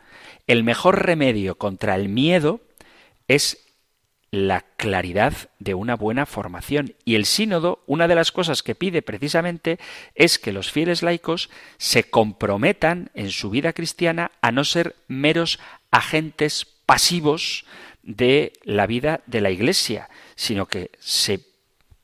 El 0.48 0.64
mejor 0.64 1.06
remedio 1.06 1.54
contra 1.60 1.94
el 1.94 2.10
miedo 2.10 2.62
es 3.28 3.64
la 4.32 4.62
claridad 4.62 5.52
de 5.60 5.76
una 5.76 5.96
buena 5.96 6.26
formación. 6.26 6.96
Y 7.06 7.14
el 7.14 7.26
sínodo, 7.26 7.84
una 7.86 8.08
de 8.08 8.16
las 8.16 8.32
cosas 8.32 8.64
que 8.64 8.74
pide 8.74 9.04
precisamente 9.04 9.78
es 10.16 10.40
que 10.40 10.52
los 10.52 10.72
fieles 10.72 11.04
laicos 11.04 11.52
se 11.78 12.06
comprometan 12.06 13.12
en 13.14 13.30
su 13.30 13.52
vida 13.52 13.74
cristiana 13.74 14.32
a 14.42 14.52
no 14.52 14.64
ser 14.64 14.96
meros 15.08 15.60
agentes 15.92 16.66
pasivos 16.88 17.66
de 18.02 18.54
la 18.64 18.88
vida 18.88 19.22
de 19.28 19.42
la 19.42 19.52
Iglesia, 19.52 20.10
sino 20.34 20.66
que 20.66 20.90
se 20.98 21.53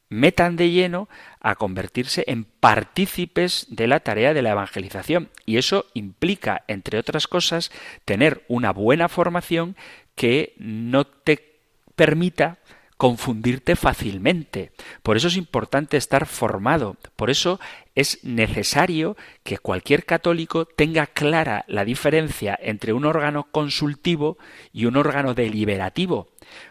metan 0.10 0.56
de 0.56 0.72
lleno 0.72 1.08
a 1.40 1.56
convertirse 1.56 2.24
en 2.28 2.44
partícipes 2.44 3.68
de 3.70 3.88
la 3.88 4.02
tarea 4.02 4.34
de 4.34 4.42
la 4.42 4.52
evangelización. 4.52 5.30
Y 5.46 5.58
eso 5.58 5.86
implica, 5.94 6.64
entre 6.68 7.00
otras 7.00 7.28
cosas, 7.28 7.72
tener 8.06 8.44
una 8.48 8.74
buena 8.74 9.08
formación 9.08 9.76
que 10.16 10.54
no 10.58 11.06
te 11.06 11.60
permita 11.96 12.60
confundirte 13.00 13.78
fácilmente. 13.78 14.74
Por 15.04 15.16
eso 15.16 15.30
es 15.30 15.38
importante 15.38 15.96
estar 15.96 16.26
formado. 16.26 16.98
Por 17.16 17.30
eso 17.30 17.58
es 17.96 18.22
necesario 18.26 19.16
que 19.44 19.58
cualquier 19.58 20.06
católico 20.06 20.66
tenga 20.66 21.08
clara 21.08 21.64
la 21.68 21.86
diferencia 21.86 22.60
entre 22.62 22.92
un 22.92 23.06
órgano 23.06 23.48
consultivo 23.52 24.38
y 24.74 24.84
un 24.84 24.98
órgano 24.98 25.34
deliberativo. 25.34 26.28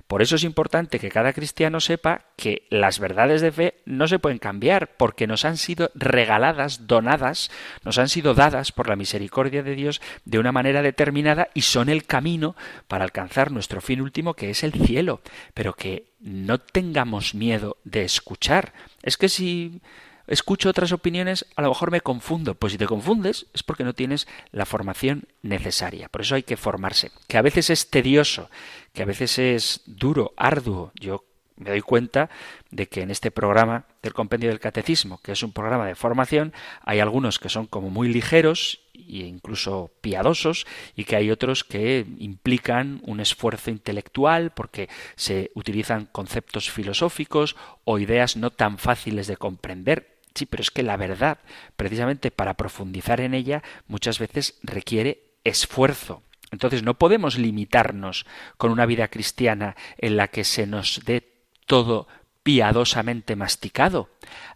Por 0.06 0.22
eso 0.22 0.36
es 0.36 0.44
importante 0.44 0.98
que 0.98 1.10
cada 1.10 1.32
cristiano 1.32 1.80
sepa 1.80 2.22
que 2.36 2.66
las 2.70 2.98
verdades 2.98 3.40
de 3.40 3.52
fe 3.52 3.74
no 3.84 4.08
se 4.08 4.18
pueden 4.18 4.38
cambiar 4.38 4.96
porque 4.96 5.26
nos 5.26 5.44
han 5.44 5.56
sido 5.56 5.90
regaladas, 5.94 6.86
donadas, 6.86 7.50
nos 7.84 7.98
han 7.98 8.08
sido 8.08 8.34
dadas 8.34 8.72
por 8.72 8.88
la 8.88 8.96
misericordia 8.96 9.62
de 9.62 9.74
Dios 9.74 10.00
de 10.24 10.38
una 10.38 10.52
manera 10.52 10.82
determinada 10.82 11.48
y 11.54 11.62
son 11.62 11.88
el 11.88 12.04
camino 12.04 12.56
para 12.86 13.04
alcanzar 13.04 13.52
nuestro 13.52 13.80
fin 13.80 14.00
último 14.00 14.34
que 14.34 14.50
es 14.50 14.62
el 14.62 14.72
cielo. 14.72 15.20
Pero 15.54 15.74
que 15.74 16.06
no 16.20 16.58
tengamos 16.58 17.34
miedo 17.34 17.76
de 17.84 18.04
escuchar. 18.04 18.72
Es 19.02 19.16
que 19.16 19.28
si 19.28 19.80
escucho 20.28 20.68
otras 20.68 20.92
opiniones, 20.92 21.46
a 21.56 21.62
lo 21.62 21.68
mejor 21.68 21.90
me 21.90 22.00
confundo. 22.00 22.54
Pues 22.54 22.72
si 22.72 22.78
te 22.78 22.86
confundes 22.86 23.46
es 23.54 23.62
porque 23.62 23.84
no 23.84 23.94
tienes 23.94 24.28
la 24.52 24.66
formación 24.66 25.24
necesaria. 25.42 26.08
Por 26.08 26.20
eso 26.20 26.34
hay 26.34 26.42
que 26.42 26.56
formarse. 26.56 27.10
Que 27.26 27.38
a 27.38 27.42
veces 27.42 27.70
es 27.70 27.90
tedioso, 27.90 28.50
que 28.92 29.02
a 29.02 29.06
veces 29.06 29.38
es 29.38 29.82
duro, 29.86 30.32
arduo. 30.36 30.92
Yo 30.94 31.24
me 31.58 31.70
doy 31.70 31.80
cuenta 31.80 32.30
de 32.70 32.86
que 32.86 33.02
en 33.02 33.10
este 33.10 33.30
programa 33.30 33.86
del 34.02 34.14
compendio 34.14 34.50
del 34.50 34.60
catecismo, 34.60 35.20
que 35.22 35.32
es 35.32 35.42
un 35.42 35.52
programa 35.52 35.86
de 35.86 35.94
formación, 35.94 36.52
hay 36.82 37.00
algunos 37.00 37.38
que 37.38 37.48
son 37.48 37.66
como 37.66 37.90
muy 37.90 38.08
ligeros 38.08 38.80
e 38.94 39.26
incluso 39.26 39.90
piadosos 40.00 40.66
y 40.94 41.04
que 41.04 41.16
hay 41.16 41.30
otros 41.30 41.64
que 41.64 42.06
implican 42.18 43.00
un 43.04 43.20
esfuerzo 43.20 43.70
intelectual 43.70 44.52
porque 44.52 44.88
se 45.16 45.50
utilizan 45.54 46.06
conceptos 46.06 46.70
filosóficos 46.70 47.56
o 47.84 47.98
ideas 47.98 48.36
no 48.36 48.50
tan 48.50 48.78
fáciles 48.78 49.26
de 49.26 49.36
comprender. 49.36 50.17
Sí, 50.38 50.46
pero 50.46 50.60
es 50.60 50.70
que 50.70 50.84
la 50.84 50.96
verdad, 50.96 51.38
precisamente 51.74 52.30
para 52.30 52.54
profundizar 52.54 53.20
en 53.20 53.34
ella, 53.34 53.64
muchas 53.88 54.20
veces 54.20 54.56
requiere 54.62 55.32
esfuerzo. 55.42 56.22
Entonces 56.52 56.84
no 56.84 56.94
podemos 56.94 57.38
limitarnos 57.38 58.24
con 58.56 58.70
una 58.70 58.86
vida 58.86 59.08
cristiana 59.08 59.74
en 59.96 60.16
la 60.16 60.28
que 60.28 60.44
se 60.44 60.68
nos 60.68 61.02
dé 61.04 61.28
todo 61.66 62.06
piadosamente 62.44 63.34
masticado. 63.34 64.10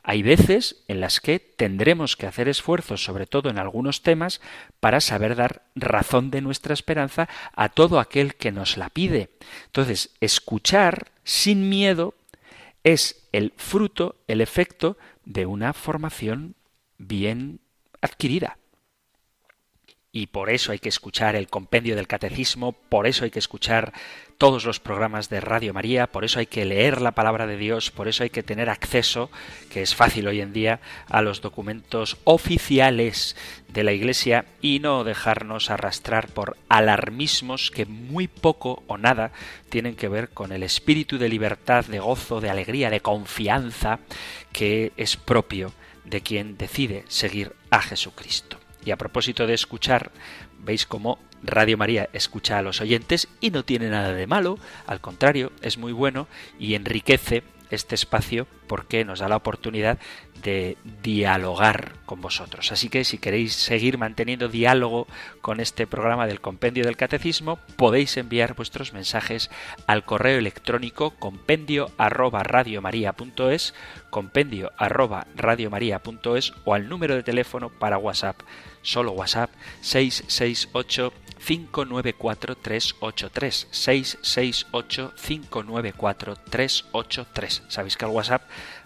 Hay 0.05 0.22
veces 0.22 0.85
en 0.87 1.01
las 1.01 1.18
que 1.18 1.41
tendremos 1.41 2.16
que 2.16 2.28
hacer 2.28 2.47
esfuerzos, 2.47 3.03
sobre 3.03 3.26
todo 3.26 3.51
en 3.51 3.59
algunos 3.59 4.03
temas, 4.03 4.41
para 4.78 5.01
saber 5.01 5.35
dar 5.35 5.62
razón 5.74 6.30
de 6.30 6.43
nuestra 6.43 6.74
esperanza 6.74 7.28
a 7.57 7.70
todo 7.70 7.99
aquel 7.99 8.37
que 8.37 8.53
nos 8.53 8.76
la 8.76 8.89
pide. 8.89 9.30
Entonces, 9.66 10.11
escuchar 10.20 11.11
sin 11.24 11.68
miedo 11.68 12.14
es 12.85 13.28
el 13.33 13.53
fruto, 13.57 14.16
el 14.28 14.41
efecto 14.41 14.97
de 15.25 15.47
una 15.47 15.73
formación 15.73 16.55
bien 16.99 17.61
adquirida. 18.01 18.59
Y 20.11 20.27
por 20.27 20.51
eso 20.51 20.73
hay 20.73 20.79
que 20.79 20.91
escuchar 20.91 21.37
el 21.37 21.49
compendio 21.49 21.97
del 21.97 22.07
catecismo, 22.07 22.73
por 22.73 23.07
eso 23.07 23.25
hay 23.25 23.31
que 23.31 23.39
escuchar 23.39 23.93
todos 24.43 24.64
los 24.64 24.80
programas 24.80 25.28
de 25.28 25.40
Radio 25.40 25.72
María, 25.72 26.09
por 26.09 26.24
eso 26.24 26.40
hay 26.40 26.47
que 26.47 26.64
leer 26.64 27.01
la 27.01 27.12
palabra 27.12 27.47
de 27.47 27.57
Dios, 27.57 27.93
por 27.93 28.09
eso 28.09 28.24
hay 28.24 28.30
que 28.30 28.43
tener 28.43 28.70
acceso, 28.70 29.30
que 29.70 29.82
es 29.82 29.95
fácil 29.95 30.26
hoy 30.26 30.40
en 30.40 30.53
día, 30.53 30.80
a 31.09 31.22
los 31.22 31.43
documentos 31.43 32.16
oficiales 32.24 33.36
de 33.68 33.84
la 33.84 33.93
Iglesia 33.93 34.47
y 34.61 34.80
no 34.80 35.05
dejarnos 35.05 35.70
arrastrar 35.70 36.26
por 36.26 36.57
alarmismos 36.68 37.70
que 37.70 37.86
muy 37.86 38.26
poco 38.26 38.82
o 38.88 38.99
nada 38.99 39.30
tienen 39.68 39.95
que 39.95 40.09
ver 40.09 40.30
con 40.30 40.51
el 40.51 40.64
espíritu 40.64 41.18
de 41.18 41.28
libertad, 41.28 41.84
de 41.84 42.01
gozo, 42.01 42.40
de 42.40 42.51
alegría, 42.51 42.90
de 42.90 42.99
confianza 42.99 44.01
que 44.51 44.90
es 44.97 45.16
propio 45.16 45.72
de 46.05 46.20
quien 46.20 46.59
decide 46.59 47.05
seguir 47.07 47.55
a 47.70 47.80
Jesucristo. 47.80 48.59
Y 48.84 48.90
a 48.90 48.97
propósito 48.97 49.47
de 49.47 49.55
escuchar, 49.55 50.11
veis 50.62 50.86
cómo 50.86 51.18
Radio 51.42 51.76
María 51.76 52.08
escucha 52.12 52.58
a 52.58 52.62
los 52.62 52.80
oyentes 52.80 53.28
y 53.40 53.50
no 53.50 53.64
tiene 53.64 53.88
nada 53.88 54.12
de 54.12 54.26
malo, 54.26 54.58
al 54.86 55.00
contrario, 55.00 55.52
es 55.60 55.76
muy 55.76 55.92
bueno 55.92 56.28
y 56.58 56.74
enriquece 56.74 57.42
este 57.70 57.94
espacio 57.94 58.46
porque 58.73 59.05
nos 59.05 59.18
da 59.18 59.29
la 59.29 59.37
oportunidad 59.37 59.99
de 60.43 60.79
dialogar 61.03 61.93
con 62.07 62.23
vosotros. 62.23 62.73
Así 62.73 62.89
que 62.89 63.05
si 63.05 63.18
queréis 63.18 63.53
seguir 63.53 63.99
manteniendo 63.99 64.49
diálogo 64.49 65.07
con 65.43 65.61
este 65.61 65.87
programa 65.87 66.27
del 66.27 66.41
Compendio 66.41 66.83
del 66.83 66.97
Catecismo, 66.97 67.59
podéis 67.77 68.16
enviar 68.16 68.55
vuestros 68.55 68.95
mensajes 68.95 69.51
al 69.87 70.07
correo 70.07 70.39
electrónico 70.39 71.11
compendio 71.11 71.91
arroba 71.99 72.45
radiomaria.es, 72.45 73.75
compendio 74.09 74.73
arroba 74.79 75.27
o 76.64 76.73
al 76.73 76.89
número 76.89 77.14
de 77.14 77.23
teléfono 77.25 77.68
para 77.68 77.99
WhatsApp, 77.99 78.41
solo 78.81 79.12
WhatsApp 79.12 79.51
668 79.83 81.12
594 81.45 82.57
383 82.57 83.68
668 83.70 85.12
594 85.16 86.37
383. 86.37 87.62
Sabéis 87.68 87.97
que 87.97 88.05
al 88.05 88.12
WhatsApp, 88.12 88.43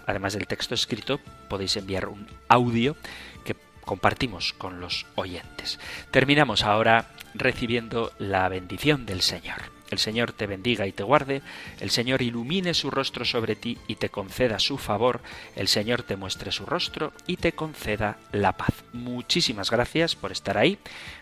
además 0.07 0.35
del 0.35 0.47
texto 0.47 0.75
escrito, 0.75 1.21
podéis 1.49 1.77
enviar 1.77 2.09
un 2.09 2.27
audio 2.49 2.97
que 3.45 3.57
compartimos 3.85 4.53
con 4.53 4.81
los 4.81 5.07
oyentes. 5.15 5.79
Terminamos 6.11 6.63
ahora 6.63 7.11
recibiendo 7.35 8.13
la 8.19 8.49
bendición 8.49 9.07
del 9.07 9.23
Señor. 9.23 9.77
El 9.91 9.99
Señor 9.99 10.33
te 10.33 10.47
bendiga 10.47 10.87
y 10.87 10.93
te 10.93 11.05
guarde, 11.05 11.43
el 11.81 11.91
Señor 11.91 12.23
ilumine 12.23 12.75
su 12.75 12.91
rostro 12.91 13.25
sobre 13.25 13.55
ti 13.55 13.79
y 13.87 13.97
te 13.97 14.09
conceda 14.09 14.59
su 14.59 14.79
favor, 14.79 15.21
el 15.55 15.69
Señor 15.69 16.03
te 16.03 16.17
muestre 16.17 16.51
su 16.51 16.67
rostro 16.67 17.13
y 17.27 17.37
te 17.37 17.53
conceda 17.53 18.19
la 18.33 18.57
paz. 18.57 18.75
Muchísimas 18.93 19.71
gracias 19.71 20.17
por 20.17 20.33
estar 20.33 20.59
ahí, 20.59 20.79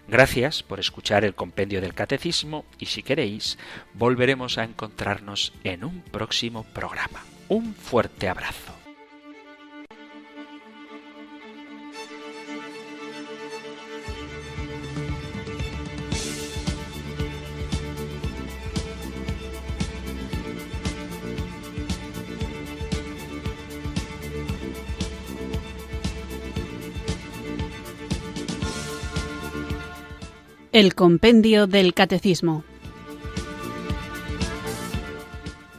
gracias 0.09 0.63
por 0.63 0.81
escuchar 0.81 1.25
el 1.25 1.35
compendio 1.35 1.83
del 1.83 1.95
catecismo 1.95 2.65
y 2.79 2.87
si 2.87 3.03
queréis, 3.03 3.59
volveremos 3.93 4.57
a 4.57 4.65
encontrarnos 4.65 5.53
en 5.63 5.85
un 5.85 6.01
próximo 6.01 6.65
programa. 6.65 7.34
Un 7.49 7.75
fuerte 7.75 8.29
abrazo. 8.29 8.73
El 30.73 30.97
Compendio 30.97 31.69
del 31.69 31.95
Catecismo. 31.95 32.65